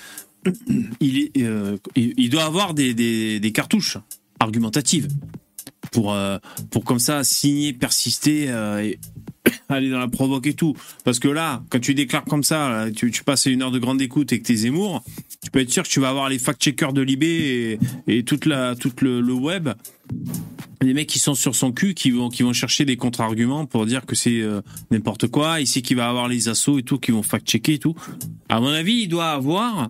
[1.00, 3.98] il est euh, il il doit avoir des, des, des cartouches
[4.40, 5.08] argumentatives
[5.92, 6.38] pour euh,
[6.72, 9.00] pour comme ça signer, persister, euh, et
[9.70, 10.76] aller dans la provoque et tout.
[11.04, 14.02] Parce que là, quand tu déclares comme ça, là, tu, passes une heure de grande
[14.02, 15.04] écoute que t'es Zemmour,
[15.44, 18.46] tu peux être sûr que tu vas avoir les fact-checkers de Libé et, et toute
[18.46, 19.70] la toute le, le web
[20.82, 23.86] des mecs qui sont sur son cul, qui vont, qui vont chercher des contre-arguments pour
[23.86, 24.62] dire que c'est euh,
[24.92, 27.96] n'importe quoi, ici qu'il va avoir les assauts et tout, qui vont fact-checker et tout.
[28.50, 29.90] À mon avis, il doit avoir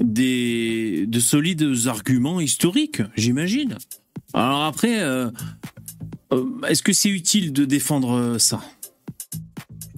[0.00, 3.76] des de solides arguments historiques, j'imagine.
[4.34, 5.30] Alors après, euh,
[6.32, 8.60] euh, est-ce que c'est utile de défendre euh, ça?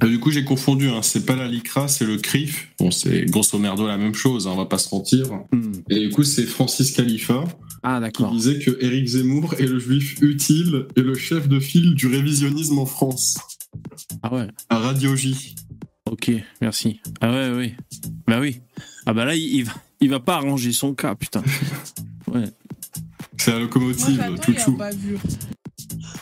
[0.01, 0.89] Du coup, j'ai confondu.
[0.89, 1.02] Hein.
[1.02, 2.69] C'est pas la LICRA, c'est le CRIF.
[2.78, 4.47] Bon, c'est grosso merdo la même chose.
[4.47, 5.27] hein, on va pas se mentir.
[5.52, 5.73] Hmm.
[5.90, 7.44] Et du coup, c'est Francis Khalifa
[7.82, 11.94] Ah qui disait que Éric Zemmour est le juif utile et le chef de file
[11.94, 13.36] du révisionnisme en France.
[14.23, 14.47] Ah ouais.
[14.70, 15.55] À Radio J.
[16.11, 16.32] Ok,
[16.62, 17.01] merci.
[17.20, 17.74] Ah ouais, oui.
[18.27, 18.61] Bah oui.
[19.05, 21.43] Ah bah là, il, va, il va pas arranger son cas, putain.
[23.40, 24.70] C'est la locomotive, Moi, tout j'attends et chou.
[24.74, 25.20] en bavure.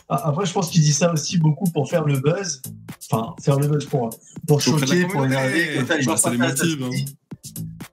[0.07, 2.61] Ah, Après, je pense qu'il dit ça aussi beaucoup pour faire le buzz.
[3.11, 4.09] Enfin, faire le buzz pour,
[4.47, 5.81] pour choquer, pour énerver.
[6.05, 6.89] Bah, ça les motive, hein.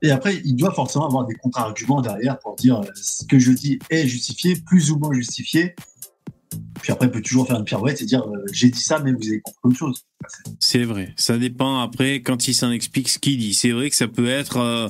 [0.02, 3.78] Et après, il doit forcément avoir des contre-arguments derrière pour dire ce que je dis
[3.90, 5.74] est justifié, plus ou moins justifié.
[6.82, 9.12] Puis après, il peut toujours faire une pirouette et dire euh, j'ai dit ça, mais
[9.12, 10.06] vous avez compris autre chose.
[10.58, 11.12] C'est vrai.
[11.16, 13.54] Ça dépend après quand il s'en explique ce qu'il dit.
[13.54, 14.88] C'est vrai que ça peut être euh,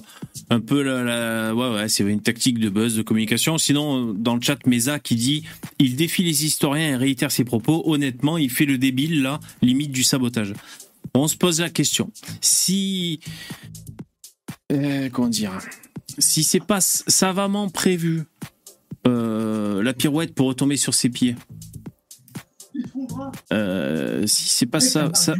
[0.50, 3.58] un peu la, ouais ouais, c'est une tactique de buzz de communication.
[3.58, 5.44] Sinon, euh, dans le chat, Mesa qui dit
[5.78, 7.82] il défie les historiens et réitère ses propos.
[7.86, 10.54] Honnêtement, il fait le débile là, limite du sabotage.
[11.14, 12.10] On se pose la question.
[12.40, 13.20] Si
[14.72, 15.58] euh, comment dire
[16.18, 18.24] Si c'est pas savamment prévu
[19.04, 21.36] la pirouette pour retomber sur ses pieds.
[23.52, 25.34] Euh, si c'est pas ça, ça,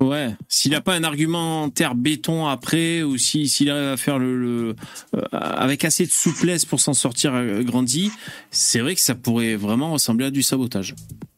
[0.00, 4.38] Ouais, s'il n'a pas un argumentaire béton après, ou si s'il arrive à faire le,
[4.40, 4.76] le-
[5.16, 8.10] euh, avec assez de souplesse pour s'en sortir euh, grandi,
[8.50, 10.94] c'est vrai que ça pourrait vraiment ressembler à du sabotage,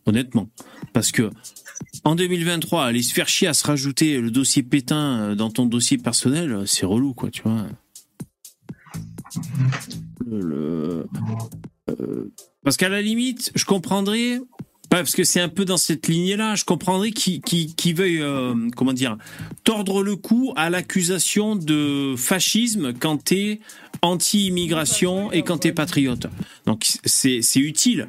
[0.06, 0.48] honnêtement,
[0.92, 1.30] parce que
[2.04, 5.96] en 2023, aller se faire chier à se rajouter le dossier pétain dans ton dossier
[5.98, 7.66] personnel, c'est relou, quoi, tu vois.
[10.26, 11.06] Le, le-
[11.88, 12.32] euh,
[12.62, 14.40] parce qu'à la limite, je comprendrais
[14.90, 16.54] parce que c'est un peu dans cette lignée-là.
[16.56, 19.16] Je comprendrais qu'il qu'il- qu'il veuille, euh, comment dire,
[19.64, 23.60] tordre le cou à l'accusation de fascisme quand t'es
[24.02, 26.26] anti-immigration et quand t'es patriote.
[26.66, 28.08] Donc c'est c'est utile.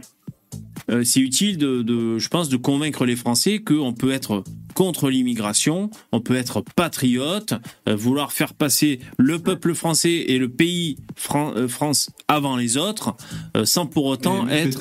[0.90, 4.44] Euh, c'est utile de, de, je pense, de convaincre les Français qu'on peut être
[4.74, 7.54] contre l'immigration, on peut être patriote,
[7.88, 12.78] euh, vouloir faire passer le peuple français et le pays Fran- euh, France avant les
[12.78, 13.16] autres,
[13.56, 14.80] euh, sans pour autant être.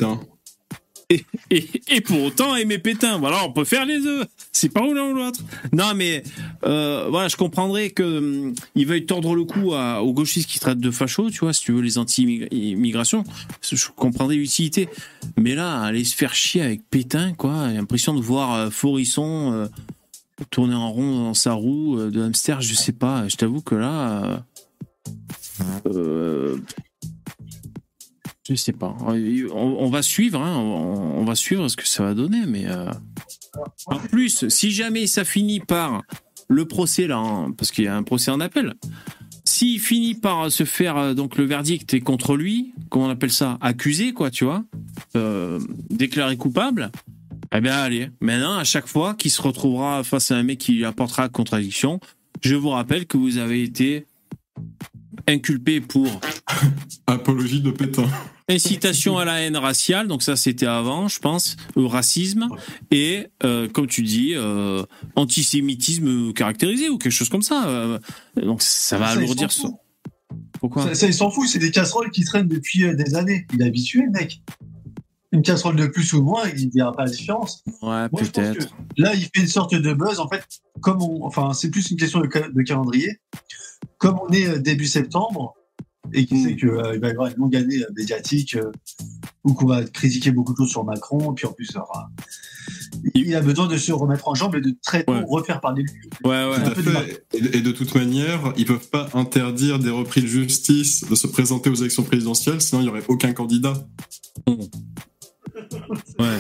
[1.50, 3.18] Et, pour autant aimer Pétain.
[3.18, 4.24] Voilà, on peut faire les deux.
[4.52, 5.40] C'est pas l'un ou l'autre.
[5.72, 6.22] Non, mais
[6.64, 10.78] euh, voilà, je comprendrais que hum, ils veuillent tordre le cou aux gauchistes qui traitent
[10.78, 13.24] de fachos, tu vois, si tu veux les anti-immigration.
[13.62, 14.88] Je comprendrais l'utilité.
[15.36, 19.52] Mais là, aller se faire chier avec Pétain, quoi, j'ai l'impression de voir euh, Forisson
[19.52, 19.66] euh,
[20.50, 23.28] tourner en rond dans sa roue euh, de hamster, je sais pas.
[23.28, 24.44] Je t'avoue que là.
[28.50, 28.96] Je sais pas.
[29.00, 32.90] On, va suivre, hein, on, on va suivre ce que ça va donner, mais euh,
[33.86, 36.02] en plus, si jamais ça finit par
[36.48, 38.74] le procès là, hein, parce qu'il y a un procès en appel,
[39.44, 43.32] s'il finit par se faire euh, donc le verdict est contre lui, comment on appelle
[43.32, 44.64] ça, accusé quoi, tu vois,
[45.16, 45.60] euh,
[45.90, 46.90] déclaré coupable.
[47.52, 48.10] Eh bien, allez.
[48.20, 51.98] Maintenant, à chaque fois qu'il se retrouvera face à un mec qui lui apportera contradiction,
[52.42, 54.06] je vous rappelle que vous avez été
[55.26, 56.06] inculpé pour
[57.06, 58.08] Apologie de Pétain.
[58.50, 62.48] Incitation à la haine raciale, donc ça c'était avant, je pense, au racisme,
[62.90, 64.82] et euh, comme tu dis, euh,
[65.16, 67.68] antisémitisme caractérisé ou quelque chose comme ça.
[67.68, 67.98] euh,
[68.36, 69.78] donc ça va Ça, alourdir son.
[70.60, 73.46] Pourquoi Ça, ça, il s'en fout, c'est des casseroles qui traînent depuis des années.
[73.54, 74.42] Il est habitué, mec.
[75.32, 77.62] Une casserole de plus ou moins, il ne dira pas la différence.
[77.82, 78.68] Ouais, peut-être.
[78.98, 80.18] Là, il fait une sorte de buzz.
[80.18, 80.44] En fait,
[80.80, 83.20] comme on, enfin, c'est plus une question de, ca- de calendrier.
[83.98, 85.54] Comme on est début septembre
[86.12, 86.44] et qu'il Mm.
[86.48, 88.70] sait qu'il va y avoir une longue année euh, médiatique euh,
[89.44, 91.70] où qu'on va critiquer beaucoup de choses sur Macron, puis en plus,
[93.14, 95.24] il a besoin de se remettre en jambe et de très tôt Ouais.
[95.26, 96.10] refaire parler de lui.
[96.24, 96.62] Ouais, ouais.
[96.74, 97.24] Tout peu à fait.
[97.32, 101.14] Et de- et de toute manière, ils peuvent pas interdire des repris de justice de
[101.14, 103.74] se présenter aux élections présidentielles, sinon il n'y aurait aucun candidat.
[106.18, 106.38] Ouais.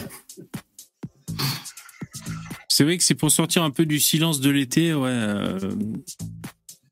[2.68, 5.08] C'est vrai que c'est pour sortir un peu du silence de l'été, ouais.
[5.10, 5.58] euh,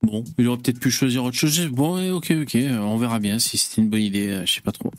[0.02, 1.60] Bon, il aurait peut-être pu choisir autre chose.
[1.66, 4.72] Bon, ok, ok, on verra bien si c'était une bonne idée, euh, je sais pas
[4.72, 4.92] trop.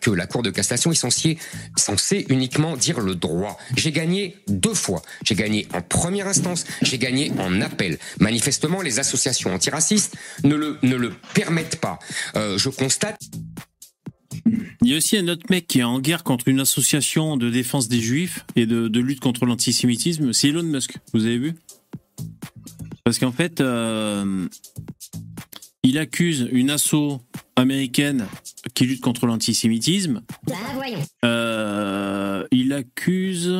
[0.00, 1.38] que la Cour de cassation est censée,
[1.76, 3.56] censée uniquement dire le droit.
[3.76, 5.02] J'ai gagné deux fois.
[5.24, 7.98] J'ai gagné en première instance, j'ai gagné en appel.
[8.20, 11.98] Manifestement, les associations antiracistes ne le, ne le permettent pas.
[12.36, 13.18] Euh, je constate
[14.82, 17.50] Il y a aussi un autre mec qui est en guerre contre une association de
[17.50, 20.96] défense des juifs et de, de lutte contre l'antisémitisme, c'est Elon Musk.
[21.12, 21.54] Vous avez vu?
[23.06, 24.48] Parce qu'en fait, euh,
[25.84, 27.20] il accuse une asso
[27.54, 28.26] américaine
[28.74, 30.22] qui lutte contre l'antisémitisme.
[31.24, 33.54] Euh, il accuse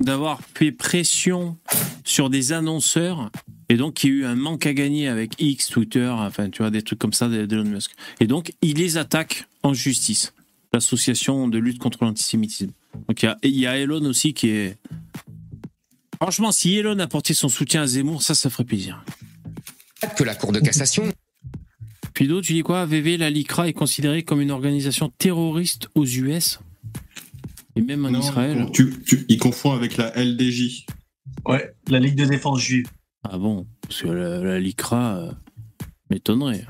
[0.00, 1.58] d'avoir fait pression
[2.02, 3.30] sur des annonceurs
[3.68, 6.62] et donc il y a eu un manque à gagner avec X, Twitter, enfin tu
[6.62, 7.90] vois des trucs comme ça d'Elon Musk.
[8.20, 10.32] Et donc il les attaque en justice,
[10.72, 12.72] l'association de lutte contre l'antisémitisme.
[13.06, 14.78] Donc il y a, il y a Elon aussi qui est.
[16.24, 19.04] Franchement, si Elon apportait son soutien à Zemmour, ça, ça ferait plaisir.
[20.16, 21.12] que la Cour de cassation
[22.14, 22.86] Pido, tu dis quoi?
[22.86, 26.60] VV, la LICRA est considérée comme une organisation terroriste aux US
[27.76, 28.70] et même en Non, Israël.
[28.72, 30.86] Tu, tu, il confond avec la LDJ.
[31.44, 32.86] Ouais, la Ligue de défense juive.
[33.28, 33.66] Ah bon?
[33.82, 35.30] Parce que la, la LICRA euh,
[36.08, 36.64] m'étonnerait.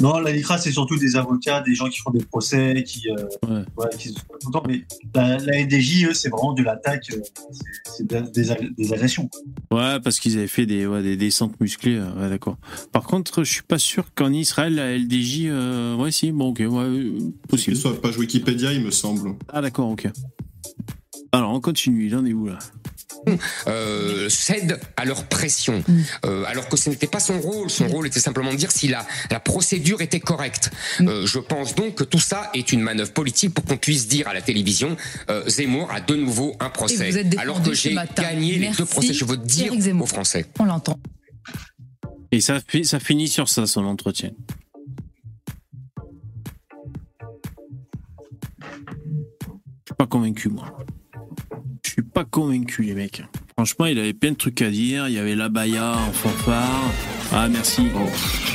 [0.00, 3.62] Non, la LICRA, c'est surtout des avocats, des gens qui font des procès, qui, euh,
[3.76, 3.88] Ouais.
[3.98, 4.62] qui se pas contents.
[4.66, 7.20] Mais la, la LDJ, eux, c'est vraiment de l'attaque, euh,
[7.84, 9.28] c'est- des, des ag- des agressions.
[9.70, 11.96] Ouais, parce qu'ils avaient fait des, ouais, des descentes musclées.
[11.96, 12.56] euh, Ouais, d'accord.
[12.92, 15.46] Par contre, je suis pas sûr qu'en Israël, la LDJ.
[15.48, 17.18] euh, Ouais, si, bon, ok, ouais, euh,
[17.48, 17.76] possible.
[17.76, 19.34] Sur la page Wikipédia, il me semble.
[19.48, 20.08] Ah, d'accord, ok.
[21.32, 22.06] Alors, on continue.
[22.06, 22.58] Il en est où là
[23.66, 25.82] euh, cède à leur pression,
[26.24, 27.70] euh, alors que ce n'était pas son rôle.
[27.70, 30.70] Son rôle était simplement de dire si la, la procédure était correcte.
[31.00, 34.28] Euh, je pense donc que tout ça est une manœuvre politique pour qu'on puisse dire
[34.28, 34.96] à la télévision
[35.28, 37.10] euh, Zemmour a de nouveau un procès.
[37.38, 39.12] alors que j'ai gagné les deux procès.
[39.12, 40.46] Je veux dire aux Français.
[40.58, 40.98] On l'entend.
[42.32, 42.60] Et ça
[43.00, 44.30] finit sur ça, son entretien.
[49.82, 50.78] Je suis pas convaincu, moi.
[51.84, 53.22] Je suis pas convaincu, les mecs.
[53.56, 55.08] Franchement, il avait plein de trucs à dire.
[55.08, 56.90] Il y avait la baya en fanfare.
[57.32, 57.82] Ah, merci.
[57.94, 58.08] Oh,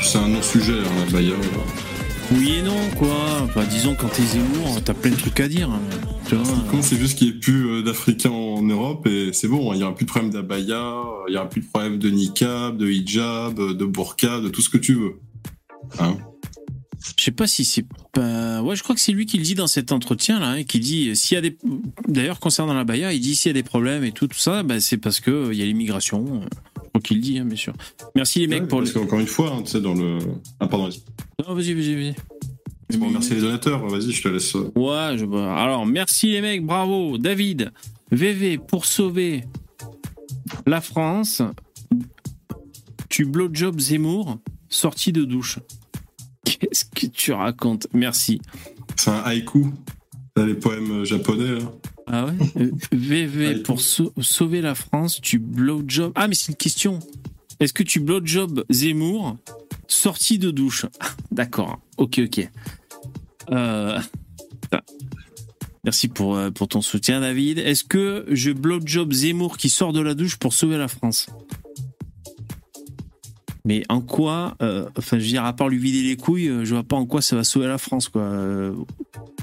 [0.04, 1.34] c'est un non-sujet, hein, la Bayer.
[2.32, 3.44] Oui et non, quoi.
[3.44, 5.70] Enfin, disons, quand t'es Zemmour, t'as plein de trucs à dire.
[5.70, 5.80] hein.
[6.28, 6.56] Tu vois.
[6.72, 9.76] Con, c'est juste qu'il n'y ait plus euh, d'Africains en Europe et c'est bon, hein,
[9.76, 12.78] il n'y aura plus de problème d'abaya, il n'y aura plus de problème de niqab,
[12.78, 15.20] de hijab, de burqa, de tout ce que tu veux.
[16.00, 16.18] Hein
[17.18, 18.62] Je sais pas si c'est pas.
[18.62, 20.80] Ouais, je crois que c'est lui qui le dit dans cet entretien là, hein, qui
[20.80, 21.58] dit euh, s'il y a des.
[22.08, 24.64] D'ailleurs, concernant la Baïa, il dit s'il y a des problèmes et tout, tout ça,
[24.64, 26.42] bah, c'est parce que euh, il y a l'immigration.
[26.42, 26.46] euh,
[26.84, 27.74] Je crois qu'il le dit, hein, bien sûr.
[28.16, 28.86] Merci les mecs pour le.
[28.86, 30.18] Parce qu'encore une fois, hein, tu sais, dans le.
[30.60, 31.02] Ah, pardon, vas-y.
[31.48, 32.16] Non, vas-y, vas-y, vas-y.
[32.90, 34.56] C'est pour remercier les donateurs, vas-y, je te laisse.
[34.56, 34.72] euh.
[34.76, 35.26] Ouais, je...
[35.26, 37.18] alors merci les mecs, bravo.
[37.18, 37.72] David,
[38.12, 39.44] VV, pour sauver
[40.68, 41.42] la France,
[43.10, 44.38] tu blowjob Zemmour,
[44.70, 45.60] sortie de douche.
[46.60, 47.88] Qu'est-ce que tu racontes?
[47.94, 48.42] Merci.
[48.96, 49.68] C'est un haïku.
[50.38, 51.72] Les poèmes euh, japonais, là.
[52.08, 52.34] Ah ouais?
[52.62, 53.60] Euh, VV, Allez.
[53.64, 56.12] pour sau- sauver la France, tu blowjob.
[56.16, 57.00] Ah, mais c'est une question.
[57.60, 59.38] Est-ce que tu blowjob Zemmour,
[59.88, 60.86] sortie de douche?
[61.32, 61.80] D'accord.
[61.98, 62.50] Ok, ok.
[63.52, 64.00] Euh.
[65.84, 67.60] Merci pour, euh, pour ton soutien, David.
[67.60, 71.28] Est-ce que je blowjob Zemmour qui sort de la douche pour sauver la France?
[73.66, 76.66] Mais en quoi, euh, enfin, je veux dire, à part lui vider les couilles, euh,
[76.66, 78.22] je vois pas en quoi ça va sauver la France, quoi.
[78.22, 78.74] Euh,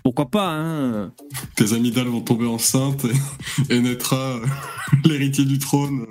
[0.05, 1.13] pourquoi pas, hein
[1.57, 3.05] Tes amygdales vont tomber enceintes
[3.69, 4.41] et, et naîtra
[5.05, 6.07] l'héritier du trône.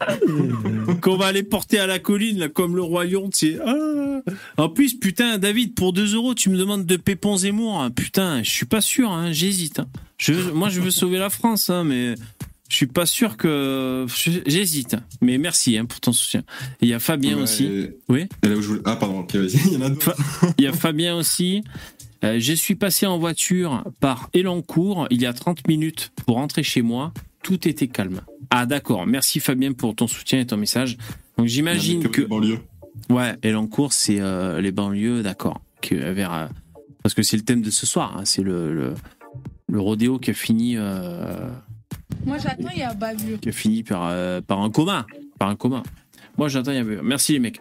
[1.02, 3.58] qu'on va aller porter à la colline, là, comme le roi lion, tu sais.
[3.64, 4.20] Ah.
[4.56, 7.80] En plus, putain, David, pour 2 euros, tu me demandes de Pépon Zemmour.
[7.82, 7.90] hein.
[7.90, 9.80] Putain, je suis pas sûr, hein, j'hésite.
[9.80, 9.86] hein.
[10.18, 12.14] Je, moi, je veux sauver la France, hein, mais
[12.70, 14.06] je suis pas sûr que.
[14.46, 14.96] J'hésite.
[15.20, 16.42] Mais merci hein, pour ton soutien.
[16.80, 17.64] Il y a Fabien Ouais, aussi.
[17.66, 18.26] et- Oui.
[18.42, 20.14] et là où je voulais- Ah, pardon, il y en a d'autres.
[20.56, 21.62] Il y a Fabien aussi.
[22.24, 26.62] Euh, je suis passé en voiture par Elancourt il y a 30 minutes pour rentrer
[26.62, 27.12] chez moi.
[27.42, 28.20] Tout était calme.
[28.50, 29.06] Ah d'accord.
[29.06, 30.96] Merci Fabien pour ton soutien et ton message.
[31.38, 32.58] Donc j'imagine que les banlieues.
[33.08, 35.60] ouais, Elancourt c'est euh, les banlieues, d'accord.
[35.90, 36.46] Vers euh,
[37.02, 38.14] parce que c'est le thème de ce soir.
[38.18, 38.22] hein.
[38.26, 38.94] C'est le, le
[39.72, 41.48] le rodéo qui a fini euh,
[42.26, 43.40] Moi j'attends, il y a bavure.
[43.40, 45.06] qui a fini par, euh, par un coma.
[45.38, 45.82] Par un coma.
[46.38, 47.60] Moi, j'attends, il y avait- Merci les mecs.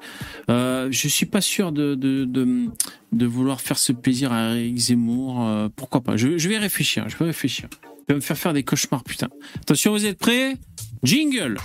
[0.50, 2.68] Euh, je suis pas sûr de, de, de,
[3.12, 5.46] de vouloir faire ce plaisir à Eric Zemmour.
[5.46, 7.10] euh, pourquoi pas je, je vais réfléchir.
[7.10, 7.68] Je vais réfléchir.
[8.08, 9.28] Je vais me faire faire des cauchemars, putain.
[9.58, 10.56] Attention, vous êtes prêts?
[11.04, 11.58] Jingle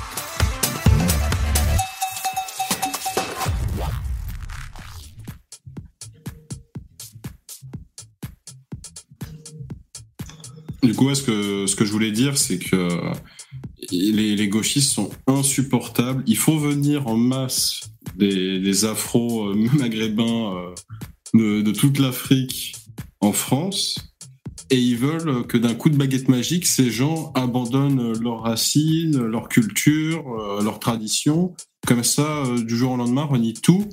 [10.85, 12.89] Du coup, ce que, ce que je voulais dire, c'est que
[13.91, 16.23] les, gauchistes sont insupportables.
[16.27, 20.75] Il faut venir en masse des, des afro-maghrébins euh,
[21.33, 22.77] de, de toute l'Afrique
[23.21, 23.97] en France.
[24.71, 29.49] Et ils veulent que d'un coup de baguette magique, ces gens abandonnent leurs racines, leur
[29.49, 31.55] culture, euh, leurs traditions.
[31.87, 33.89] Comme ça, euh, du jour au lendemain, renient tout.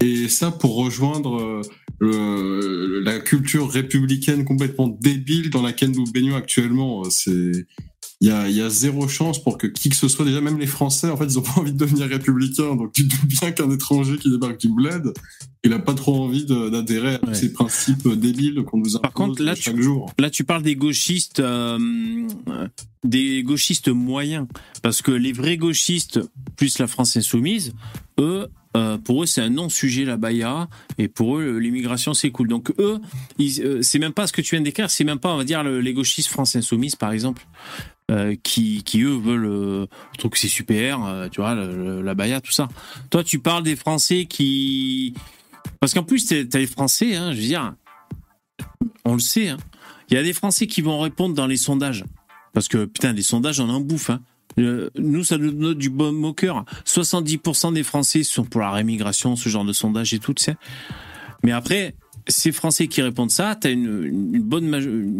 [0.00, 1.62] Et ça pour rejoindre euh,
[2.00, 7.02] le- la culture républicaine complètement débile dans laquelle nous baignons actuellement.
[7.04, 7.66] euh, C'est
[8.22, 10.40] il y a, il y a zéro chance pour que qui que ce soit, déjà
[10.40, 12.74] même les Français, en fait, ils ont pas envie de devenir républicains.
[12.76, 15.12] Donc tu te doutes bien qu'un étranger qui débarque du bled,
[15.64, 17.34] il a pas trop envie d'adhérer à Ouais.
[17.34, 20.12] ces principes débiles qu'on nous impose Par contre, là, chaque tu- jour.
[20.18, 21.78] Là, tu parles des gauchistes, euh,
[23.04, 24.46] des gauchistes moyens,
[24.82, 26.20] parce que les vrais gauchistes,
[26.56, 27.74] plus la France insoumise,
[28.18, 28.46] eux,
[28.76, 32.46] euh, pour eux, c'est un non-sujet la Baïa, et pour eux, l'immigration c'est cool.
[32.48, 33.00] Donc eux,
[33.40, 35.44] euh, c'est même pas ce que tu viens de décrire, c'est même pas, on va
[35.44, 37.44] dire, le- les gauchistes France insoumise, par exemple.
[38.12, 39.86] euh, qui, qui eux veulent euh,
[40.16, 41.00] trouvent que c'est super,
[41.32, 42.68] tu vois, le- le- la Baïa, tout ça.
[43.10, 45.12] Toi, tu parles des Français qui,
[45.80, 47.74] parce qu'en plus, t'as t'as les Français, hein, je veux dire,
[49.04, 49.56] on le sait, hein,
[50.08, 52.04] il y a des Français qui vont répondre dans les sondages.
[52.52, 54.08] Parce que, putain, les sondages, on en bouffe.
[54.10, 54.20] Hein.
[54.58, 56.64] Euh, nous, ça nous donne du bon au cœur.
[56.86, 60.56] 70% des Français sont pour la rémigration, ce genre de sondage et tout, tu sais.
[61.42, 61.94] Mais après,
[62.26, 64.70] ces Français qui répondent ça, t'as une, bonne,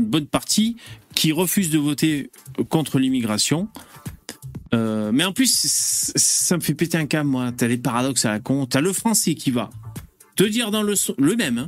[0.07, 0.77] bonne partie
[1.15, 2.31] qui refuse de voter
[2.71, 3.69] contre l'immigration.
[4.75, 5.53] Euh, mais en plus,
[6.17, 7.53] ça me fait péter un câble, moi.
[7.57, 8.67] T'as les paradoxes à la con.
[8.67, 9.71] T'as le Français qui va
[10.35, 10.95] te dire dans le...
[10.97, 11.67] so- Le même, hein.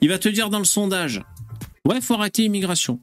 [0.00, 1.22] Il va te dire dans le sondage,
[1.84, 3.00] ouais, faut arrêter l'immigration.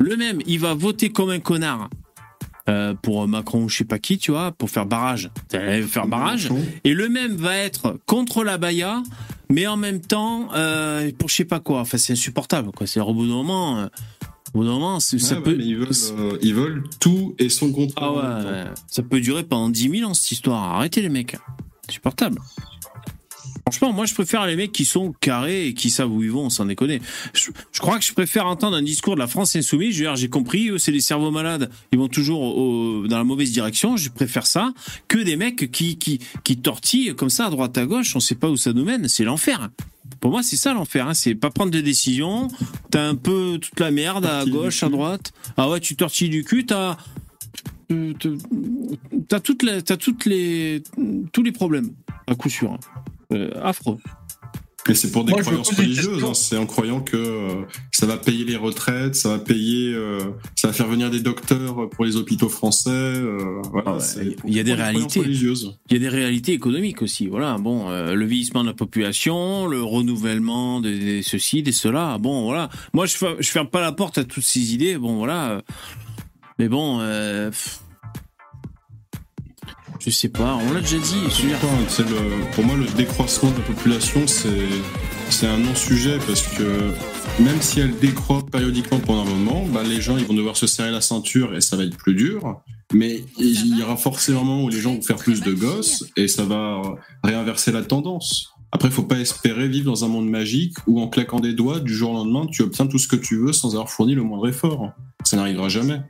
[0.00, 1.88] Le même, il va voter comme un connard
[2.68, 5.30] euh, pour Macron ou je sais pas qui, tu vois, pour faire barrage.
[5.50, 6.48] Faire barrage.
[6.84, 9.02] Et le même va être contre la Baïa,
[9.50, 11.80] mais en même temps euh, pour je sais pas quoi.
[11.80, 12.86] Enfin, c'est insupportable, quoi.
[12.86, 13.78] C'est au bout d'un moment.
[13.78, 13.86] euh,
[14.54, 15.56] au bout d'un moment, c'est- ça Ouais, peut.
[15.60, 18.08] ils veulent, ils veulent tout et son contraire.
[18.16, 18.64] Ah ouais.
[18.86, 20.62] ça peut durer pendant 10 000 ans cette histoire.
[20.76, 21.36] Arrêtez les mecs.
[21.88, 22.40] Insupportable.
[23.68, 26.50] Franchement, moi je préfère les mecs qui sont carrés et qui savent où ils vont,
[26.50, 27.00] sans déconner.
[27.34, 29.92] Je, je crois que je préfère entendre un discours de la France insoumise.
[29.96, 33.18] Je veux dire, j'ai compris, eux c'est les cerveaux malades, ils vont toujours au- dans
[33.18, 33.96] la mauvaise direction.
[33.96, 34.72] Je préfère ça
[35.08, 38.14] que des mecs qui, qui, qui tortillent comme ça à droite à gauche.
[38.14, 39.08] On sait pas où ça nous mène.
[39.08, 39.70] C'est l'enfer.
[40.20, 41.08] Pour moi, c'est ça l'enfer.
[41.08, 41.14] Hein.
[41.14, 42.46] C'est pas prendre de décisions.
[42.92, 45.32] T'as un peu toute la merde à gauche, à droite.
[45.56, 46.66] Ah ouais, tu tortilles du cul.
[46.66, 46.96] T'as
[49.28, 50.84] t'as- toutes les, t'as toutes les,
[51.32, 51.90] tous les problèmes
[52.28, 52.78] à coup sûr.
[53.32, 53.96] Euh, affreux.
[54.88, 56.22] Mais c'est pour des Moi, croyances religieuses.
[56.22, 56.32] hein.
[56.34, 60.20] C'est en croyant que euh, ça va payer les retraites, ça va payer, euh,
[60.54, 62.90] ça va faire venir des docteurs pour les hôpitaux français.
[62.90, 65.18] euh, voilà, Ah il y a des réalités.
[65.18, 65.76] religieuses.
[65.90, 67.26] Il y a des réalités économiques aussi.
[67.26, 72.18] Voilà, bon, euh, le vieillissement de la population, le renouvellement des, des ceci, des cela.
[72.18, 72.68] Bon, voilà.
[72.94, 74.98] Moi, je, je ferme pas la porte à toutes ces idées.
[74.98, 75.62] Bon, voilà.
[76.60, 77.80] Mais bon, euh, pff,
[80.06, 80.56] je sais pas.
[80.68, 81.20] On l'a déjà dit.
[81.30, 84.48] Je le, pour moi, le décroissement de la population, c'est,
[85.30, 86.92] c'est un non-sujet parce que
[87.42, 90.66] même si elle décroît périodiquement pendant un moment, bah, les gens ils vont devoir se
[90.66, 92.60] serrer la ceinture et ça va être plus dur.
[92.92, 96.04] Mais il y aura forcément un moment où les gens vont faire plus de gosses
[96.16, 96.82] et ça va
[97.24, 98.52] réinverser la tendance.
[98.70, 101.80] Après, il faut pas espérer vivre dans un monde magique où en claquant des doigts,
[101.80, 104.22] du jour au lendemain, tu obtiens tout ce que tu veux sans avoir fourni le
[104.22, 104.92] moindre effort.
[105.24, 106.00] Ça n'arrivera jamais.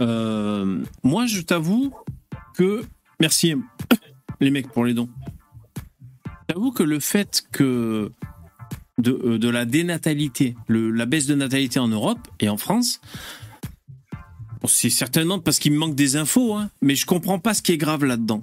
[0.00, 1.92] Euh, moi, je t'avoue
[2.54, 2.84] que
[3.20, 3.54] merci
[4.40, 5.08] les mecs pour les dons.
[6.48, 8.12] J'avoue que le fait que
[8.98, 13.00] de, euh, la dénatalité, la baisse de natalité en Europe et en France,
[14.66, 17.72] c'est certainement parce qu'il me manque des infos, hein, mais je comprends pas ce qui
[17.72, 18.42] est grave là-dedans.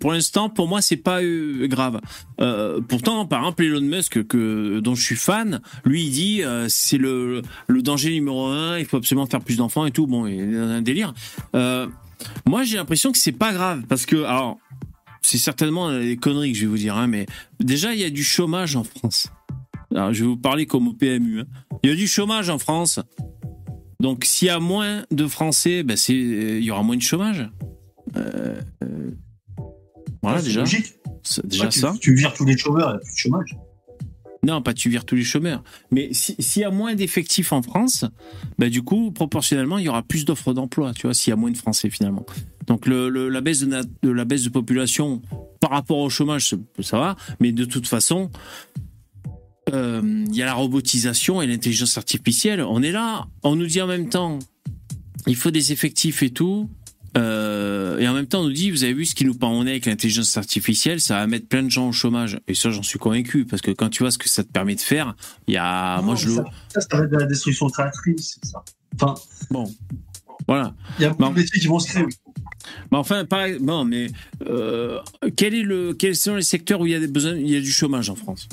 [0.00, 2.00] Pour l'instant, pour moi, c'est pas euh, grave.
[2.40, 6.98] Euh, pourtant, par exemple, Elon Musk, dont je suis fan, lui, il dit euh, c'est
[6.98, 10.06] le, danger numéro un, il faut absolument faire plus d'enfants et tout.
[10.06, 11.14] Bon, il est dans un délire.
[11.54, 11.86] Euh,
[12.46, 14.58] moi, j'ai l'impression que c'est pas grave parce que, alors,
[15.22, 17.26] c'est certainement des conneries que je vais vous dire, hein, mais
[17.60, 19.28] déjà, il y a du chômage en France.
[19.94, 21.40] Alors, je vais vous parler comme au PMU.
[21.40, 21.44] hein.
[21.82, 23.00] Il y a du chômage en France.
[24.00, 27.48] Donc, s'il y a moins de Français, ben il y aura moins de chômage.
[28.16, 28.60] Euh,
[30.22, 30.60] voilà, C'est déjà.
[30.60, 30.94] logique.
[31.22, 31.94] C'est déjà Ouais, tu, ça.
[32.00, 33.56] Tu vires tous les chômeurs, il n'y a plus de chômage.
[34.44, 35.62] Non, pas tu vires tous les chômeurs.
[35.92, 38.04] Mais si- s'il y a moins d'effectifs en France,
[38.58, 41.36] bah du coup, proportionnellement, il y aura plus d'offres d'emploi, tu vois, s'il y a
[41.36, 42.26] moins de Français finalement.
[42.66, 45.22] Donc le, le- la, baisse de, na- de la baisse de population
[45.60, 48.30] par rapport au chômage, ça- ça va, mais de toute façon,
[49.72, 52.62] euh, il y a la robotisation et l'intelligence artificielle.
[52.62, 54.40] On est là, on nous dit en même temps,
[55.28, 56.68] il faut des effectifs et tout.
[57.16, 59.52] Euh, et en même temps, on nous dit, vous avez vu ce qui nous pend
[59.52, 62.38] au nez avec l'intelligence artificielle, ça va mettre plein de gens au chômage.
[62.48, 64.74] Et ça, j'en suis convaincu, parce que quand tu vois ce que ça te permet
[64.74, 65.14] de faire,
[65.46, 68.50] il y a, Non, moi, je le, ça, ça, ça de la destruction créatrice, c'est
[68.50, 68.64] ça.
[68.94, 69.14] Enfin,
[69.50, 69.72] bon,
[70.46, 70.74] voilà.
[70.98, 71.30] il y a beaucoup Non.
[71.30, 72.04] de métiers qui vont se créer.
[72.90, 74.08] Mais enfin, pareil, bon, mais
[74.46, 74.98] euh,
[75.36, 77.56] quel est le, quels sont les secteurs où il y a des besoins, il y
[77.56, 78.48] a du chômage en France?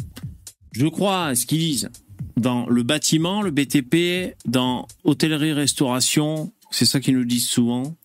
[0.71, 1.89] Je crois à ce qu'ils disent
[2.37, 7.95] dans le bâtiment, le BTP, dans hôtellerie-restauration, c'est ça qu'ils nous disent souvent.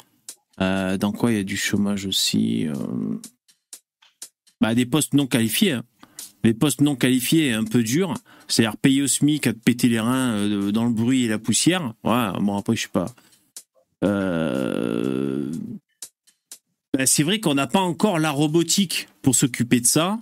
[0.61, 2.75] Euh, dans quoi il y a du chômage aussi euh,
[4.61, 5.73] bah, Des postes non qualifiés.
[5.73, 5.85] hein.
[6.45, 8.15] les postes non qualifiés un peu dur.
[8.47, 11.39] C'est-à-dire payer au SMIC à te péter les reins euh, dans le bruit et la
[11.39, 11.95] poussière.
[12.05, 13.07] Ouais, bon, après, je sais pas.
[16.97, 20.19] Ben, c'est vrai qu'on n'a pas encore la robotique pour s'occuper de ça.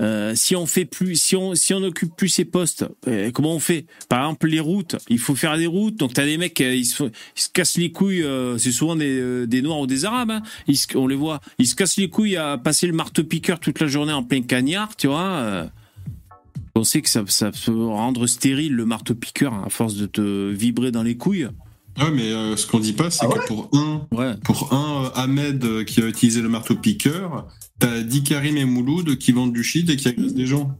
[0.00, 3.54] Euh, si on fait plus, si on si on occupe plus ces postes, euh, comment
[3.54, 3.86] on fait?
[4.08, 5.96] Par exemple, les routes, il faut faire des routes.
[5.96, 7.04] Donc t'as des mecs, euh, ils se,
[7.52, 8.24] cassent les couilles.
[8.58, 10.30] c'est souvent des, des noirs ou des arabes.
[10.30, 10.42] hein.
[10.94, 13.88] On les voit, ils se cassent les couilles à passer le marteau piqueur toute la
[13.88, 15.68] journée en plein cagnard, tu vois.
[16.74, 20.06] on sait que ça, ça peut rendre stérile le marteau piqueur hein, à force de
[20.06, 21.48] te vibrer dans les couilles.
[21.98, 24.34] Ouais, mais euh, ce qu'on dit pas, c'est Ah que pour un, Ouais.
[24.44, 27.46] pour un euh, Ahmed euh, qui a utilisé le marteau piqueur,
[27.80, 30.78] t'as 10 Karim et Mouloud qui vendent du shit et qui agressent des gens.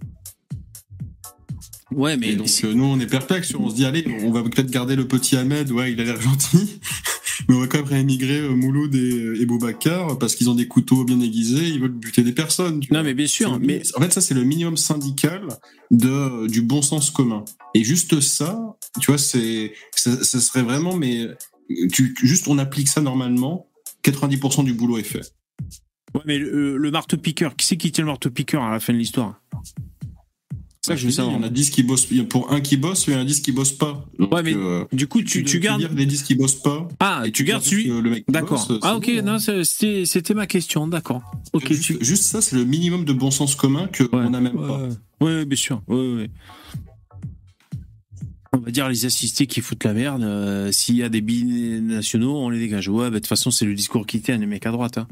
[1.90, 3.54] Ouais, mais Et donc euh, nous, on est perplexe.
[3.58, 5.70] On se dit, allez, on va peut-être garder le petit Ahmed.
[5.72, 6.80] Ouais, il a l'air gentil.
[7.48, 10.66] Mais on va quand même réémigrer euh, Mouloud et, et Boubacar parce qu'ils ont des
[10.66, 11.68] couteaux bien aiguisés.
[11.68, 12.80] Ils veulent buter des personnes.
[12.80, 13.04] tu non, vois.
[13.04, 13.58] mais bien sûr.
[13.60, 15.42] Mais En fait, ça, c'est le minimum syndical
[15.90, 17.44] de, du bon sens commun.
[17.74, 21.26] Et juste ça, tu vois, c'est, ça, ça serait vraiment, mais
[21.92, 23.68] tu, juste on applique ça normalement,
[24.04, 25.32] 90% du boulot est fait.
[26.14, 28.80] Ouais, mais le, le marteau piqueur, qui c'est qui tient le marteau piqueur à la
[28.80, 29.40] fin de l'histoire?
[30.88, 33.06] Ça que je veux il y en a 10 qui bossent, pour un qui bosse,
[33.06, 34.04] il y en a 10 qui bossent pas.
[34.18, 35.80] Donc, Ouais, mais euh, Du coup, tu, tu gardes.
[35.80, 36.88] vires les 10 qui bossent pas.
[37.00, 37.90] Ah, et tu gardes celui.
[38.28, 38.66] D'accord.
[38.68, 41.22] bosse, Ah, ok, bon, non, c'était ma question, d'accord.
[41.52, 41.96] Ok, juste, tu.
[42.00, 44.08] juste ça, c'est le minimum de bon sens commun que Ouais.
[44.12, 44.78] on n'a même Ouais, pas.
[44.82, 44.88] ouais.
[45.20, 45.82] Ouais, bien sûr.
[45.88, 46.30] Ouais.
[48.52, 50.22] On va dire les assistés qui foutent la merde.
[50.22, 52.88] euh, S'il y a des binationaux, on les dégage.
[52.88, 54.98] Ouais, bah, de toute façon, c'est le discours qui tient, les mecs à droite.
[54.98, 55.06] hein.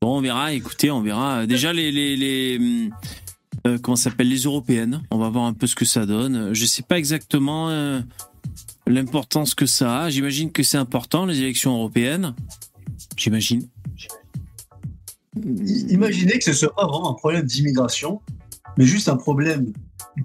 [0.00, 1.46] Bon, on verra, écoutez, on verra.
[1.46, 1.92] Déjà, les.
[1.92, 2.90] les, les
[3.68, 4.28] euh, comment s'appelle?
[4.28, 5.02] Les européennes.
[5.10, 6.54] On va voir un peu ce que ça donne.
[6.54, 8.00] Je sais pas exactement euh,
[8.86, 10.10] l'importance que ça a.
[10.10, 12.34] J'imagine que c'est important, les élections européennes.
[13.16, 13.68] J'imagine.
[15.88, 18.20] Imaginez que ce soit pas vraiment un problème d'immigration,
[18.76, 19.72] mais juste un problème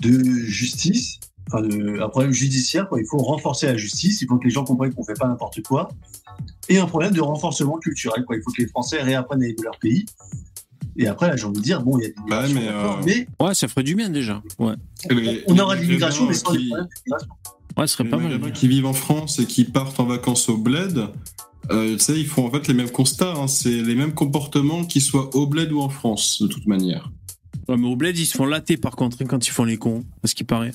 [0.02, 1.20] de justice,
[1.52, 2.88] un problème judiciaire.
[2.98, 5.62] Il faut renforcer la justice, il faut que les gens comprennent qu'on fait pas n'importe
[5.62, 5.90] quoi,
[6.70, 8.26] et un problème de renforcement culturel.
[8.28, 10.06] Il faut que les Français réapprennent à aimer leur pays.
[10.98, 12.94] Et après, là, j'ai envie de dire, bon, il y a de Bah, mais, euh,
[13.06, 14.42] mais Ouais, ça ferait du bien déjà.
[14.60, 14.74] Ouais,
[15.10, 17.28] Les- on aura de l'immigration, mais sans qui- des problèmes d'immigration.
[17.78, 18.52] ouais ce serait Les pas mal.
[18.54, 21.08] Qui vivent en France et qui partent en vacances au bled,
[21.72, 23.34] euh, tu sais, ils font en fait les mêmes constats.
[23.36, 23.48] hein.
[23.48, 27.12] C'est les mêmes comportements qu'ils soient au bled ou en France, de toute manière.
[27.70, 29.78] Ouais, mais au bled, ils se font latter par contre hein, quand ils font les
[29.78, 30.72] cons, à ce qui paraît.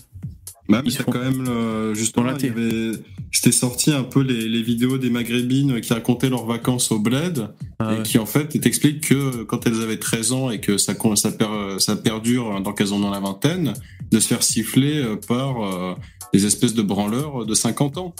[0.68, 2.92] Bah, mais font- quand même le- justement, il y avait,
[3.32, 7.48] c'était sorti un peu les, les vidéos des maghrébines qui racontaient leurs vacances au bled
[7.78, 8.02] Ah et ouais.
[8.02, 11.32] qui en fait t'expliquent que quand elles avaient 13 ans et que ça, con- ça,
[11.32, 13.72] per- ça perdure dans qu'elles en ont la vingtaine,
[14.10, 15.94] de se faire siffler euh, par euh,
[16.34, 18.14] des espèces de branleurs de 50 ans.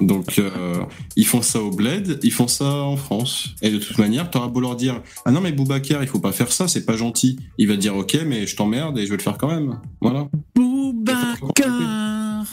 [0.00, 0.82] Donc euh,
[1.16, 3.48] ils font ça au bled, ils font ça en France.
[3.60, 6.32] Et de toute manière, t'auras beau leur dire ah non mais Boubacar, il faut pas
[6.32, 7.38] faire ça, c'est pas gentil.
[7.58, 9.78] Il va te dire ok mais je t'emmerde et je vais le faire quand même.
[10.00, 10.28] Voilà.
[10.54, 12.46] Boubacar.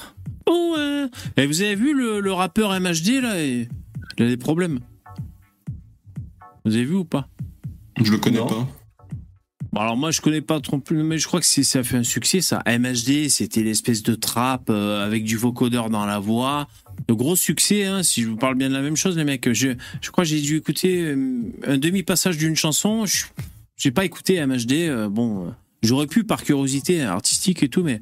[0.48, 1.06] Ouais.
[1.38, 3.68] Et vous avez vu le, le rappeur MHD là et-
[4.18, 4.80] Il a des problèmes.
[6.66, 7.28] Vous avez vu ou pas?
[8.04, 8.48] Je le connais Non.
[8.48, 8.68] pas.
[9.74, 11.98] Bon, alors moi je connais pas trop plus, mais je crois que ça a fait
[11.98, 12.64] un succès ça.
[12.66, 16.68] MHD, c'était l'espèce de trap euh, avec du vocodeur dans la voix.
[17.08, 19.52] De gros succès, hein, si je vous parle bien de la même chose, les mecs.
[19.54, 19.70] Je,
[20.02, 23.06] je crois que j'ai dû écouter euh, un demi-passage d'une chanson.
[23.06, 23.26] Je
[23.78, 24.72] j'ai pas écouté MHD.
[24.74, 25.52] euh, bon, euh,
[25.84, 28.02] j'aurais pu par curiosité artistique et tout, mais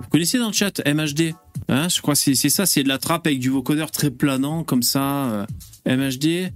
[0.00, 1.32] vous connaissez dans le chat MHD
[1.68, 4.64] hein Je crois que c'est ça, c'est de la trappe avec du vocodeur très planant
[4.64, 5.46] comme ça.
[5.86, 6.52] MHD.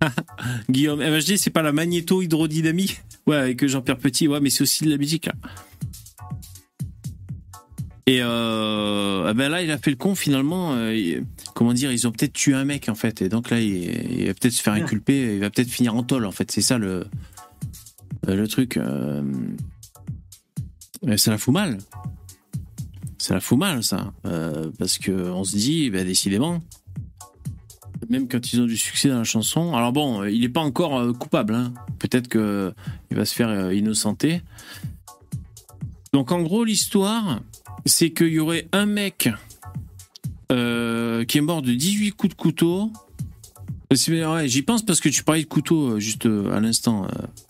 [0.70, 2.96] Guillaume, MHD, c'est pas la magnéto-hydrodynamie
[3.26, 5.26] Ouais, avec Jean-Pierre Petit, ouais, mais c'est aussi de la musique.
[5.26, 5.34] là.
[8.06, 10.72] Et euh, ah ben là, il a fait le con finalement.
[10.74, 11.20] euh,
[11.54, 14.34] comment dire, ils ont peut-être tué un mec en fait, et donc là, il, va
[14.34, 16.50] peut-être se faire inculper, il va peut-être finir en tôle en fait.
[16.50, 17.06] C'est ça le
[18.28, 18.76] euh, le truc.
[18.76, 19.22] euh,
[21.16, 21.78] ça la fout mal.
[23.18, 24.12] Ça la fout mal ça,
[24.80, 26.60] parce que on se dit, ben, décidément,
[28.08, 29.76] même quand ils ont du succès dans la chanson.
[29.76, 31.54] Alors bon, il n'est pas encore coupable.
[31.54, 31.72] hein.
[32.00, 32.74] Peut-être que
[33.12, 34.42] il va se faire innocenter.
[36.12, 37.40] Donc en gros, l'histoire,
[37.86, 39.28] c'est qu'il y aurait un mec
[40.50, 42.90] euh, qui est mort de 18 coups de couteau.
[44.08, 47.06] Ouais, j'y pense parce que tu parlais de couteau euh, juste euh, à l'instant,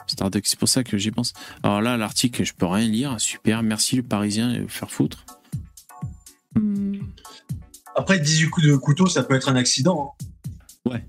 [0.08, 0.44] Starduck.
[0.44, 1.32] C'est pour ça que j'y pense.
[1.62, 3.20] Alors là, l'article, je peux rien lire.
[3.20, 5.24] Super, merci le Parisien, et faire foutre.
[7.94, 10.14] Après, 18 coups de couteau, ça peut être un accident.
[10.20, 10.26] hein.
[10.90, 11.00] Ça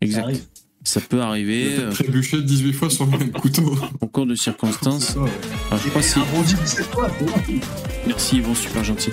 [0.00, 0.48] Exact.
[0.84, 3.76] Ça peut arriver euh, Trébuché 18 fois sur le même couteau.
[4.00, 5.06] en cours de circonstances.
[5.06, 5.30] C'est ça, ouais.
[5.70, 7.60] Alors, je crois que c'est- Un bondi 17 fois, c'est bon.
[8.06, 9.10] Merci Yvon, super gentil.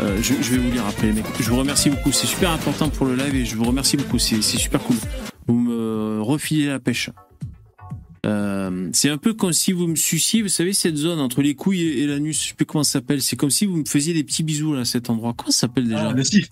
[0.00, 1.26] Euh, je, je vais vous lire après les mecs.
[1.38, 4.18] Je vous remercie beaucoup, c'est super important pour le live et je vous remercie beaucoup,
[4.18, 4.96] c'est super cool.
[5.46, 7.10] Vous me refilez la pêche.
[8.26, 11.54] Euh, c'est un peu comme si vous me suciez, vous savez, cette zone entre les
[11.54, 13.20] couilles et, et l'anus, je sais plus comment ça s'appelle.
[13.22, 15.34] C'est comme si vous me faisiez des petits bisous là, à cet endroit.
[15.36, 16.48] Comment ça s'appelle déjà Ah, le CIF.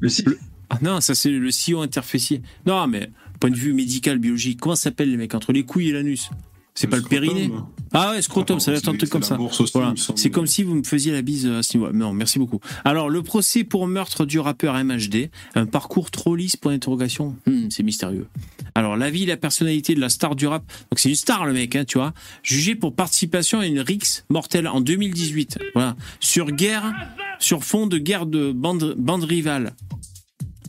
[0.00, 0.26] Le CIF.
[0.70, 2.42] Ah non, ça c'est le sillon interfécier.
[2.66, 5.88] Non, mais point de vue médical, biologique, comment ça s'appelle les mecs entre les couilles
[5.90, 6.30] et l'anus?
[6.76, 7.50] C'est pas le périnée?
[7.94, 9.38] Ah ouais, scrotum, ça doit être un truc comme ça.
[9.72, 9.94] Voilà.
[9.96, 11.90] C'est comme si vous me faisiez la bise à ce niveau.
[11.90, 12.60] Non, merci beaucoup.
[12.84, 17.68] Alors, le procès pour meurtre du rappeur MHD, un parcours trop lisse pour interrogation, Hmm,
[17.70, 18.26] c'est mystérieux.
[18.74, 21.46] Alors, la vie et la personnalité de la star du rap, donc c'est une star
[21.46, 25.58] le mec, hein, tu vois, jugé pour participation à une rixe mortelle en 2018.
[25.74, 25.96] Voilà.
[26.20, 26.92] Sur guerre,
[27.38, 29.72] sur fond de guerre de bande, bande rivale.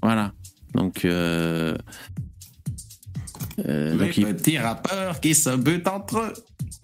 [0.02, 0.32] Voilà.
[0.74, 1.76] Donc, euh,
[3.66, 6.34] euh, Les donc il- petits rappeurs qui se butent entre eux.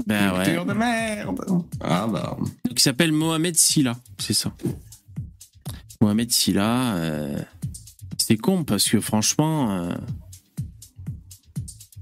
[0.08, 0.66] ben ouais.
[0.66, 1.40] De merde.
[1.82, 2.38] Ah bah.
[2.40, 4.54] Donc, il s'appelle Mohamed Silla, c'est ça.
[6.02, 7.38] Mohamed Silla, euh,
[8.18, 9.94] c'est con parce que franchement, euh,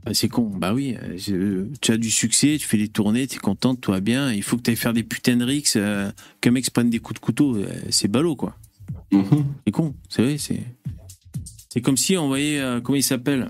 [0.06, 0.50] bah, c'est con.
[0.56, 0.98] Bah oui,
[1.30, 4.32] euh, tu as du succès, tu fais des tournées, tu es content, va bien.
[4.32, 5.46] Il faut que tu ailles faire des putains de
[5.78, 7.58] euh, qu'un mec se prenne des coups de couteau,
[7.90, 8.56] c'est ballot quoi.
[9.12, 9.46] Mhm.
[9.66, 10.64] C'est con, c'est vrai, c'est.
[11.70, 12.62] C'est comme si on voyait.
[12.84, 13.50] comment il s'appelle?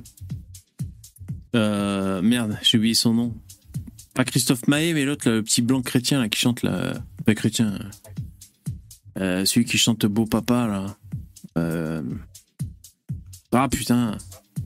[1.56, 3.34] Euh, Merde, j'ai oublié son nom.
[4.14, 6.94] Pas Christophe Maé, mais l'autre, le petit blanc chrétien qui chante là.
[7.26, 7.80] Pas chrétien.
[9.20, 10.98] Euh, celui qui chante Beau Papa là.
[11.58, 12.02] Euh,
[13.52, 14.18] Ah putain.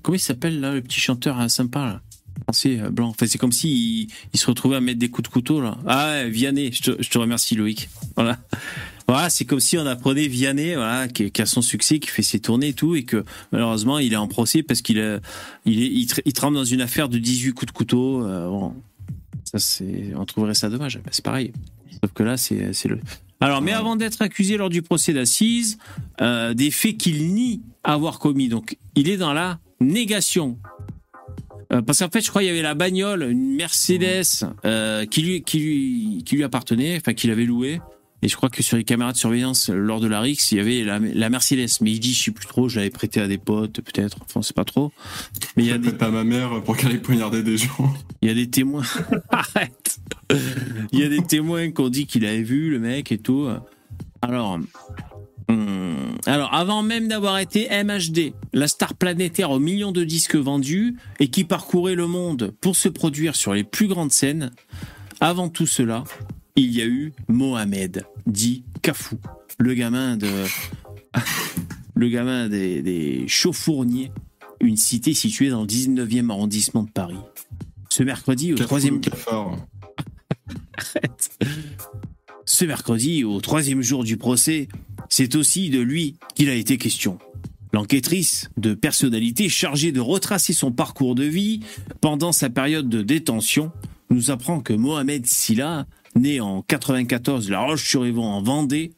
[0.02, 2.02] Comment il s'appelle là, le petit chanteur sympa là?
[2.44, 3.10] Français, euh, blanc.
[3.10, 5.78] Enfin, c'est comme si il, se retrouvait à mettre des coups de couteau là.
[5.88, 7.90] Ah Vianney, je je te remercie Loïc.
[8.16, 8.40] Voilà.
[9.07, 12.23] Voilà, c'est comme si on apprenait Vianney, voilà, qui, qui a son succès, qui fait
[12.23, 15.19] ses tournées et tout, et que malheureusement il est en procès parce qu'il a-
[15.65, 15.80] il,
[16.26, 18.26] il, trempe dans une affaire de 18 coups de couteau.
[18.26, 18.73] euh, bon,
[19.44, 20.98] ça c'est, on trouverait ça dommage.
[20.98, 21.53] Ben, c'est pareil.
[22.03, 22.99] Sauf que là, c'est, c'est le.
[23.41, 25.77] Alors, mais avant d'être accusé lors du procès d'assises,
[26.22, 30.57] euh, des faits qu'il nie avoir commis, donc il est dans la négation.
[31.73, 34.23] Euh, parce qu'en fait, je crois qu'il y avait la bagnole, une Mercedes
[34.65, 37.82] euh, qui, lui, qui, lui, qui lui appartenait, enfin qu'il avait louée.
[38.22, 40.62] Et je crois que sur les caméras de surveillance, lors de la RIX, il y
[40.62, 41.70] avait la, la Mercedes.
[41.82, 44.18] Mais il dit, je sais plus trop, je l'avais prêté à des potes, peut-être.
[44.24, 44.92] Enfin, c'est pas trop.
[45.58, 47.94] Mais il y a des, à ma mère pour qu'elle ait poignardé des gens.
[48.22, 48.84] il y a des témoins.
[49.30, 50.00] Arrête.
[50.92, 53.48] Il y a des témoins qui ont dit qu'il avait vu le mec et tout.
[54.22, 54.60] Alors,
[55.48, 60.96] hum, alors avant même d'avoir été MHD, la star planétaire aux millions de disques vendus
[61.20, 64.52] et qui parcourait le monde pour se produire sur les plus grandes scènes,
[65.22, 66.04] avant tout cela,
[66.56, 69.19] il y a eu Mohamed, dit Kafou,
[69.57, 70.30] le gamin de,
[71.95, 74.11] le gamin des, des Chauffourniers,
[74.61, 77.19] une cité située dans le 19e arrondissement de Paris.
[77.90, 79.02] Ce mercredi, au Cafou, troisième.
[80.77, 81.40] Arrête.
[82.45, 84.68] Ce mercredi, au troisième jour du procès,
[85.10, 87.18] c'est aussi de lui qu'il a été question.
[87.73, 91.60] L'enquêtrice de personnalité chargée de retracer son parcours de vie
[91.99, 93.72] pendant sa période de détention
[94.10, 95.86] nous apprend que Mohamed Silla,
[96.16, 98.94] né en 94 La Roche-sur-Évon en Vendée,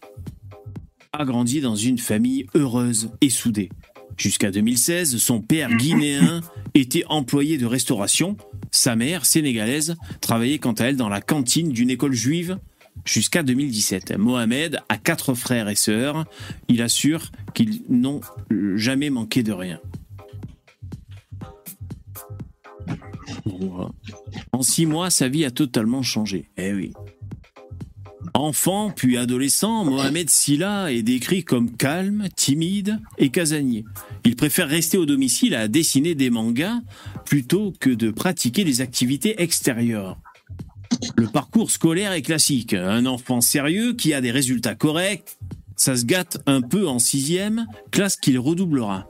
[1.14, 3.70] a grandi dans une famille heureuse et soudée.
[4.18, 6.42] Jusqu'à 2016, son père guinéen
[6.74, 8.36] était employé de restauration.
[8.72, 12.58] Sa mère, sénégalaise, travaillait quant à elle dans la cantine d'une école juive
[13.06, 14.18] jusqu'à 2017.
[14.18, 16.26] Mohamed a quatre frères et sœurs.
[16.68, 18.22] Il assure qu'ils n'ont
[18.76, 19.80] jamais manqué de rien.
[24.52, 26.50] En six mois, sa vie a totalement changé.
[26.58, 26.94] Eh oui.
[28.34, 33.86] Enfant puis adolescent, Mohamed Silla est décrit comme calme, timide et casanier.
[34.26, 36.82] Il préfère rester au domicile à dessiner des mangas
[37.26, 40.18] plutôt que de pratiquer des activités extérieures.
[41.16, 42.74] Le parcours scolaire est classique.
[42.74, 45.38] Un enfant sérieux qui a des résultats corrects,
[45.76, 49.08] ça se gâte un peu en sixième, classe qu'il redoublera.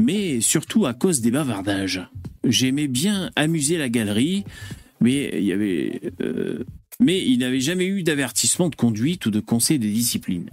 [0.00, 2.02] Mais surtout à cause des bavardages.
[2.44, 4.44] J'aimais bien amuser la galerie,
[5.00, 6.64] mais il y avait, euh,
[7.00, 10.50] mais il n'avait jamais eu d'avertissement de conduite ou de conseil de discipline.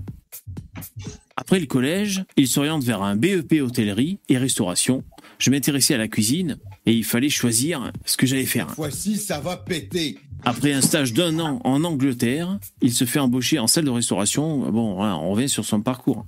[1.36, 5.04] Après le collège, il s'oriente vers un BEP hôtellerie et restauration.
[5.38, 8.68] Je m'intéressais à la cuisine et il fallait choisir ce que j'allais faire.
[8.76, 10.20] Voici, ça va péter.
[10.44, 14.70] Après un stage d'un an en Angleterre, il se fait embaucher en salle de restauration.
[14.72, 16.26] Bon, on revient sur son parcours.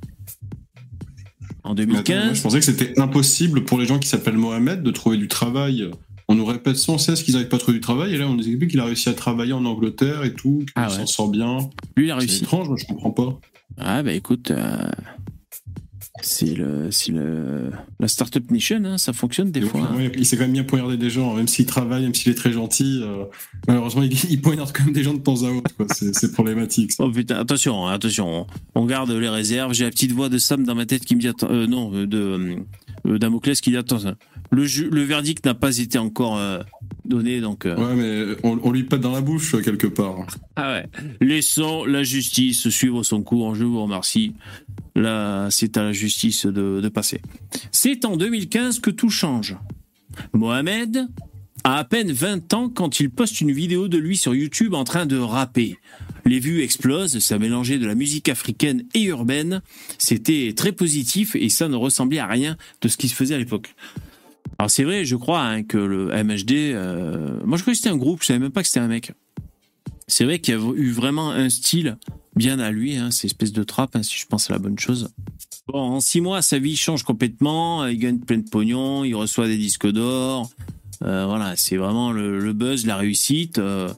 [1.63, 4.37] En Mais attends, moi, 2015, je pensais que c'était impossible pour les gens qui s'appellent
[4.37, 5.89] Mohamed de trouver du travail.
[6.27, 8.33] On nous répète sans cesse qu'ils n'arrivent pas à trouver du travail, et là on
[8.35, 10.95] nous explique qu'il a réussi à travailler en Angleterre et tout, qu'il Ah ouais.
[10.95, 11.69] s'en sort bien.
[11.97, 12.43] lui, il a C'est réussi.
[12.43, 13.39] étrange, moi je comprends pas.
[13.77, 14.89] Ah bah écoute, euh,
[16.21, 19.91] c'est le, c'est le, la startup nation, hein, ça fonctionne des fois.
[19.95, 22.35] ouais, il s'est quand même bien poignardé des gens, même s'il travaille, même s'il est
[22.35, 23.01] très gentil.
[23.03, 23.25] euh,
[23.67, 25.75] malheureusement, il, il poignarde quand même des gens de temps à autre.
[25.75, 25.85] quoi.
[25.89, 26.91] C'est problématique.
[26.91, 27.03] ça.
[27.03, 29.73] Oh putain, attention, hein, attention, on garde les réserves.
[29.73, 32.07] J'ai la petite voix de Sam dans ma tête qui me dit, euh, non, euh,
[32.07, 32.55] de euh,
[33.05, 33.99] Damoclès qui dit, attends,
[34.51, 36.59] Le, ju- le verdict n'a pas été encore euh,
[37.05, 37.65] donné, donc.
[37.65, 40.25] euh, Ouais, mais on, on lui pète dans la bouche euh, quelque part.
[40.55, 40.85] Ah ouais.
[41.19, 43.55] Laissons la justice suivre son cours.
[43.55, 44.33] Je vous remercie.
[44.95, 47.21] Là, c'est à la justice de, de passer.
[47.71, 49.55] C'est en 2015 que tout change.
[50.33, 51.07] Mohamed
[51.63, 54.83] a à peine 20 ans quand il poste une vidéo de lui sur YouTube en
[54.83, 55.77] train de rapper.
[56.25, 59.61] Les vues explosent, ça mélangeait de la musique africaine et urbaine.
[59.97, 63.37] C'était très positif et ça ne ressemblait à rien de ce qui se faisait à
[63.39, 63.73] l'époque.
[64.59, 66.51] Alors c'est vrai, je crois hein, que le MHD...
[66.73, 68.87] euh, Moi je croyais que c'était un groupe, je savais même pas que c'était un
[68.87, 69.13] mec.
[70.07, 71.97] C'est vrai qu'il y a eu vraiment un style
[72.35, 74.77] bien à lui, hein, ces espèces de trap, hein, si je pense à la bonne
[74.77, 75.09] chose.
[75.67, 79.47] Bon, en six mois, sa vie change complètement, il gagne plein de pognon, il reçoit
[79.47, 80.49] des disques d'or.
[81.03, 83.57] Euh, voilà, c'est vraiment le, le buzz, la réussite.
[83.57, 83.91] euh.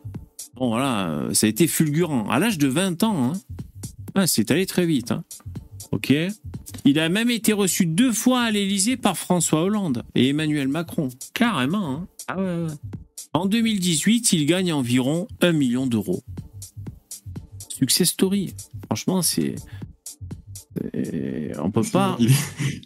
[0.63, 2.29] Bon, voilà, euh, ça a été fulgurant.
[2.29, 3.33] À l'âge de 20 ans, hein,
[4.15, 5.11] ah, c'est allé très vite.
[5.11, 5.23] hein.
[5.91, 6.13] Ok.
[6.85, 11.09] Il a même été reçu deux fois à l'Élysée par François Hollande et Emmanuel Macron.
[11.33, 11.91] Carrément.
[11.91, 12.07] hein.
[12.27, 12.73] Ah ouais, ouais.
[13.33, 16.23] En 2018, il gagne environ 1 million d'euros.
[17.69, 18.53] Success story.
[18.87, 19.55] Franchement, c'est.
[20.93, 22.15] c'est- On peut pas.
[22.19, 22.29] Il,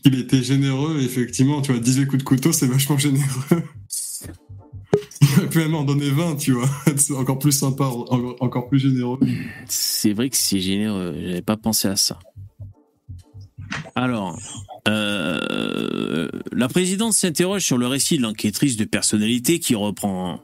[0.06, 1.62] il était généreux, effectivement.
[1.62, 3.64] Tu vois, 18 coups de couteau, c'est vachement généreux.
[5.58, 6.70] Même en donner 20, tu vois.
[6.98, 9.20] C'est encore plus sympa, encore, encore plus généreux.
[9.68, 11.16] C'est vrai que c'est généreux.
[11.20, 12.20] J'avais pas pensé à ça.
[13.96, 14.38] Alors,
[14.88, 20.42] euh, la présidente s'interroge sur le récit de l'enquêtrice de personnalité qui reprend.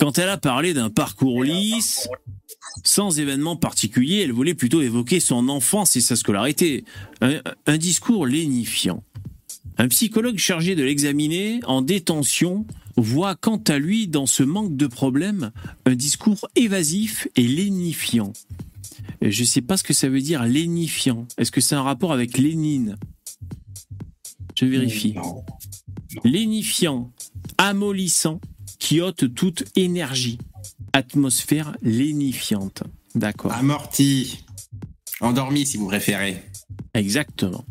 [0.00, 2.08] Quand elle a parlé d'un parcours lisse,
[2.82, 6.84] sans événement particulier, elle voulait plutôt évoquer son enfance et sa scolarité.
[7.20, 9.04] Un, un discours lénifiant.
[9.78, 12.66] Un psychologue chargé de l'examiner en détention
[12.96, 15.52] voit quant à lui, dans ce manque de problème,
[15.86, 18.32] un discours évasif et lénifiant.
[19.20, 21.26] Je ne sais pas ce que ça veut dire lénifiant.
[21.38, 22.96] Est-ce que c'est un rapport avec Lénine?
[24.58, 25.14] Je vérifie.
[26.24, 27.12] Lénifiant,
[27.58, 28.40] amollissant,
[28.78, 30.38] qui ôte toute énergie.
[30.92, 32.82] Atmosphère lénifiante.
[33.14, 33.52] D'accord.
[33.52, 34.44] Amorti.
[35.20, 36.42] Endormi si vous préférez.
[36.94, 37.64] Exactement.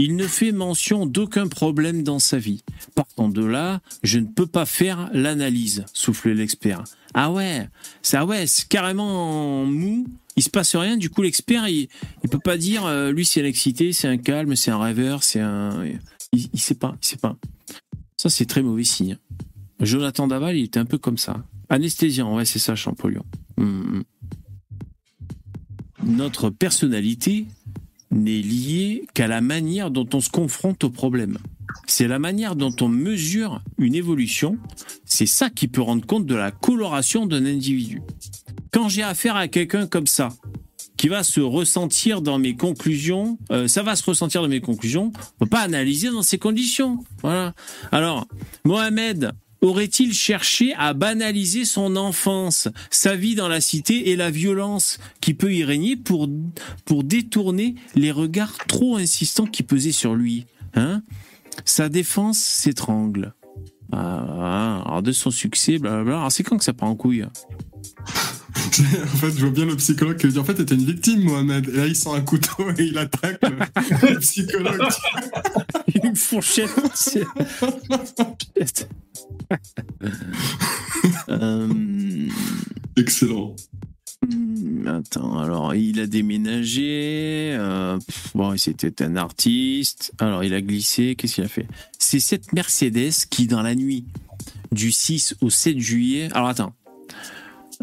[0.00, 2.62] Il ne fait mention d'aucun problème dans sa vie.
[2.94, 6.84] Partant de là, je ne peux pas faire l'analyse, souffle l'expert.
[7.14, 7.68] Ah ouais,
[8.00, 10.06] ça ouais, c'est carrément mou.
[10.36, 10.96] Il se passe rien.
[10.96, 11.88] Du coup, l'expert, il,
[12.22, 15.24] il peut pas dire, euh, lui c'est un excité, c'est un calme, c'est un rêveur,
[15.24, 15.84] c'est un.
[16.32, 17.36] Il, il sait pas, il sait pas.
[18.16, 19.18] Ça c'est très mauvais signe.
[19.80, 21.42] Jonathan Daval, il était un peu comme ça.
[21.70, 23.24] Anesthésiant, ouais, c'est ça, Champollion.
[23.56, 24.04] Hum, hum.
[26.04, 27.46] Notre personnalité
[28.10, 31.38] n'est liée qu'à la manière dont on se confronte au problème.
[31.86, 34.58] C'est la manière dont on mesure une évolution.
[35.04, 38.02] C'est ça qui peut rendre compte de la coloration d'un individu.
[38.72, 40.30] Quand j'ai affaire à quelqu'un comme ça,
[40.98, 45.12] qui va se ressentir dans mes conclusions, euh, ça va se ressentir dans mes conclusions,
[45.40, 47.04] on peut pas analyser dans ces conditions.
[47.22, 47.54] Voilà.
[47.92, 48.26] Alors,
[48.64, 54.98] Mohamed aurait-il cherché à banaliser son enfance, sa vie dans la cité et la violence
[55.20, 56.28] qui peut y régner pour,
[56.84, 61.02] pour détourner les regards trop insistants qui pesaient sur lui hein?
[61.64, 63.34] Sa défense s'étrangle.
[63.92, 66.28] Ah, alors de son succès, blablabla.
[66.30, 67.24] C'est quand que ça part en couille?
[68.56, 71.68] en fait, je vois bien le psychologue qui dit en fait, t'étais une victime, Mohamed.
[71.68, 74.80] Et là, il sent un couteau et il attaque le, le psychologue.
[76.04, 76.70] Une fourchette.
[81.28, 82.28] Euh,
[82.96, 83.54] Excellent.
[84.86, 87.54] Attends, alors il a déménagé.
[87.58, 90.12] euh, pff, bon, c'était un artiste.
[90.18, 91.14] Alors il a glissé.
[91.14, 91.66] Qu'est-ce qu'il a fait?
[91.98, 94.04] C'est cette Mercedes qui, dans la nuit
[94.72, 96.28] du 6 au 7 juillet.
[96.32, 96.74] Alors attends.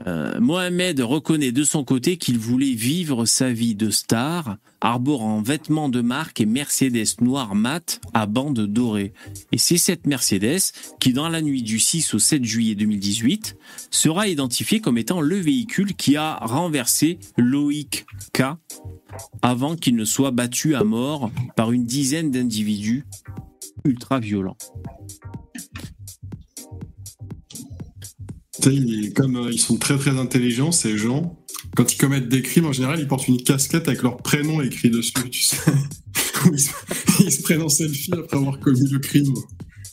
[0.07, 5.89] Euh, Mohamed reconnaît de son côté qu'il voulait vivre sa vie de star, arborant vêtements
[5.89, 9.13] de marque et Mercedes noir mat à bande dorée.
[9.51, 13.57] Et c'est cette Mercedes qui, dans la nuit du 6 au 7 juillet 2018,
[13.89, 18.43] sera identifiée comme étant le véhicule qui a renversé Loïc K
[19.41, 23.05] avant qu'il ne soit battu à mort par une dizaine d'individus
[23.85, 24.57] ultra violents.
[28.61, 31.37] Tu sais, il- comme euh, ils sont très très intelligents, ces gens,
[31.75, 34.89] quand ils commettent des crimes, en général, ils portent une casquette avec leur prénom écrit
[34.89, 35.57] dessus, tu sais.
[36.53, 36.69] Ils, se,
[37.23, 39.33] ils se prennent en selfie après avoir commis le crime.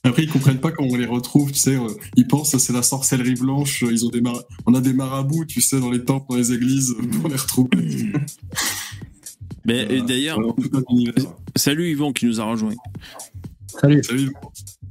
[0.05, 1.77] Après, ils comprennent pas quand on les retrouve, tu sais.
[1.77, 3.83] euh, Ils pensent que c'est la sorcellerie blanche.
[3.91, 6.53] Ils ont des mar- On a des marabouts, tu sais, dans les temples, dans les
[6.53, 8.13] églises, pour les retrouver.
[9.65, 10.39] Mais, et D'ailleurs,
[11.57, 12.75] salut Yvon qui nous a rejoint.
[13.81, 14.03] Salut.
[14.05, 14.33] Salut.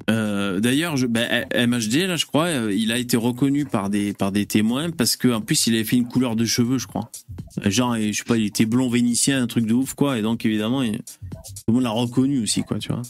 [0.10, 4.32] Euh, D'ailleurs, ben, MHD, là, je crois, euh, il a été reconnu par des, par
[4.32, 7.12] des témoins parce qu'en plus, il avait fait une couleur de cheveux, je crois.
[7.66, 10.18] Euh, Genre, je sais pas, il était blond vénitien, un truc de ouf, quoi.
[10.18, 11.04] Et donc, évidemment, il- tout
[11.68, 13.02] le monde l'a reconnu aussi, quoi, tu vois.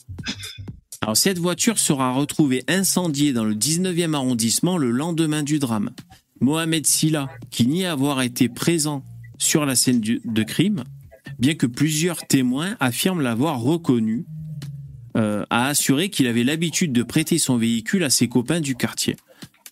[1.03, 5.89] Alors cette voiture sera retrouvée incendiée dans le 19e arrondissement le lendemain du drame.
[6.41, 9.03] Mohamed Silla, qui nie avoir été présent
[9.39, 10.83] sur la scène de crime,
[11.39, 14.25] bien que plusieurs témoins affirment l'avoir reconnu,
[15.17, 19.15] euh, a assuré qu'il avait l'habitude de prêter son véhicule à ses copains du quartier.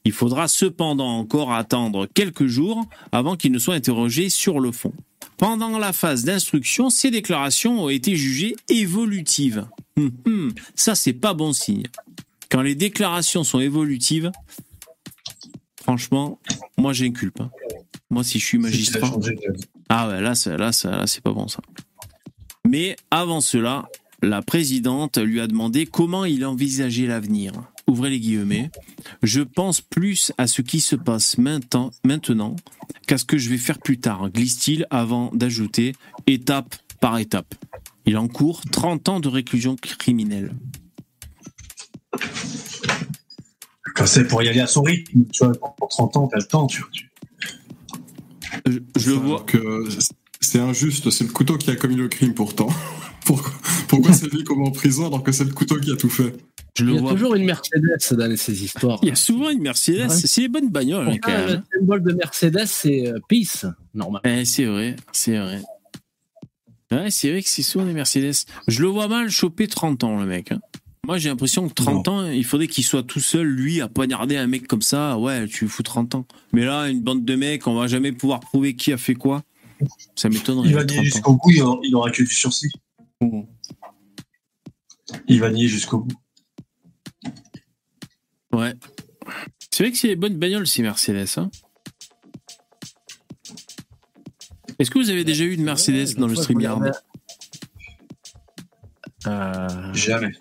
[0.05, 4.93] Il faudra cependant encore attendre quelques jours avant qu'il ne soit interrogé sur le fond.
[5.37, 9.65] Pendant la phase d'instruction, ces déclarations ont été jugées évolutives.
[9.97, 11.83] Hum, hum, ça, c'est pas bon signe.
[12.49, 14.31] Quand les déclarations sont évolutives,
[15.81, 16.39] franchement,
[16.77, 17.39] moi, j'inculpe.
[17.41, 17.51] hein.
[18.09, 19.11] Moi, si je suis magistrat.
[19.89, 21.61] Ah ouais, là, là, là, c'est pas bon ça.
[22.67, 23.87] Mais avant cela,
[24.21, 27.53] la présidente lui a demandé comment il envisageait l'avenir.
[27.87, 28.69] Ouvrez les guillemets.
[29.23, 32.55] Je pense plus à ce qui se passe maintenant, maintenant
[33.07, 35.93] qu'à ce que je vais faire plus tard, glisse-t-il avant d'ajouter
[36.27, 37.55] étape par étape.
[38.05, 40.53] Il encourt 30 ans de réclusion criminelle.
[44.05, 46.67] C'est pour y aller à son rythme, tu vois, pour 30 ans, t'as le temps,
[46.67, 46.89] tu vois.
[46.91, 47.09] tu-
[48.65, 49.43] Je, je le Enfin, vois.
[49.43, 49.87] que
[50.39, 52.69] c'est injuste, c'est le couteau qui a commis le crime pourtant.
[53.25, 53.51] Pourquoi,
[53.87, 56.33] pourquoi c'est lui comme en prison alors que c'est le couteau qui a tout fait
[56.75, 57.11] Je Il y a vois.
[57.11, 57.83] toujours une Mercedes
[58.17, 58.97] dans ces histoires.
[59.03, 60.09] Il y a souvent une Mercedes.
[60.09, 60.09] Ouais.
[60.09, 61.63] C'est les bonnes bagnoles, hein, quand Pourtant, même.
[61.71, 64.21] le symbole de Mercedes, c'est euh, Peace, normalement.
[64.39, 65.61] Eh, c'est vrai, c'est vrai.
[66.91, 68.33] Ouais, c'est vrai que c'est souvent des Mercedes.
[68.67, 70.51] Je le vois mal choper 30 ans, le mec.
[70.51, 70.59] hein.
[71.05, 74.37] Moi, j'ai l'impression que 30 ans, il faudrait qu'il soit tout seul, lui, à poignarder
[74.37, 75.19] un mec comme ça.
[75.19, 76.25] Ouais, tu lui fous 30 ans.
[76.51, 79.43] Mais là, une bande de mecs, on va jamais pouvoir prouver qui a fait quoi.
[80.15, 80.67] Ça m'étonnerait.
[80.69, 82.71] Il va 30 nier jusqu'au bout, il aura, il aura que du sursis.
[85.27, 86.15] Il va nier jusqu'au bout.
[88.53, 88.73] Ouais.
[89.71, 91.27] C'est vrai que c'est des bonnes bagnoles, ces Mercedes.
[91.37, 91.49] Hein.
[94.79, 96.97] Est-ce que vous avez déjà eu une Mercedes dans le StreamYard regardais-
[99.27, 100.31] Euh, Jamais.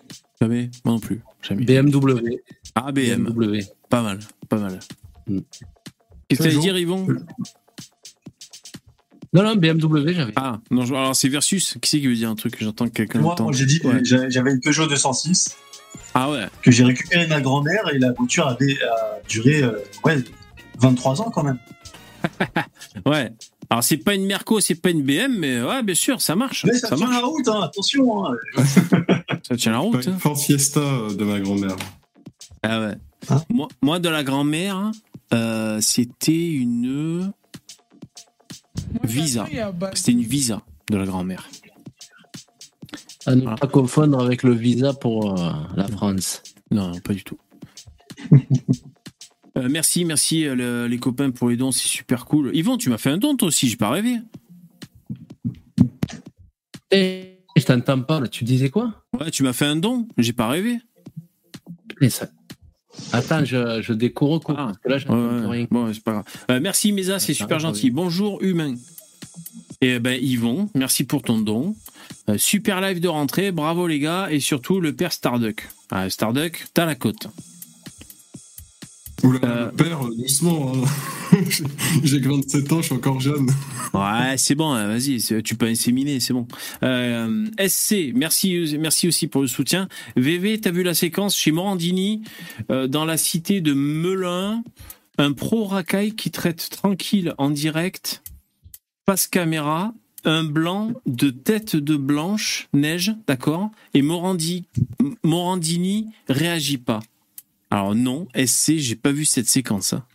[0.41, 1.21] Jamais Moi non plus.
[1.41, 1.65] Jamais.
[1.65, 2.37] BMW.
[2.75, 3.25] Ah, BM.
[3.33, 3.59] BMW.
[3.89, 4.79] Pas mal, pas mal.
[5.27, 5.39] Mm.
[6.29, 7.07] Qu'est-ce que tu dire, Yvon?
[9.33, 10.33] Non, non, BMW, j'avais.
[10.35, 11.77] Ah, non, je- alors c'est Versus.
[11.81, 12.57] Qui c'est qui veut dire un truc?
[12.57, 14.01] Que j'entends que quelqu'un Moi, j'ai dit, Ouais.
[14.03, 15.55] j'avais une Peugeot 206
[16.15, 16.45] Ah ouais.
[16.63, 19.71] que j'ai récupéré de ma grand-mère et la voiture avait a duré euh,
[20.03, 20.17] ouais,
[20.79, 21.59] 23 ans quand même.
[23.05, 23.31] Ouais.
[23.69, 26.65] Alors c'est pas une Merco, c'est pas une BM, mais ouais, bien sûr, ça marche.
[26.65, 27.21] Mais ça, ça tient marche.
[27.21, 28.25] la route, hein, attention.
[28.25, 28.35] Hein.
[29.47, 30.05] Ça tient la route.
[30.05, 30.17] une hein.
[30.19, 30.79] Ford Fiesta
[31.17, 31.75] de ma grand-mère.
[32.63, 32.93] Ah ouais.
[33.29, 34.91] Hein moi, moi, de la grand-mère,
[35.33, 37.31] euh, c'était une
[39.03, 39.45] Visa.
[39.93, 41.47] c'était une Visa de la grand-mère.
[43.25, 43.57] À ne Voilà.
[43.57, 46.41] pas confondre avec le visa pour euh, la France.
[46.71, 47.37] Non, non, pas du tout.
[49.57, 52.51] Euh, merci, merci euh, le- les copains pour les dons, c'est super cool.
[52.55, 54.17] Yvon, tu m'as fait un don toi aussi, j'ai pas rêvé.
[56.91, 58.27] Et je t'entends pas, là.
[58.27, 59.03] Tu disais quoi?
[59.19, 60.79] Ouais, tu m'as fait un don, j'ai pas rêvé.
[62.01, 62.29] Mais ça-
[63.13, 64.71] Attends, je, je découvre quoi Ah.
[64.83, 65.67] parce que là, Ouais, rien.
[65.71, 66.25] Bon, c'est pas grave.
[66.51, 67.89] Euh, merci Mesa, c'est super gentil.
[67.91, 68.75] Bonjour humain.
[69.81, 71.75] Et ben Yvon, merci pour ton don.
[72.29, 75.67] Euh, super live de rentrée, bravo les gars, et surtout le père Starduck.
[75.89, 77.27] Ah, Starduck, t'as la cote.
[79.23, 80.73] Oula, Euh, père, euh, doucement.
[80.75, 80.87] hein.
[82.03, 83.47] J'ai que 27 ans, je suis encore jeune.
[83.93, 86.47] Ouais, c'est bon, hein, vas-y, tu peux inséminer, c'est bon.
[86.83, 89.87] Euh, SC, merci, merci aussi pour le soutien.
[90.15, 92.21] VV, t'as vu la séquence chez Morandini,
[92.71, 94.63] euh, dans la cité de Melun,
[95.17, 98.23] un pro racaille qui traite tranquille en direct,
[99.05, 99.93] passe caméra,
[100.25, 104.65] un blanc de tête de blanche, neige, d'accord, et Morandi,
[105.23, 106.99] Morandini réagit pas.
[107.71, 109.93] Alors non, SC, j'ai pas vu cette séquence.
[109.93, 110.05] hein.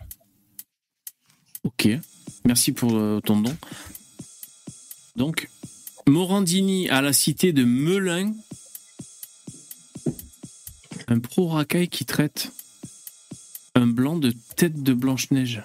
[1.63, 1.89] Ok.
[2.45, 3.57] Merci pour euh, ton don.
[5.17, 5.49] Donc,
[6.07, 8.35] Morandini à la cité de Melun.
[11.07, 12.51] Un pro racaille qui traite
[13.75, 15.63] un blanc de tête de Blanche-Neige.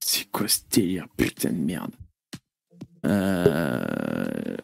[0.00, 1.92] C'est quoi ce délire, putain de merde?
[3.04, 4.56] Euh,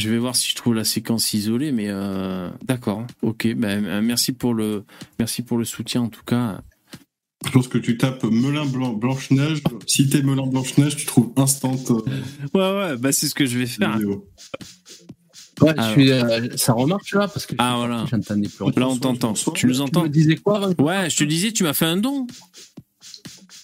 [0.00, 3.48] Je vais voir si je trouve la séquence isolée, mais euh, d'accord, ok.
[3.54, 4.84] Ben, euh, merci pour le,
[5.18, 6.62] merci pour le soutien en tout cas.
[7.44, 12.00] Je pense que tu tapes Melun Blanc, Blanche-Neige, cité Melun Blanche-Neige, tu trouves instant euh,
[12.54, 13.92] Ouais, ouais, bah c'est ce que je vais faire.
[13.98, 14.26] vidéo.
[15.60, 18.04] Ouais, Ah, je suis, euh, ça remarche là parce que Ah voilà.
[18.08, 18.80] plus.
[18.80, 19.34] Là on t'entend.
[19.34, 21.98] Tu nous Tu entends me disais quoi Ouais, je te disais, tu m'as fait un
[21.98, 22.26] don.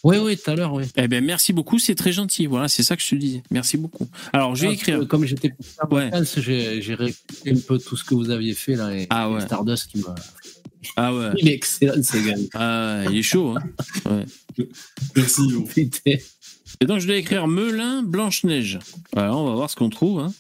[0.07, 0.85] Oui, oui, tout à l'heure, oui.
[0.97, 2.47] Eh ben merci beaucoup, c'est très gentil.
[2.47, 3.43] Voilà, c'est ça que je te disais.
[3.51, 4.07] Merci beaucoup.
[4.33, 5.09] Alors je vais Ah, écrire.
[5.09, 6.11] Comme j'étais pour faire Ouais.
[6.37, 8.95] j'ai réécouté un peu tout ce que vous aviez fait là.
[8.97, 9.39] Et, Ah ouais.
[9.39, 10.15] et Stardust qui m'a.
[10.97, 11.31] Ah ouais.
[11.39, 12.37] Il est excellent, ce gars.
[12.55, 13.57] Ah, il est chaud.
[13.57, 13.63] Hein
[14.59, 14.69] ouais.
[15.17, 15.43] Merci.
[16.81, 18.79] Et donc je dois écrire Melun Blanche Neige.
[19.13, 20.21] Voilà, on va voir ce qu'on trouve.
[20.21, 20.33] Hein.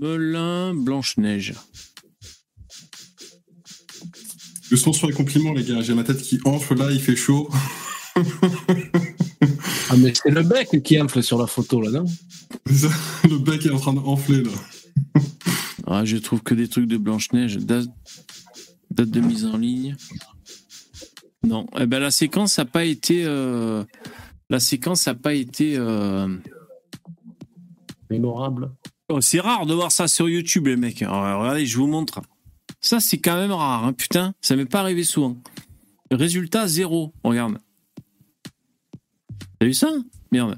[0.00, 1.54] Melun, Blanche-Neige.
[4.70, 5.80] Je sens sur les compliments, les gars.
[5.80, 7.48] J'ai ma tête qui enfle là, il fait chaud.
[9.90, 12.04] Ah, mais c'est le bec qui enfle sur la photo, là, non?
[12.66, 14.50] Le bec est en train d'enfler là.
[15.86, 17.58] Ah, je trouve que des trucs de Blanche-Neige.
[17.58, 17.88] Date,
[18.90, 19.96] date de mise en ligne.
[21.44, 21.66] Non.
[21.78, 23.22] Eh ben, la séquence n'a pas été.
[23.24, 23.84] euh,
[24.50, 25.74] La séquence n'a pas été.
[25.76, 26.28] euh,
[28.10, 28.72] Mémorable.
[29.08, 31.02] Oh, c'est rare de voir ça sur YouTube, les mecs.
[31.02, 32.20] Alors, regardez, je vous montre.
[32.86, 33.92] Ça, c'est quand même rare, hein.
[33.92, 34.32] putain.
[34.40, 35.36] Ça m'est pas arrivé souvent.
[36.12, 37.12] Résultat zéro.
[37.24, 37.58] Regarde.
[39.58, 39.90] T'as vu ça?
[40.30, 40.56] Merde.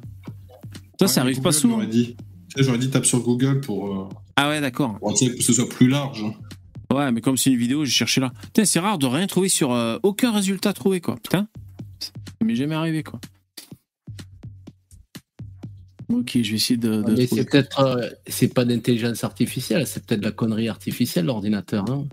[1.00, 1.76] Ça, ça arrive pas souvent.
[1.76, 2.18] J'aurais dit,
[2.54, 4.98] j'aurais dit tape sur Google pour, euh, Ah ouais, d'accord.
[4.98, 6.22] pour, que ce soit plus large.
[6.92, 8.30] Ouais, mais comme c'est une vidéo, j'ai cherché là.
[8.42, 11.14] Putain, c'est rare de rien trouver sur euh, aucun résultat trouvé, quoi.
[11.14, 11.48] Putain.
[11.98, 12.10] Ça
[12.44, 13.20] m'est jamais arrivé, quoi.
[16.08, 17.02] Ok, je vais essayer de.
[17.02, 17.80] de Mais c'est peut-être.
[17.80, 22.08] euh, c'est pas d'intelligence artificielle, c'est peut-être de la connerie artificielle, l'ordinateur, non?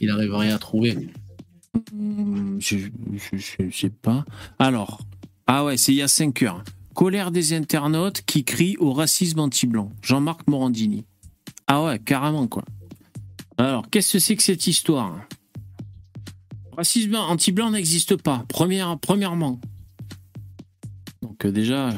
[0.00, 1.10] Il arrive à rien à trouver.
[1.92, 3.36] Hmm, Je, je,
[3.68, 4.24] je sais pas.
[4.58, 5.00] Alors,
[5.46, 6.64] ah ouais, c'est il y a 5 heures.
[6.94, 9.92] Colère des internautes qui crient au racisme anti-blanc.
[10.02, 11.04] Jean-Marc Morandini.
[11.66, 12.64] Ah ouais, carrément, quoi.
[13.58, 15.20] Alors, qu'est-ce que c'est que cette histoire?
[16.76, 19.60] Racisme anti-blanc n'existe pas, première, premièrement.
[21.20, 21.90] Donc, euh, déjà,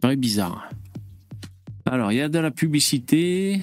[0.00, 0.68] paraît bizarre.
[1.86, 3.62] Alors, il y a de la publicité.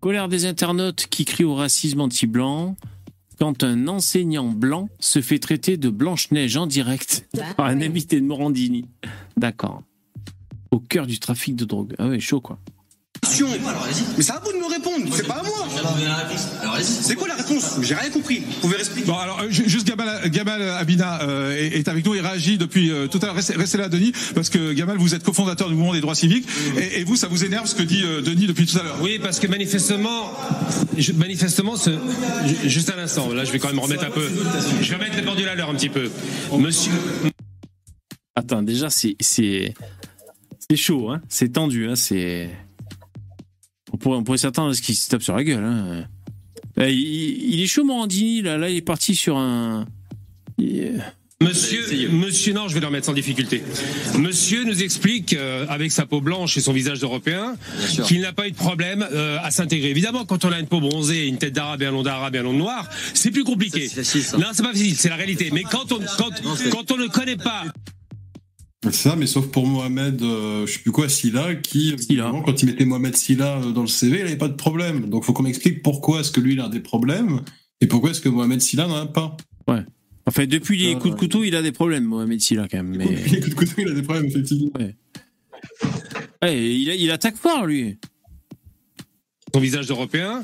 [0.00, 2.76] Colère des internautes qui crient au racisme anti-blanc
[3.38, 8.26] quand un enseignant blanc se fait traiter de Blanche-Neige en direct par un invité de
[8.26, 8.86] Morandini.
[9.36, 9.82] D'accord.
[10.70, 11.94] Au cœur du trafic de drogue.
[11.98, 12.58] Ah ouais, chaud quoi.
[14.16, 15.66] Mais c'est à vous de me répondre, c'est pas à moi.
[16.82, 17.76] C'est quoi la réponse?
[17.82, 18.40] J'ai rien compris.
[18.40, 22.04] Vous pouvez expliquer Bon, alors, euh, ju- juste Gamal, Gamal Abina euh, est, est avec
[22.04, 23.34] nous, il réagit depuis euh, tout à l'heure.
[23.34, 26.46] Restez, restez là, Denis, parce que Gamal, vous êtes cofondateur du mouvement des droits civiques,
[26.76, 28.98] et, et vous, ça vous énerve ce que dit euh, Denis depuis tout à l'heure.
[29.02, 30.32] Oui, parce que manifestement,
[30.96, 31.90] je- manifestement, ce,
[32.64, 34.28] juste un instant, là je vais quand même remettre un peu,
[34.82, 36.10] je vais remettre les pendules à l'heure un petit peu.
[36.58, 36.92] Monsieur,
[38.34, 39.16] Attends, déjà, c'est.
[39.20, 39.74] C'est
[40.70, 41.20] c'est chaud, hein.
[41.28, 41.96] C'est tendu, hein.
[41.96, 42.50] C'est.
[43.98, 46.04] On pourrait, on pourrait s'attendre à ce qu'il se tape sur la gueule, hein.
[46.80, 48.56] Eh, il, il est chaud, Morandini, là.
[48.56, 49.86] Là, il est parti sur un.
[51.42, 53.60] monsieur, monsieur, non, je vais le remettre sans difficulté.
[54.16, 57.56] Monsieur nous explique, euh, avec sa peau blanche et son visage d'Européen,
[58.06, 59.90] qu'il n'a pas eu de problème euh, à s'intégrer.
[59.90, 62.38] Évidemment, quand on a une peau bronzée, une tête d'arabe et un nom d'arabe et
[62.38, 63.90] un nom de noir, c'est plus compliqué.
[64.38, 65.50] Non, c'est pas facile, c'est la réalité.
[65.52, 66.30] Mais quand on, quand,
[66.70, 67.64] quand on ne connaît pas
[68.84, 71.94] C'est ça, mais sauf pour Mohamed, euh, je sais plus quoi, Silla, qui,
[72.44, 75.10] quand il mettait Mohamed Silla euh, dans le CV, il avait pas de problème.
[75.10, 77.40] Donc faut qu'on m'explique pourquoi est-ce que lui, il a des problèmes,
[77.80, 79.36] et pourquoi est-ce que Mohamed Silla n'en a pas.
[79.66, 79.84] Ouais.
[80.26, 82.96] Enfin, depuis les coups de couteau, il a des problèmes, Mohamed Silla, quand même.
[82.96, 83.06] Mais...
[83.06, 84.70] Depuis les coups de couteau, il a des problèmes, effectivement.
[84.78, 84.94] Ouais.
[86.44, 87.98] Il, il attaque fort, lui.
[89.54, 90.42] Son visage d'Européen,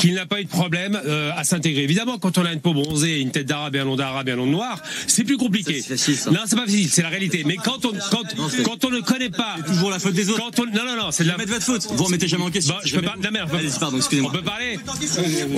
[0.00, 1.82] qu'il n'a pas eu de problème euh, à s'intégrer.
[1.82, 4.32] Évidemment, quand on a une peau bronzée, une tête d'arabe et un nom d'arabe et
[4.32, 5.82] un nom de noir, c'est plus compliqué.
[6.30, 7.42] Non, c'est pas facile, c'est la réalité.
[7.46, 8.22] Mais quand on quand,
[8.64, 10.40] quand on ne connaît pas, c'est toujours la faute des autres.
[10.40, 11.86] Quand on, non, non, non, c'est de la de votre faute.
[11.92, 12.74] Vous remettez jamais en question.
[12.74, 13.14] Bah, je peux pas.
[13.56, 14.30] Allez-y, pardon, excusez-moi.
[14.32, 14.78] On peut parler.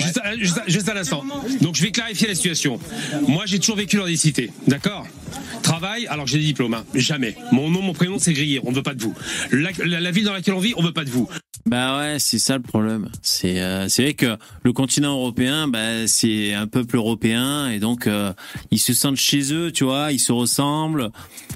[0.01, 1.25] Juste, un- juste, un- juste un instant.
[1.61, 2.79] Donc, je vais clarifier la situation.
[3.29, 5.07] Moi, j'ai toujours vécu dans des cités, d'accord?
[5.63, 6.85] Travail, alors que j'ai des diplômes, hein.
[6.95, 7.37] jamais.
[7.53, 8.61] Mon nom, mon prénom, c'est grillé.
[8.65, 9.15] On ne veut pas de vous.
[9.51, 11.29] La, la- la ville dans laquelle on vit, on veut pas de vous.
[11.67, 12.86] Bah ouais, c'est ça le problème.
[13.23, 18.07] C'est euh, c'est vrai que le continent européen, bah, c'est un peuple européen et donc
[18.07, 18.33] euh,
[18.71, 21.11] ils se sentent chez eux, tu vois, ils se ressemblent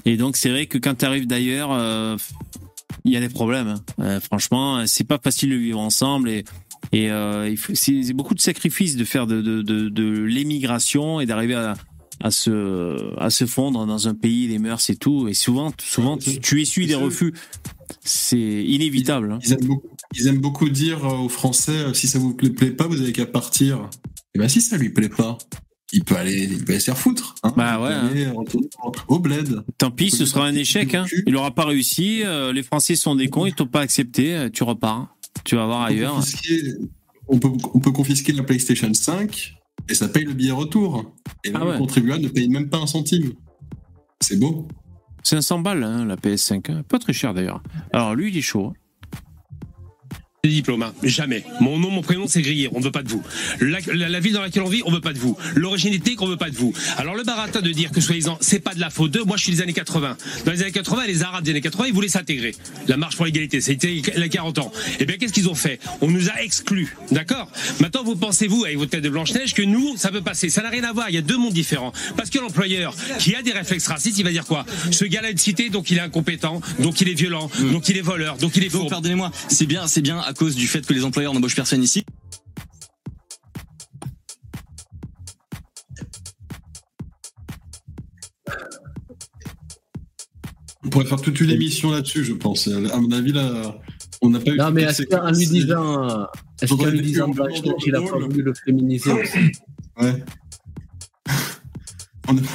[0.05, 2.17] et donc c'est vrai que quand tu arrives d'ailleurs, euh,
[3.05, 3.75] il y a des problèmes.
[3.97, 4.19] hein.
[4.19, 6.43] Franchement, c'est pas facile de vivre ensemble et
[7.73, 11.75] c'est beaucoup de sacrifices de faire de de de, de l'émigration et d'arriver à
[12.23, 15.27] à se à se fondre dans un pays, les mœurs et tout.
[15.27, 17.33] Et souvent, souvent, tu, tu essuies des refus.
[18.03, 19.31] C'est inévitable.
[19.31, 19.39] hein.
[19.43, 19.87] Ils aiment beaucoup,
[20.17, 23.01] ils aiment beaucoup dire euh, aux Français euh, si ça vous plaît, plaît pas, vous
[23.01, 23.89] avez qu'à partir.
[24.35, 25.37] Et ben si ça lui plaît pas,
[25.93, 27.35] il peut aller, il peut aller se faire foutre.
[27.43, 27.53] Hein.
[27.57, 28.67] Bah ouais, aller retourner
[29.07, 29.63] au bled.
[29.77, 30.95] Tant pis, ce sera un échec.
[30.95, 31.05] Hein.
[31.27, 32.21] Il aura pas réussi.
[32.23, 34.35] euh, les Français sont des cons, ils t'ont pas accepté.
[34.35, 35.15] euh, Tu repars.
[35.43, 36.15] Tu vas voir On peut ailleurs.
[36.15, 36.75] confisquer-
[37.27, 39.55] On peut, on peut confisquer la PlayStation 5
[39.89, 41.13] et ça paye le billet retour.
[41.43, 41.71] Et là, Ah ouais.
[41.73, 43.31] le contribuable ne paye même pas un centime.
[44.19, 44.67] C'est beau.
[45.23, 46.71] 500 balles, hein, la PS5.
[46.71, 46.83] hein.
[46.87, 47.61] Pas très cher d'ailleurs.
[47.93, 48.73] Alors lui, il est chaud.
[50.43, 50.91] Des diplômes, hein.
[51.03, 51.43] jamais.
[51.59, 52.67] Mon nom, mon prénom, c'est grillé.
[52.73, 53.21] On ne veut pas de vous.
[53.59, 55.37] La, la- la ville dans laquelle on vit, on veut pas de vous.
[55.53, 56.73] L'origine ethnique, on veut pas de vous.
[56.97, 59.23] Alors le baratin de dire que soi-disant, c'est pas de la faute d'eux.
[59.23, 60.17] Moi, je suis des années 80.
[60.45, 62.55] Dans les années 80, les Arabes des années 80, ils voulaient s'intégrer.
[62.87, 64.71] La marche pour l'égalité, c'était il y a 40 ans.
[64.99, 65.79] Eh bien, qu'est-ce qu'ils ont fait?
[66.01, 67.47] On nous a exclus, d'accord?
[67.79, 70.49] Maintenant, vous pensez vous, avec votre tête de blanche neige, que nous, ça peut passer.
[70.49, 71.07] Ça n'a rien à voir.
[71.11, 71.93] Il y a deux mondes différents.
[72.17, 74.65] Parce que l'employeur, qui a des réflexes racistes, il va dire quoi?
[74.89, 77.97] Ce gars-là est de cité, donc il est incompétent, donc il est violent, donc il
[77.97, 78.87] est voleur, donc il est faux.
[78.87, 82.05] Pardonnez-moi, c'est bien, c'est bien à cause du fait que les employeurs n'embauchent personne ici.
[90.83, 92.67] On pourrait faire toute une émission là-dessus, je pense.
[92.67, 93.77] À mon avis, là,
[94.21, 94.57] on n'a pas eu.
[94.57, 96.27] Non, mais est-ce qu'en lui disant,
[96.61, 99.51] est-ce Faudrait qu'en lui disant Blanche-Neige, dans il a pas voulu le féminiser aussi
[99.99, 100.23] Ouais.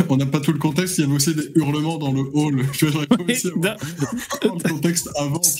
[0.08, 2.60] On n'a- pas tout le contexte, il y avait aussi des hurlements dans le hall.
[2.82, 5.40] Avoir le contexte avant.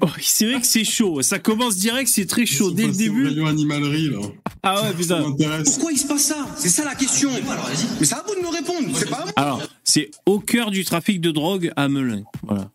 [0.00, 1.20] Oh, c'est vrai que c'est chaud.
[1.22, 3.26] Ça commence direct, c'est très chaud dès le début.
[3.26, 4.18] rayon animalerie, là.
[4.62, 5.22] Ah ouais, putain.
[5.64, 6.46] Pourquoi il se passe ça?
[6.56, 7.30] C'est ça la question.
[8.00, 9.32] Mais c'est à vous de me répondre, c'est pas à moi.
[9.36, 12.22] Alors, c'est au cœur du trafic de drogue à Melun.
[12.42, 12.70] Voilà.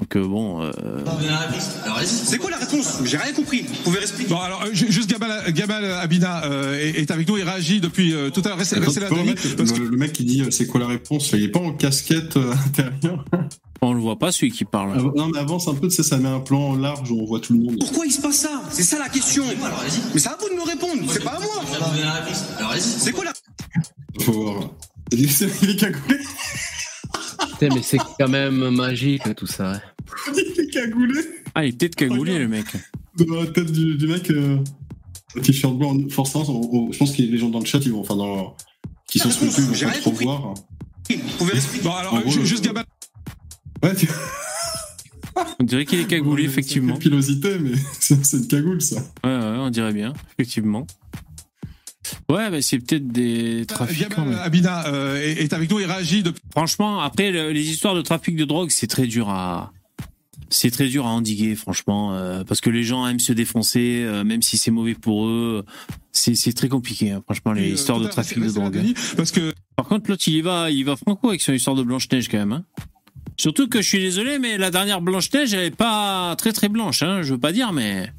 [0.00, 0.62] Donc euh, bon.
[0.62, 0.72] euh,
[2.04, 2.98] C'est quoi la réponse?
[3.04, 3.62] J'ai rien compris.
[3.68, 7.28] Vous pouvez expliquer Bon, alors, euh, ju- juste Gamal, Gamal Abina euh, est, est avec
[7.28, 8.58] nous, il réagit depuis euh, tout à l'heure.
[8.58, 9.34] Restez, là, Denis.
[9.56, 11.30] parce le, le mec qui dit euh, c'est quoi la réponse?
[11.32, 13.24] Il est pas en casquette euh, intérieure.
[13.82, 14.92] On le voit pas celui qui parle.
[14.92, 17.24] Av- Non mais avance un peu, tu sais, ça met un plan large où on
[17.24, 17.76] voit tout le monde.
[17.80, 18.62] Pourquoi il se passe ça?
[18.70, 19.42] C'est ça la question.
[20.14, 21.62] Mais c'est à vous de me répondre, c'est pas à moi.
[22.78, 23.32] C'est quoi la
[24.22, 24.70] Faut voir.
[25.12, 26.18] Il est il est cagoulé.
[27.52, 29.74] Putain, mais c'est quand même magique tout ça.
[29.74, 29.80] hein.
[30.36, 31.20] Il est cagoulé.
[31.54, 32.66] Ah, il est peut-être cagoulé le mec.
[33.18, 34.58] Dans la tête du, du mec, euh,
[35.42, 38.00] t-shirt blanc, forcément, on- on- je pense que les gens dans le chat, ils vont,
[38.00, 38.56] enfin, dans,
[39.08, 40.24] qui sont sur YouTube, ils vont pas rien trop compris.
[40.24, 40.54] voir.
[41.82, 42.84] Bon, alors, euh, gros, juste Gamal.
[43.82, 44.08] Ouais, tu...
[45.58, 46.96] On dirait qu'il est cagoulé, effectivement.
[46.96, 48.96] pilosité, mais c'est c'est une cagoule, ça.
[49.24, 50.86] Ouais, ouais, on dirait bien, effectivement.
[52.30, 54.24] Ouais, bah, c'est peut-être des trafiquants.
[54.24, 56.40] Mais- Abina euh, est, avec nous, il réagit depuis.
[56.52, 59.72] Franchement, après, le- les histoires de trafic de drogue, c'est très dur à.
[60.52, 64.24] C'est très dur à endiguer, franchement, euh, parce que les gens aiment se défoncer, euh,
[64.24, 65.64] même si c'est mauvais pour eux.
[66.12, 68.74] C'est très compliqué, hein, franchement, les histoires de trafic de drogue.
[69.16, 71.84] Parce que Par contre, l'autre, il y va, il va franco avec son histoire de
[71.84, 72.52] Blanche-Neige, quand même.
[72.52, 72.64] hein.
[73.36, 77.02] Surtout que je suis désolé, mais la dernière Blanche-Neige, elle est pas très très blanche,
[77.04, 78.10] hein, je veux pas dire, mais.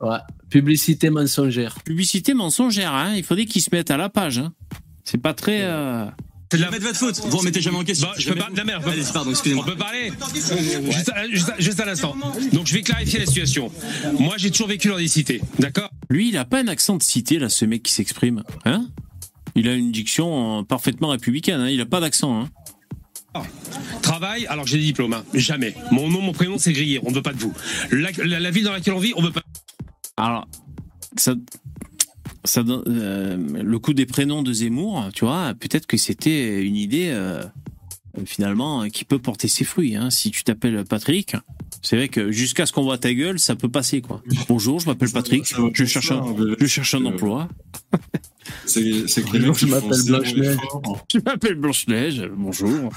[0.00, 0.18] Ouais.
[0.50, 1.76] Publicité mensongère.
[1.84, 4.38] Publicité mensongère, hein, il faudrait qu'ils se mettent à la page.
[4.38, 4.52] Hein.
[5.04, 5.62] C'est pas très.
[5.62, 6.06] euh,
[6.50, 7.20] C'est de la mettre votre faute.
[7.26, 8.08] Vous remettez jamais en question.
[8.08, 8.82] Bah, je peux pas de la merde.
[8.86, 9.64] Allez, pardon, excusez-moi.
[9.66, 10.12] On peut parler
[10.90, 12.14] juste, à- juste à- juste à l'instant.
[12.52, 13.70] Donc je vais clarifier la situation.
[14.18, 15.90] Moi j'ai toujours vécu dans des cités, d'accord?
[16.10, 18.42] Lui, il a pas un accent de cité, là, ce mec qui s'exprime.
[18.64, 18.86] Hein?
[19.54, 21.68] Il a une diction euh, parfaitement républicaine, hein.
[21.70, 22.40] il a pas d'accent.
[22.42, 22.48] Hein.
[24.02, 25.24] Travail, alors j'ai des diplômes, hein.
[25.32, 25.74] jamais.
[25.90, 27.54] Mon nom, mon prénom, c'est grillé, on veut pas de vous.
[27.90, 29.42] La, la- la ville dans laquelle on vit, on veut pas.
[30.16, 30.46] Alors,
[31.16, 31.34] ça,
[32.44, 37.10] ça, euh, le coup des prénoms de Zemmour, tu vois, peut-être que c'était une idée
[37.10, 37.44] euh,
[38.24, 39.96] finalement qui peut porter ses fruits.
[39.96, 40.10] Hein.
[40.10, 41.36] Si tu t'appelles Patrick,
[41.82, 44.22] c'est vrai que jusqu'à ce qu'on voit ta gueule, ça peut passer quoi.
[44.48, 47.48] Bonjour, je m'appelle Patrick, ça va je cherche ça, un, je cherche un emploi.
[48.66, 50.56] C'est c'est que je m'appelle zéro Blanche-Neige.
[51.12, 52.22] Je m'appelle Blanche Neige.
[52.36, 52.90] Bonjour.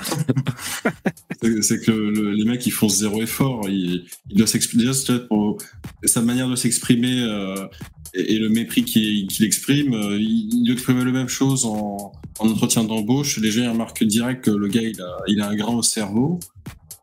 [1.42, 3.68] C'est- C'est que le- les mecs ils font zéro effort.
[3.70, 4.84] Ils, ils doivent s'exprimer.
[4.84, 5.58] Déjà, c'est peut-être pour
[6.04, 7.68] sa manière de s'exprimer euh,
[8.14, 9.94] et, et le mépris qu'il qu'il exprime.
[9.94, 13.38] euh, il, il exprime la même chose en, en entretien d'embauche.
[13.38, 15.84] Les gens ils remarquent direct que le gars il a, il a un grain au
[15.84, 16.40] cerveau.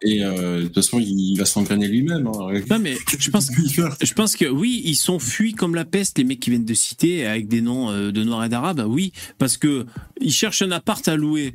[0.05, 2.27] Et euh, de toute façon, il, va s'engrainer lui-même.
[2.27, 2.61] hein.
[2.71, 6.25] Non mais je pense, je pense que oui, ils sont fuis comme la peste les
[6.25, 8.85] mecs qui viennent de citer avec des noms euh, de noirs et d'arabes.
[8.89, 9.87] Oui, parce que
[10.21, 11.55] ils cherchent un appart à louer.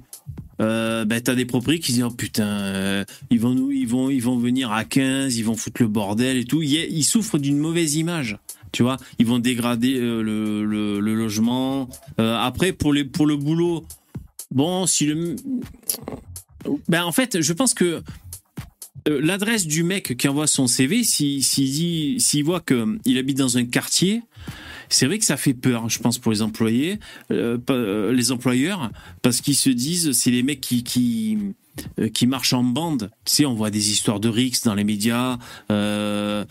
[0.59, 3.87] Euh, ben t'as des propriétaires qui se disent oh putain euh, ils vont nous ils
[3.87, 7.03] vont ils vont venir à 15 ils vont foutre le bordel et tout ils, ils
[7.03, 8.39] souffrent d'une mauvaise image
[8.71, 11.87] tu vois ils vont dégrader euh, le, le, le logement
[12.17, 13.85] après pour les pour le boulot
[14.49, 15.35] bon si le
[16.87, 18.01] ben en fait je pense que
[19.07, 24.21] l'adresse du mec qui envoie son CV, s'il s'il voit qu'il habite dans un quartier,
[24.89, 26.99] c'est vrai que ça fait peur, je pense, pour les employés,
[27.31, 31.37] euh, euh, les employeurs, parce qu'ils se disent, c'est les mecs qui
[31.99, 33.09] euh, qui marchent en bande.
[33.25, 35.37] Tu sais, on voit des histoires de rix dans les médias.
[35.71, 36.45] euh,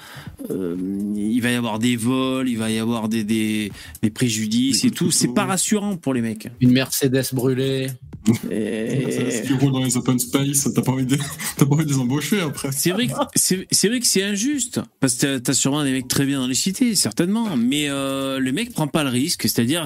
[0.51, 0.77] euh,
[1.17, 3.73] il va y avoir des vols, il va y avoir des des,
[4.03, 5.11] des préjudices et tout.
[5.11, 6.49] C'est pas rassurant pour les mecs.
[6.61, 7.89] Une Mercedes brûlée.
[8.27, 11.17] Si tu roules dans les open space, t'as pas envie de,
[11.57, 12.71] t'as pas envie de les embaucher après.
[12.73, 15.93] C'est vrai, que- c'est c'est vrai que c'est injuste parce que t'as- t'as sûrement des
[15.93, 17.57] mecs très bien dans les cités, certainement.
[17.57, 19.85] Mais euh, le mec prend pas le risque, c'est-à-dire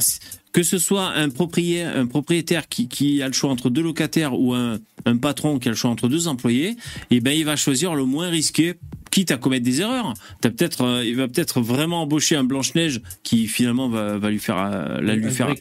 [0.52, 4.38] que ce soit un propriétaire, un propriétaire qui, qui a le choix entre deux locataires
[4.38, 6.76] ou un, un patron qui a le choix entre deux employés,
[7.10, 8.74] et ben il va choisir le moins risqué,
[9.10, 10.14] quitte à commettre des erreurs.
[10.40, 14.30] T'as peut-être, euh, il va peut-être vraiment embaucher un Blanche Neige qui finalement va, va
[14.30, 15.54] lui faire, euh, la lui Un faire à.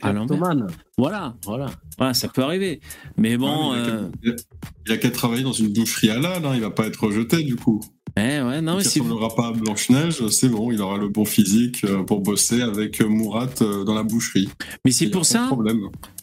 [0.97, 1.71] Voilà, Voilà.
[1.97, 2.81] voilà, ça peut arriver.
[3.17, 3.71] Mais bon.
[3.71, 3.83] Ouais, mais
[4.23, 4.37] il a euh,
[4.85, 7.55] il a qu'à travailler dans une boucherie halal, hein, il va pas être rejeté du
[7.55, 7.79] coup.
[8.17, 11.25] Ouais, ouais, non, il c'est- ressemblera pas à Blanche-Neige, c'est bon, il aura le bon
[11.25, 14.49] physique euh, pour bosser avec euh, Mourat euh, dans la boucherie.
[14.83, 15.49] Mais c'est pour ça.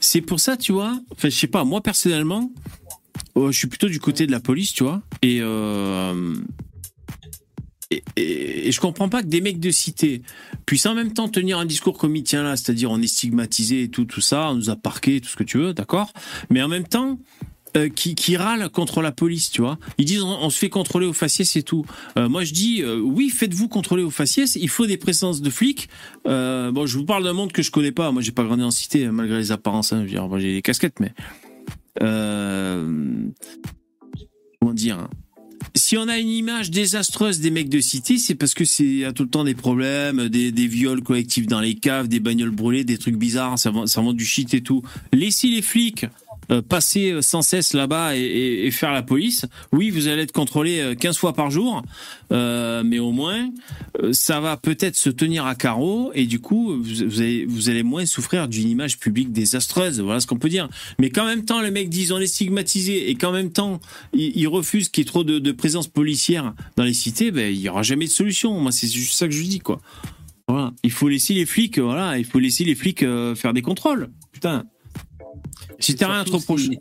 [0.01, 0.99] C'est pour ça, tu vois.
[1.13, 1.65] Enfin, je sais pas.
[1.65, 2.51] Moi personnellement,
[3.37, 5.03] euh, je suis plutôt du côté de la police, tu vois.
[5.23, 6.35] Et, euh,
[7.91, 10.23] et et, et je comprends pas que des mecs de cité
[10.67, 13.83] puissent en même temps tenir un discours comme il tient là, c'est-à-dire on est stigmatisé
[13.85, 16.13] et tout, tout ça, on nous a parqué, tout ce que tu veux, d'accord?
[16.51, 17.19] Mais en même temps,
[17.77, 19.79] euh, qui, qui râlent contre la police, tu vois.
[19.99, 21.85] Ils disent on, se fait contrôler au faciès c'est tout.
[22.17, 25.51] Euh, moi je dis euh, oui, faites-vous contrôler au faciès, il faut des présences de
[25.51, 25.89] flics.
[26.25, 28.13] Bon, je vous parle d'un monde que je connais pas.
[28.13, 29.93] Moi j'ai pas grandi en cité malgré les apparences.
[29.93, 30.07] Hein.
[30.07, 31.13] J'ai des casquettes, mais
[34.61, 35.11] comment dire hein.
[35.75, 39.13] si on a une image désastreuse des mecs de cité, c'est parce que c'est a
[39.13, 42.97] tout le temps des problèmes, des, viols collectifs dans les caves, des bagnoles brûlées, des
[42.97, 44.83] trucs bizarres, ça vend, ça vend du shit et tout.
[45.13, 46.07] Laissez les flics
[46.69, 49.47] passer sans cesse là-bas et, faire la police.
[49.73, 51.83] Oui, vous allez être contrôlé euh, 15 fois par jour,
[52.33, 53.51] euh, mais au moins
[54.03, 57.21] euh, ça va peut-être se tenir à carreau et du coup vous,
[57.71, 60.01] allez, moins souffrir d'une image publique désastreuse.
[60.01, 60.69] Voilà ce qu'on peut dire.
[60.99, 63.81] Mais qu'en même temps les mecs disent on est stigmatisé et qu'en même temps
[64.13, 67.61] ils, ils refusent qu'il y ait trop de, présence policière dans les cités, ben il
[67.61, 68.59] y aura jamais de solution.
[68.61, 69.81] Moi c'est juste ça que je dis quoi.
[70.49, 73.63] Voilà, il faut laisser les flics, voilà, il faut laisser les flics euh, faire des
[73.63, 74.11] contrôles.
[74.33, 74.65] Putain.
[75.79, 76.81] Si t'as rien à te Surtout reprocher.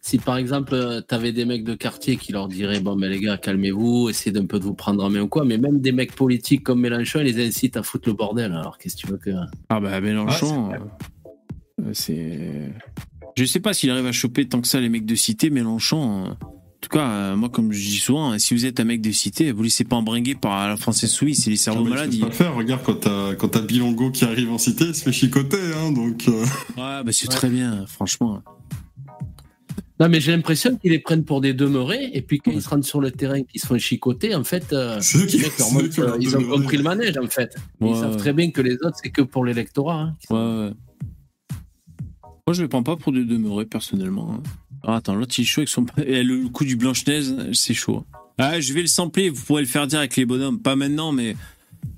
[0.00, 3.20] Si, par exemple, euh, t'avais des mecs de quartier qui leur diraient Bon, mais les
[3.20, 5.92] gars, calmez-vous, essayez d'un peu de vous prendre en main ou quoi, mais même des
[5.92, 8.52] mecs politiques comme Mélenchon, ils les incitent à foutre le bordel.
[8.52, 9.30] Alors, qu'est-ce que tu veux que.
[9.70, 10.72] Ah bah Mélenchon,
[11.80, 12.70] euh, c'est.
[13.34, 16.36] Je sais pas s'il arrive à choper tant que ça les mecs de cité, Mélenchon.
[16.84, 19.00] En tout cas, euh, moi, comme je dis souvent, hein, si vous êtes un mec
[19.00, 22.10] de cité, vous laissez pas embringuer par la française suisse, c'est les cerveaux Ah, malades.
[22.10, 22.54] tu peux pas le faire.
[22.54, 25.92] Regarde, quand t'as, quand t'as Bilongo qui arrive en cité, il se fait chicoter, hein,
[25.92, 26.28] donc.
[26.28, 26.42] euh,
[26.76, 28.42] Ouais, bah c'est très bien, franchement.
[29.98, 32.68] Non, mais j'ai l'impression qu'ils les prennent pour des demeurés, et puis quand ils se
[32.68, 35.44] rendent sur le terrain, qu'ils se font chicoter, en fait, euh, C'est eux qui- les
[35.44, 36.58] mecs leur montrent, euh, leur ils ont demeurés.
[36.60, 37.56] compris le manège, en fait.
[37.80, 40.00] Ouais, ils savent très bien que les autres, c'est que pour l'électorat.
[40.02, 40.14] hein.
[40.28, 40.36] Ouais,
[40.66, 40.72] ouais.
[42.46, 44.34] Moi, je le prends pas pour de demeurer, personnellement.
[44.34, 44.42] hein.
[44.86, 45.86] Ah, attends, l'autre, il est chaud avec son.
[46.06, 48.04] Et le coup du Blanche-Neige, c'est chaud.
[48.38, 50.58] Ah, je vais le sampler, vous pourrez le faire dire avec les bonhommes.
[50.58, 51.36] Pas maintenant, mais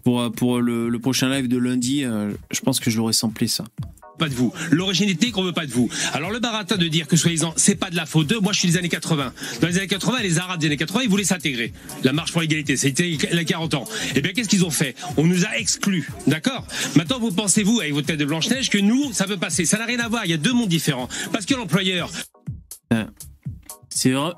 [0.04, 3.48] pour, pour le, le prochain live de lundi, euh, je pense que je l'aurais samplé,
[3.48, 3.64] ça.
[4.18, 4.52] pas de vous.
[4.70, 5.88] L'origine ethnique, on veut pas de vous.
[6.12, 8.60] Alors le baratin de dire que soi-disant c'est pas de la faute d'eux, moi je
[8.60, 9.32] suis des années 80.
[9.60, 11.72] Dans les années 80, les Arabes des années 80, ils voulaient s'intégrer.
[12.04, 13.84] La marche pour l'égalité, c'était il y a 40 ans.
[14.14, 14.94] Eh bien qu'est-ce qu'ils ont fait?
[15.16, 16.66] On nous a exclus, d'accord?
[16.94, 19.64] Maintenant vous pensez-vous avec votre tête de Blanche-Neige que nous, ça peut passer.
[19.64, 21.08] Ça n'a rien à voir, il y a deux mondes différents.
[21.32, 22.10] Parce que l'employeur,
[23.88, 24.32] C'est vrai.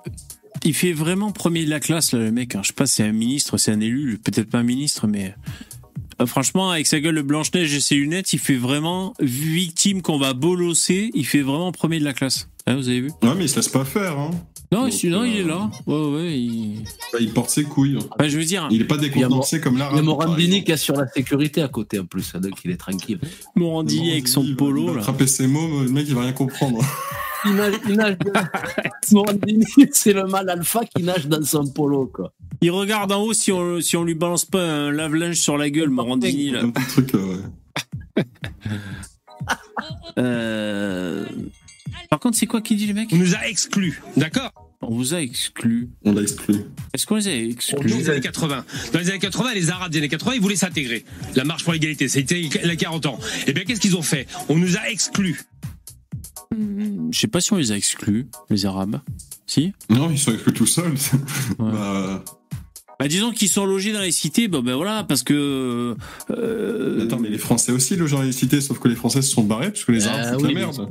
[0.64, 2.54] Il fait vraiment premier de la classe, là, le mec.
[2.54, 2.60] hein.
[2.62, 5.34] Je sais pas, c'est un ministre, c'est un élu, peut-être pas un ministre, mais.
[6.20, 10.18] Euh, franchement, avec sa gueule de Blanche-Neige et ses lunettes, il fait vraiment victime qu'on
[10.18, 11.10] va bolosser.
[11.14, 12.48] Il fait vraiment premier de la classe.
[12.66, 13.10] Hein, vous avez vu?
[13.22, 14.32] Ouais, mais il se laisse pas faire, hein.
[14.70, 15.70] Non, Donc, sinon, il euh, est là.
[15.86, 16.84] Ouais, ouais, il.
[17.12, 17.98] Bah, il porte ses couilles.
[18.18, 18.68] Bah, je veux dire.
[18.70, 21.98] Il est pas décontenancé comme Il y a Morandini qui assure la sécurité à côté,
[21.98, 23.18] en plus, hein, donc il est tranquille.
[23.54, 25.00] Morandini avec son polo, Il va là.
[25.00, 26.80] attraper ses mômes, le mec, il va rien comprendre.
[27.46, 28.16] Il nage, il nage
[29.12, 32.32] Morandini, c'est le mal alpha qui nage dans son polo, quoi.
[32.60, 35.70] Il regarde en haut si on, si on lui balance pas un lave-linge sur la
[35.70, 36.60] gueule, Morandini, là.
[36.62, 37.36] Un petit truc, euh,
[38.16, 38.24] ouais.
[40.18, 41.24] Euh...
[42.10, 45.12] Par contre, c'est quoi qui dit le mec on nous a exclus, d'accord On vous
[45.14, 45.88] a exclu.
[46.04, 46.54] On l'a exclu.
[46.94, 48.64] Est-ce qu'on les a exclus Dans les années 80.
[48.92, 51.04] Dans les années 80, les Arabes des années 80, ils voulaient s'intégrer.
[51.34, 53.18] La marche pour l'égalité, c'était il y a 40 ans.
[53.46, 55.42] Eh bien qu'est-ce qu'ils ont fait On nous a exclus.
[56.50, 59.00] Je sais pas si on les a exclus, les Arabes.
[59.46, 60.94] Si Non, ils sont exclus tout seuls.
[61.58, 62.24] Bah,
[62.98, 65.94] Bah disons qu'ils sont logés dans les cités, bah, ben voilà, parce que...
[66.30, 69.30] euh, Attends, mais les Français aussi, le genre les cités, sauf que les Français se
[69.30, 70.88] sont barrés parce que les Arabes Euh, foutent oui, la bien merde.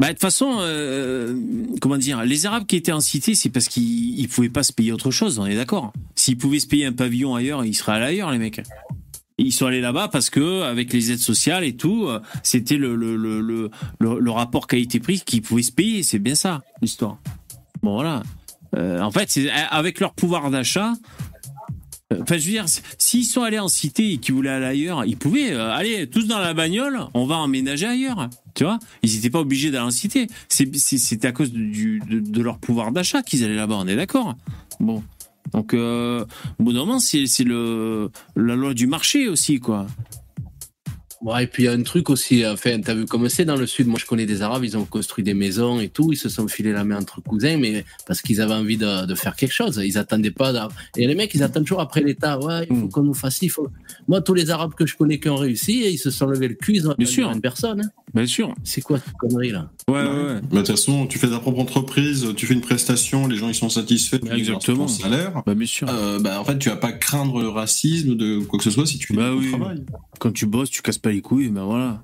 [0.00, 1.34] Bah de toute façon, euh,
[1.80, 4.72] comment dire, les Arabes qui étaient en cité, c'est parce qu'ils ils pouvaient pas se
[4.72, 5.92] payer autre chose, on est d'accord.
[6.14, 8.62] S'ils pouvaient se payer un pavillon ailleurs, ils seraient allés ailleurs, les mecs.
[9.38, 12.94] Ils sont allés là-bas parce que avec les aides sociales et tout, euh, c'était le
[12.94, 16.02] le, le, le, rapport qualité-prix qu'ils pouvaient se payer.
[16.04, 17.18] C'est bien ça l'histoire.
[17.82, 18.22] Bon voilà.
[18.76, 20.92] Euh, en fait, c'est avec leur pouvoir d'achat.
[22.12, 22.66] euh, Enfin, je veux dire,
[22.98, 26.26] s'ils sont allés en cité et qu'ils voulaient aller ailleurs, ils pouvaient euh, aller tous
[26.26, 27.00] dans la bagnole.
[27.14, 28.28] On va emménager ailleurs.
[28.58, 30.26] Tu vois Ils n'étaient pas obligés d'aller en cité.
[30.48, 33.76] C'était à cause de, leur pouvoir d'achat qu'ils allaient là-bas.
[33.78, 34.34] On est d'accord?
[34.80, 35.04] Bon.
[35.52, 36.24] Donc, euh,
[36.58, 39.86] au bout d'un moment, c'est la loi du marché aussi, quoi.
[41.20, 43.56] Ouais, et puis il y a un truc aussi, enfin, t'as vu comme c'est dans
[43.56, 46.16] le sud, moi je connais des Arabes, ils ont construit des maisons et tout, ils
[46.16, 49.34] se sont filés la main entre cousins, mais parce qu'ils avaient envie de, de faire
[49.34, 50.68] quelque chose, ils attendaient pas.
[50.96, 53.48] Et les mecs, ils attendent toujours après l'État, ouais, il faut qu'on nous fasse il
[53.50, 53.68] faut...
[54.06, 56.54] Moi, tous les Arabes que je connais qui ont réussi, ils se sont levés le
[56.54, 57.30] cul, ils ont Bien sûr.
[57.32, 57.80] une personne.
[57.80, 57.90] hein.
[58.14, 58.54] Bien sûr.
[58.64, 59.70] C'est quoi cette connerie là?
[59.88, 60.34] Ouais, ouais, ouais.
[60.40, 63.48] Bah, de toute façon, tu fais ta propre entreprise, tu fais une prestation, les gens
[63.48, 64.86] ils sont satisfaits, tu Exactement.
[64.86, 65.42] ton salaire.
[65.44, 65.88] Bah, bien sûr.
[65.90, 68.86] Euh, bah, en fait, tu vas pas craindre le racisme de quoi que ce soit
[68.86, 69.50] si tu fais Bah oui.
[69.50, 69.82] travail.
[70.20, 72.02] Quand tu bosses, tu casses pas les couilles, ben voilà.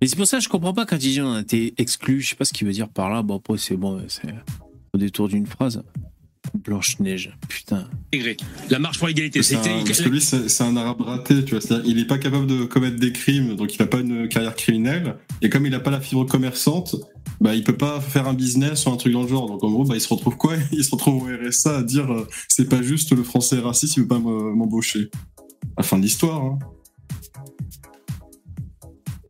[0.00, 2.20] Et c'est pour ça que je comprends pas quand ils disent on a été exclu.
[2.20, 3.22] Je sais pas ce qu'il veut dire par là.
[3.22, 4.34] Bon, après, c'est bon, c'est
[4.94, 5.82] au détour d'une phrase.
[6.54, 7.86] Blanche-Neige, putain.
[8.70, 9.84] La marche pour l'égalité, c'était.
[9.84, 11.60] parce que lui, c'est un arabe raté, tu vois.
[11.60, 14.56] C'est-à-dire, il est pas capable de commettre des crimes, donc il n'a pas une carrière
[14.56, 15.16] criminelle.
[15.42, 16.96] Et comme il n'a pas la fibre commerçante,
[17.40, 19.46] bah, il peut pas faire un business ou un truc dans le genre.
[19.48, 20.54] Donc en gros, bah, il se retrouve quoi?
[20.72, 23.96] Il se retrouve au RSA à dire euh, c'est pas juste le français est raciste,
[23.96, 25.10] il veut pas me- m'embaucher.
[25.76, 26.42] La fin de l'histoire.
[26.42, 26.58] Hein.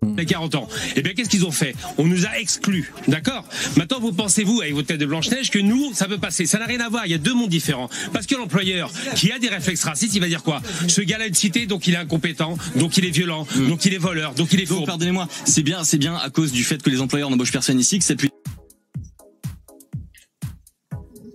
[0.03, 0.69] Il y a 40 ans.
[0.97, 1.75] Eh bien, qu'est-ce qu'ils ont fait?
[1.99, 3.45] On nous a exclus, d'accord?
[3.77, 6.65] Maintenant, vous pensez-vous, avec votre tête de Blanche-Neige, que nous, ça peut passer Ça n'a
[6.65, 7.91] rien à voir, il y a deux mondes différents.
[8.13, 10.63] Parce que l'employeur, qui a des réflexes racistes, il va dire quoi?
[10.89, 13.99] Ce gars-là est cité, donc il est incompétent, donc il est violent, donc il est
[13.99, 14.87] voleur, donc il est faux.
[14.87, 17.99] pardonnez-moi, c'est bien, c'est bien à cause du fait que les employeurs n'embauchent personne ici
[17.99, 18.21] que cette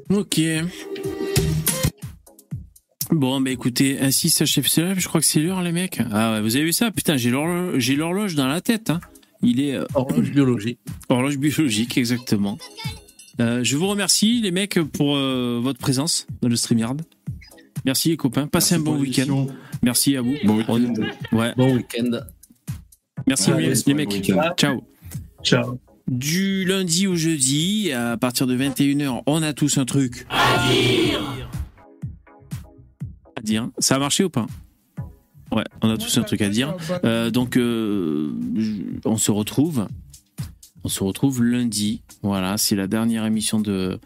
[0.09, 0.39] Ok.
[3.15, 4.99] Bon, bah écoutez, ainsi s'achève ce live.
[4.99, 5.99] Je crois que c'est l'heure, les mecs.
[6.11, 6.91] Ah ouais, vous avez vu ça?
[6.91, 8.89] Putain, j'ai l'horloge, j'ai l'horloge dans la tête.
[8.89, 8.99] Hein.
[9.41, 10.79] Il est euh, horloge biologique.
[11.07, 12.57] Horloge biologique, exactement.
[13.39, 17.01] Euh, je vous remercie, les mecs, pour euh, votre présence dans le StreamYard.
[17.85, 18.47] Merci, les copains.
[18.47, 19.47] Passez un bon week-end.
[19.81, 20.35] Merci à vous.
[20.43, 20.93] Bon week-end.
[21.31, 21.53] Ouais.
[21.55, 22.19] Bon week-end.
[23.27, 24.31] Merci, Ouais, les- mecs.
[24.57, 24.83] Ciao.
[25.43, 25.79] Ciao.
[26.07, 30.25] Du lundi au jeudi, à partir de 21h, on a tous un truc.
[30.29, 31.44] À dire À
[33.45, 33.69] dire.
[33.79, 34.47] Ça a marché ou pas?
[35.51, 36.75] Ouais, on a tous un truc à dire.
[37.03, 38.31] Euh, donc, euh,
[39.05, 39.87] on se retrouve.
[40.83, 42.01] On se retrouve lundi.
[42.21, 43.99] Voilà, c'est la dernière émission de,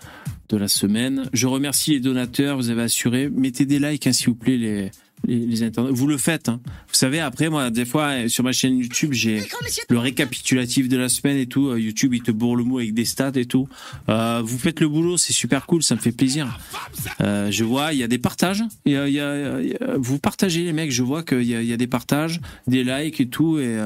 [0.50, 1.30] de la semaine.
[1.34, 3.30] Je remercie les donateurs, vous avez assuré.
[3.30, 4.92] Mettez des likes, hein, s'il vous plaît, les,
[5.30, 5.94] les, les internautes.
[5.96, 6.50] Vous le faites.
[6.50, 6.60] hein.
[6.88, 9.42] Vous savez, après, moi, des fois, sur ma chaîne YouTube, j'ai
[9.90, 11.68] le récapitulatif de la semaine et tout.
[11.68, 13.68] Euh, YouTube, il te bourre le mot avec des stats et tout.
[14.10, 16.60] Euh, vous faites le boulot, c'est super cool, ça me fait plaisir.
[17.22, 18.64] Euh, je vois, il y a des partages.
[18.86, 20.92] Y a- il y a- il y a- vous partagez, les mecs.
[20.92, 23.60] Je vois qu'il y, a- il y a des partages, des likes et tout.
[23.60, 23.78] Et,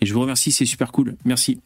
[0.00, 1.16] et je vous remercie, c'est super cool.
[1.24, 1.58] Merci.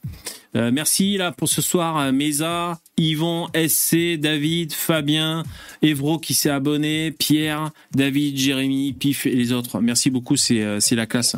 [0.57, 5.45] Euh, merci là pour ce soir, euh, Mesa, Yvon, SC, David, Fabien,
[5.83, 9.81] Evro qui s'est abonné, Pierre, David, Jérémy, Pif et les autres.
[9.81, 11.37] Merci beaucoup, c'est euh, c'est la classe.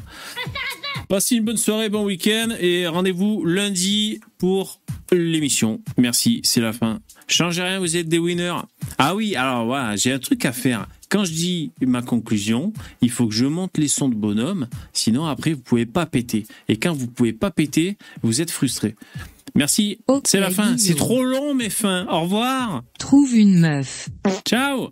[1.08, 5.80] Passez une bonne soirée, bon week-end et rendez-vous lundi pour l'émission.
[5.98, 7.00] Merci, c'est la fin.
[7.28, 8.54] Changez rien, vous êtes des winners.
[8.98, 10.86] Ah oui, alors voilà, j'ai un truc à faire.
[11.12, 12.72] Quand je dis ma conclusion,
[13.02, 16.46] il faut que je monte les sons de bonhomme, sinon après vous pouvez pas péter.
[16.68, 18.96] Et quand vous pouvez pas péter, vous êtes frustré.
[19.54, 20.78] Merci, c'est la fin.
[20.78, 22.06] C'est trop long mes fins.
[22.08, 22.82] Au revoir.
[22.98, 24.08] Trouve une meuf.
[24.48, 24.88] Ciao.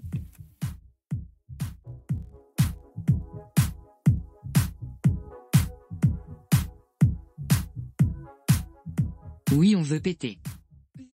[9.52, 10.36] Oui, on veut péter.